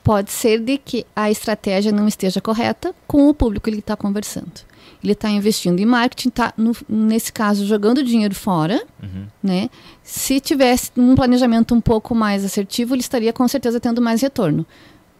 Pode 0.04 0.32
ser 0.32 0.60
de 0.60 0.80
que 0.80 1.06
a 1.16 1.30
estratégia 1.30 1.92
não 1.92 2.08
esteja 2.08 2.42
correta 2.42 2.92
com 3.06 3.30
o 3.30 3.36
público 3.36 3.66
que 3.66 3.70
ele 3.70 3.82
está 3.82 3.96
conversando. 3.96 4.52
Ele 5.04 5.14
está 5.14 5.30
investindo 5.30 5.80
em 5.80 5.86
marketing, 5.86 6.30
está, 6.30 6.52
nesse 6.90 7.32
caso, 7.32 7.64
jogando 7.64 8.04
dinheiro 8.04 8.34
fora. 8.34 8.84
Né? 9.44 9.70
Se 10.02 10.40
tivesse 10.40 10.90
um 10.98 11.14
planejamento 11.14 11.76
um 11.76 11.82
pouco 11.82 12.16
mais 12.16 12.44
assertivo, 12.44 12.96
ele 12.96 13.02
estaria 13.02 13.32
com 13.32 13.48
certeza 13.48 13.80
tendo 13.80 14.02
mais 14.02 14.24
retorno. 14.24 14.66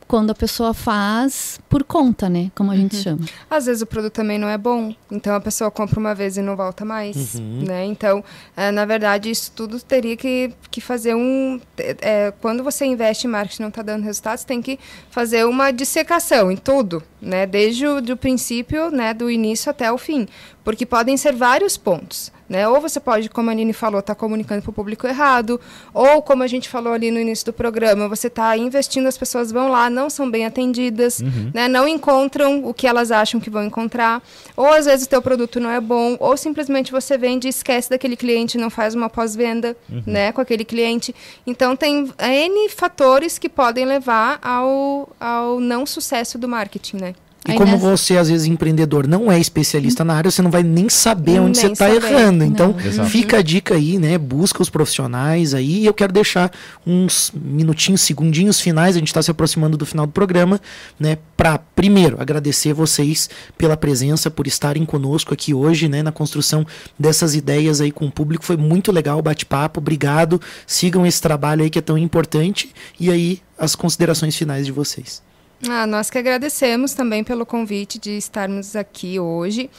Quando 0.08 0.32
a 0.32 0.36
pessoa 0.36 0.74
faz 0.74 1.60
por 1.68 1.84
conta, 1.84 2.30
né? 2.30 2.50
Como 2.56 2.72
a 2.72 2.76
gente 2.76 2.96
chama. 2.96 3.26
Às 3.50 3.66
vezes 3.66 3.82
o 3.82 3.86
produto 3.86 4.14
também 4.14 4.40
não 4.40 4.48
é 4.48 4.58
bom, 4.58 4.96
então 5.12 5.36
a 5.36 5.42
pessoa 5.42 5.70
compra 5.70 6.00
uma 6.00 6.16
vez 6.16 6.38
e 6.38 6.42
não 6.42 6.56
volta 6.56 6.86
mais, 6.86 7.36
né? 7.40 7.86
Então, 7.86 8.24
é, 8.56 8.72
na 8.72 8.86
verdade, 8.86 9.30
isso 9.30 9.52
tudo 9.54 9.80
teria 9.82 10.16
que, 10.16 10.54
que 10.72 10.80
fazer 10.80 11.14
um... 11.14 11.60
é, 11.78 12.34
quando 12.40 12.64
você 12.64 12.86
investe 12.86 13.28
em 13.28 13.30
marketing 13.30 13.62
e 13.62 13.64
não 13.64 13.70
está 13.70 13.82
dando 13.82 14.04
resultados, 14.04 14.44
tem 14.44 14.62
que 14.62 14.80
fazer 15.10 15.46
uma 15.46 15.72
dissecação 15.72 16.52
em 16.52 16.58
tudo, 16.58 17.04
né? 17.22 17.46
Desde 17.46 17.86
o 17.86 18.02
do 18.02 18.16
princípio, 18.16 18.90
né? 18.90 19.14
Do 19.14 19.30
início 19.30 19.70
até 19.70 19.92
o 19.92 19.98
fim. 19.98 20.28
Porque 20.64 20.86
podem 20.86 21.18
ser 21.18 21.34
vários 21.34 21.76
pontos. 21.76 22.32
Né? 22.50 22.68
Ou 22.68 22.80
você 22.80 23.00
pode, 23.00 23.30
como 23.30 23.50
a 23.50 23.54
Aline 23.54 23.74
falou, 23.74 24.00
estar 24.00 24.16
tá 24.16 24.20
comunicando 24.20 24.62
para 24.62 24.70
o 24.70 24.74
público 24.74 25.06
errado, 25.06 25.60
ou 25.94 26.22
como 26.22 26.44
a 26.44 26.48
gente 26.48 26.70
falou 26.70 26.94
ali 26.94 27.12
no 27.12 27.20
início 27.20 27.46
do 27.48 27.54
programa, 27.54 28.08
você 28.08 28.28
está 28.28 28.56
investindo, 28.56 29.08
as 29.08 29.18
pessoas 29.18 29.52
vão 29.52 29.70
lá, 29.70 29.90
não 29.90 30.10
são 30.10 30.30
bem 30.30 30.46
atendidas, 30.46 31.20
uhum. 31.20 31.52
né? 31.54 31.68
não 31.68 31.88
encontram 31.88 32.66
o 32.66 32.74
que 32.74 32.88
elas 32.88 33.12
acham 33.12 33.40
que 33.40 33.50
vão 33.50 33.66
encontrar, 33.66 34.24
ou 34.56 34.68
às 34.68 34.86
vezes 34.86 35.06
o 35.06 35.10
teu 35.10 35.22
produto 35.22 35.60
não 35.60 35.70
é 35.70 35.82
bom, 35.82 36.16
ou 36.20 36.38
simplesmente 36.38 36.92
você 36.92 37.18
vende 37.18 37.48
e 37.48 37.50
esquece 37.50 37.90
daquele 37.90 38.16
cliente, 38.16 38.58
não 38.58 38.70
faz 38.70 38.96
uma 38.96 39.10
pós-venda 39.10 39.76
uhum. 39.90 40.04
né, 40.06 40.32
com 40.32 40.40
aquele 40.40 40.64
cliente. 40.64 41.14
Então 41.46 41.76
tem 41.76 42.10
N 42.18 42.70
fatores 42.70 43.38
que 43.38 43.50
podem 43.50 43.86
levar 43.86 44.40
ao, 44.42 45.10
ao 45.20 45.60
não 45.60 45.86
sucesso 45.86 46.38
do 46.38 46.48
marketing, 46.48 46.98
né? 46.98 47.16
E 47.48 47.52
Aí 47.52 47.58
como 47.58 47.72
nessa... 47.72 47.90
você, 47.90 48.18
às 48.18 48.30
vezes, 48.30 48.46
empreendedor, 48.46 49.08
não 49.08 49.32
é 49.32 49.40
especialista 49.40 50.04
na 50.04 50.16
área, 50.16 50.30
você 50.30 50.42
não 50.42 50.52
vai 50.52 50.64
nem 50.64 50.90
saber 50.90 51.40
onde 51.40 51.60
nem 51.60 51.68
você 51.68 51.74
está 51.74 51.90
errando. 51.90 52.44
Então, 52.44 52.76
fica 53.08 53.38
a 53.38 53.42
dica 53.42 53.76
aí, 53.76 53.98
né? 53.98 54.18
Busca 54.18 54.62
os 54.62 54.70
profissionais 54.70 55.54
aí. 55.54 55.84
E 55.84 55.86
eu 55.86 55.94
quero 55.94 56.12
deixar 56.12 56.52
uns 56.86 57.32
minutinhos, 57.34 58.02
segundinhos 58.02 58.60
finais, 58.60 58.96
a 58.96 59.00
gente 59.00 59.08
está 59.08 59.22
se 59.22 59.32
aproximando 59.32 59.78
do 59.78 59.86
final 59.86 60.06
do 60.06 60.12
programa, 60.12 60.60
né? 61.00 61.18
Para, 61.38 61.58
primeiro, 61.58 62.20
agradecer 62.20 62.74
vocês 62.74 63.30
pela 63.58 63.78
presença, 63.78 64.30
por 64.30 64.46
estarem 64.46 64.86
conosco 64.86 65.34
aqui 65.34 65.54
hoje, 65.54 65.88
né? 65.88 66.04
Na 66.04 66.12
construção 66.12 66.66
dessas 67.00 67.34
ideias 67.34 67.80
aí 67.80 67.92
com 67.92 68.08
o 68.08 68.12
público. 68.12 68.44
Foi 68.44 68.58
muito 68.58 68.92
legal 68.92 69.20
o 69.20 69.22
bate-papo. 69.22 69.80
Obrigado. 69.80 70.42
Sigam 70.66 71.06
esse 71.06 71.22
trabalho 71.22 71.64
aí 71.64 71.70
que 71.70 71.80
é 71.80 71.82
tão 71.82 71.98
importante. 71.98 72.74
E 73.00 73.10
aí, 73.10 73.40
as 73.58 73.76
considerações 73.76 74.36
finais 74.36 74.66
de 74.66 74.72
vocês. 74.72 75.22
Ah, 75.66 75.88
nós 75.88 76.10
que 76.10 76.18
agradecemos 76.20 76.94
também 76.94 77.24
pelo 77.24 77.46
convite 77.46 77.98
de 77.98 78.12
estarmos 78.12 78.76
aqui 78.76 79.20
hoje. 79.20 79.70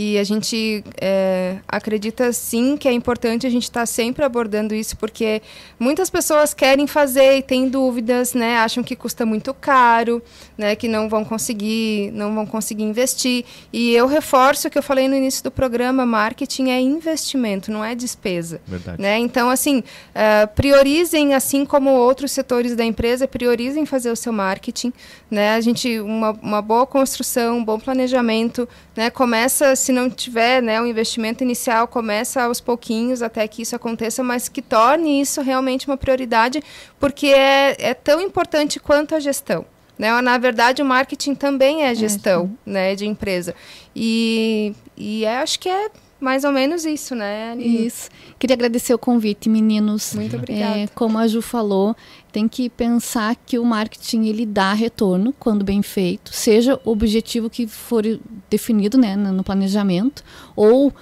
E 0.00 0.16
a 0.16 0.22
gente 0.22 0.84
é, 1.00 1.56
acredita 1.66 2.32
sim 2.32 2.76
que 2.76 2.86
é 2.86 2.92
importante 2.92 3.48
a 3.48 3.50
gente 3.50 3.64
estar 3.64 3.80
tá 3.80 3.86
sempre 3.86 4.24
abordando 4.24 4.72
isso, 4.72 4.96
porque 4.96 5.42
muitas 5.76 6.08
pessoas 6.08 6.54
querem 6.54 6.86
fazer 6.86 7.38
e 7.38 7.42
têm 7.42 7.68
dúvidas, 7.68 8.32
né? 8.32 8.58
Acham 8.58 8.84
que 8.84 8.94
custa 8.94 9.26
muito 9.26 9.52
caro, 9.52 10.22
né? 10.56 10.76
Que 10.76 10.86
não 10.86 11.08
vão 11.08 11.24
conseguir, 11.24 12.12
não 12.12 12.32
vão 12.32 12.46
conseguir 12.46 12.84
investir. 12.84 13.44
E 13.72 13.92
eu 13.92 14.06
reforço 14.06 14.68
o 14.68 14.70
que 14.70 14.78
eu 14.78 14.84
falei 14.84 15.08
no 15.08 15.16
início 15.16 15.42
do 15.42 15.50
programa: 15.50 16.06
marketing 16.06 16.68
é 16.68 16.80
investimento, 16.80 17.72
não 17.72 17.84
é 17.84 17.96
despesa. 17.96 18.60
Verdade. 18.68 19.02
Né? 19.02 19.18
Então, 19.18 19.50
assim, 19.50 19.78
uh, 19.80 20.46
priorizem, 20.54 21.34
assim 21.34 21.66
como 21.66 21.90
outros 21.90 22.30
setores 22.30 22.76
da 22.76 22.84
empresa, 22.84 23.26
priorizem 23.26 23.84
fazer 23.84 24.12
o 24.12 24.16
seu 24.16 24.32
marketing. 24.32 24.92
Né? 25.28 25.56
A 25.56 25.60
gente, 25.60 25.98
uma, 25.98 26.30
uma 26.40 26.62
boa 26.62 26.86
construção, 26.86 27.58
um 27.58 27.64
bom 27.64 27.80
planejamento, 27.80 28.68
né? 28.94 29.10
Começa 29.10 29.74
se 29.88 29.92
não 29.92 30.10
tiver 30.10 30.62
né, 30.62 30.78
um 30.78 30.84
investimento 30.84 31.42
inicial, 31.42 31.88
começa 31.88 32.42
aos 32.42 32.60
pouquinhos 32.60 33.22
até 33.22 33.48
que 33.48 33.62
isso 33.62 33.74
aconteça, 33.74 34.22
mas 34.22 34.46
que 34.46 34.60
torne 34.60 35.18
isso 35.18 35.40
realmente 35.40 35.86
uma 35.86 35.96
prioridade, 35.96 36.62
porque 37.00 37.28
é, 37.28 37.74
é 37.78 37.94
tão 37.94 38.20
importante 38.20 38.78
quanto 38.78 39.14
a 39.14 39.20
gestão. 39.20 39.64
Né? 39.98 40.20
Na 40.20 40.36
verdade, 40.36 40.82
o 40.82 40.84
marketing 40.84 41.34
também 41.34 41.84
é 41.84 41.94
gestão 41.94 42.54
é, 42.66 42.70
né, 42.70 42.94
de 42.94 43.06
empresa. 43.06 43.54
E, 43.96 44.74
e 44.94 45.24
é, 45.24 45.38
acho 45.38 45.58
que 45.58 45.70
é 45.70 45.88
mais 46.20 46.44
ou 46.44 46.52
menos 46.52 46.84
isso, 46.84 47.14
né? 47.14 47.52
Aline? 47.52 47.86
Isso. 47.86 48.08
Queria 48.38 48.54
agradecer 48.54 48.92
o 48.92 48.98
convite, 48.98 49.48
meninos. 49.48 50.14
Muito 50.14 50.36
obrigada. 50.36 50.78
É, 50.78 50.86
como 50.88 51.18
a 51.18 51.26
Ju 51.26 51.40
falou, 51.40 51.96
tem 52.32 52.48
que 52.48 52.68
pensar 52.68 53.36
que 53.36 53.58
o 53.58 53.64
marketing 53.64 54.26
ele 54.26 54.44
dá 54.44 54.72
retorno 54.72 55.32
quando 55.38 55.64
bem 55.64 55.82
feito, 55.82 56.32
seja 56.32 56.80
o 56.84 56.90
objetivo 56.90 57.48
que 57.48 57.66
for 57.66 58.02
definido 58.50 58.98
né, 58.98 59.16
no 59.16 59.44
planejamento, 59.44 60.24
ou 60.56 60.92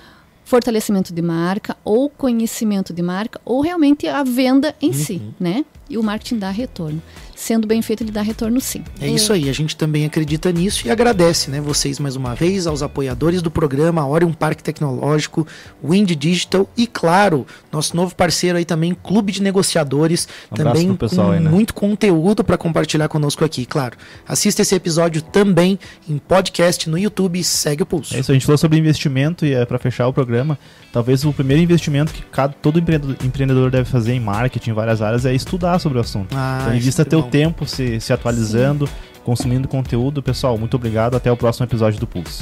fortalecimento 0.45 1.12
de 1.12 1.23
marca, 1.23 1.77
ou 1.85 2.09
conhecimento 2.09 2.93
de 2.93 3.03
marca, 3.03 3.41
ou 3.45 3.61
realmente 3.61 4.07
a 4.07 4.23
venda 4.23 4.75
em 4.81 4.89
uhum. 4.89 4.93
si, 4.93 5.23
né? 5.41 5.64
E 5.91 5.99
o 5.99 6.03
marketing 6.03 6.39
dá 6.39 6.51
retorno 6.51 7.03
sendo 7.37 7.66
bem 7.66 7.82
feito, 7.82 8.03
ele 8.03 8.11
dá 8.11 8.22
retorno 8.22 8.61
sim. 8.61 8.82
É 9.01 9.07
isso 9.07 9.32
aí, 9.32 9.49
a 9.49 9.53
gente 9.53 9.76
também 9.76 10.07
acredita 10.07 10.51
nisso 10.51 10.89
e 10.89 10.91
agradece, 10.91 11.51
né, 11.51 11.61
vocês 11.61 12.01
mais 12.01 12.16
uma 12.16 12.34
vez, 12.34 12.66
aos 12.66 12.82
apoiadores 12.82 13.43
do 13.43 13.51
programa, 13.51 14.07
Orion 14.09 14.32
Parque 14.32 14.62
Tecnológico, 14.62 15.47
Wind 15.84 16.11
Digital 16.12 16.68
e, 16.76 16.87
claro, 16.87 17.47
nosso 17.70 17.95
novo 17.95 18.14
parceiro 18.14 18.57
aí 18.57 18.64
também, 18.64 18.95
Clube 18.95 19.30
de 19.30 19.43
Negociadores, 19.43 20.26
um 20.51 20.55
também 20.57 20.97
com 20.97 21.30
aí, 21.30 21.41
né? 21.41 21.51
muito 21.51 21.74
conteúdo 21.74 22.43
para 22.43 22.57
compartilhar 22.57 23.07
conosco 23.09 23.45
aqui, 23.45 23.66
claro. 23.66 23.97
Assista 24.26 24.62
esse 24.62 24.74
episódio 24.74 25.20
também 25.20 25.78
em 26.09 26.16
podcast 26.16 26.89
no 26.89 26.99
YouTube 26.99 27.39
e 27.39 27.45
segue 27.45 27.82
o 27.82 27.87
pulso. 27.87 28.16
É 28.16 28.20
isso, 28.20 28.30
a 28.30 28.34
gente 28.34 28.47
falou 28.47 28.59
sobre 28.59 28.78
investimento 28.78 29.45
e 29.45 29.53
é 29.53 29.66
para 29.66 29.78
fechar 29.78 30.09
o 30.09 30.12
programa, 30.12 30.59
talvez 30.91 31.22
o 31.24 31.32
primeiro 31.34 31.62
investimento 31.62 32.14
que 32.14 32.22
cada, 32.22 32.55
todo 32.55 32.78
empreendedor 32.78 33.70
deve 33.70 33.84
fazer 33.84 34.14
em 34.14 34.20
marketing, 34.20 34.70
em 34.70 34.72
várias 34.72 35.03
áreas, 35.03 35.26
é 35.26 35.34
estudar 35.34 35.78
sobre 35.78 35.99
o 35.99 36.01
assunto. 36.01 36.34
Ah, 36.34 36.61
então, 36.62 36.74
invista 36.74 37.05
teu 37.05 37.26
tempo 37.31 37.66
se, 37.66 38.01
se 38.01 38.12
atualizando, 38.12 38.87
Sim. 38.87 38.93
consumindo 39.24 39.68
conteúdo. 39.68 40.22
Pessoal, 40.22 40.57
muito 40.59 40.74
obrigado. 40.74 41.16
Até 41.16 41.31
o 41.31 41.37
próximo 41.37 41.66
episódio 41.66 42.01
do 42.01 42.07
Pulso. 42.07 42.35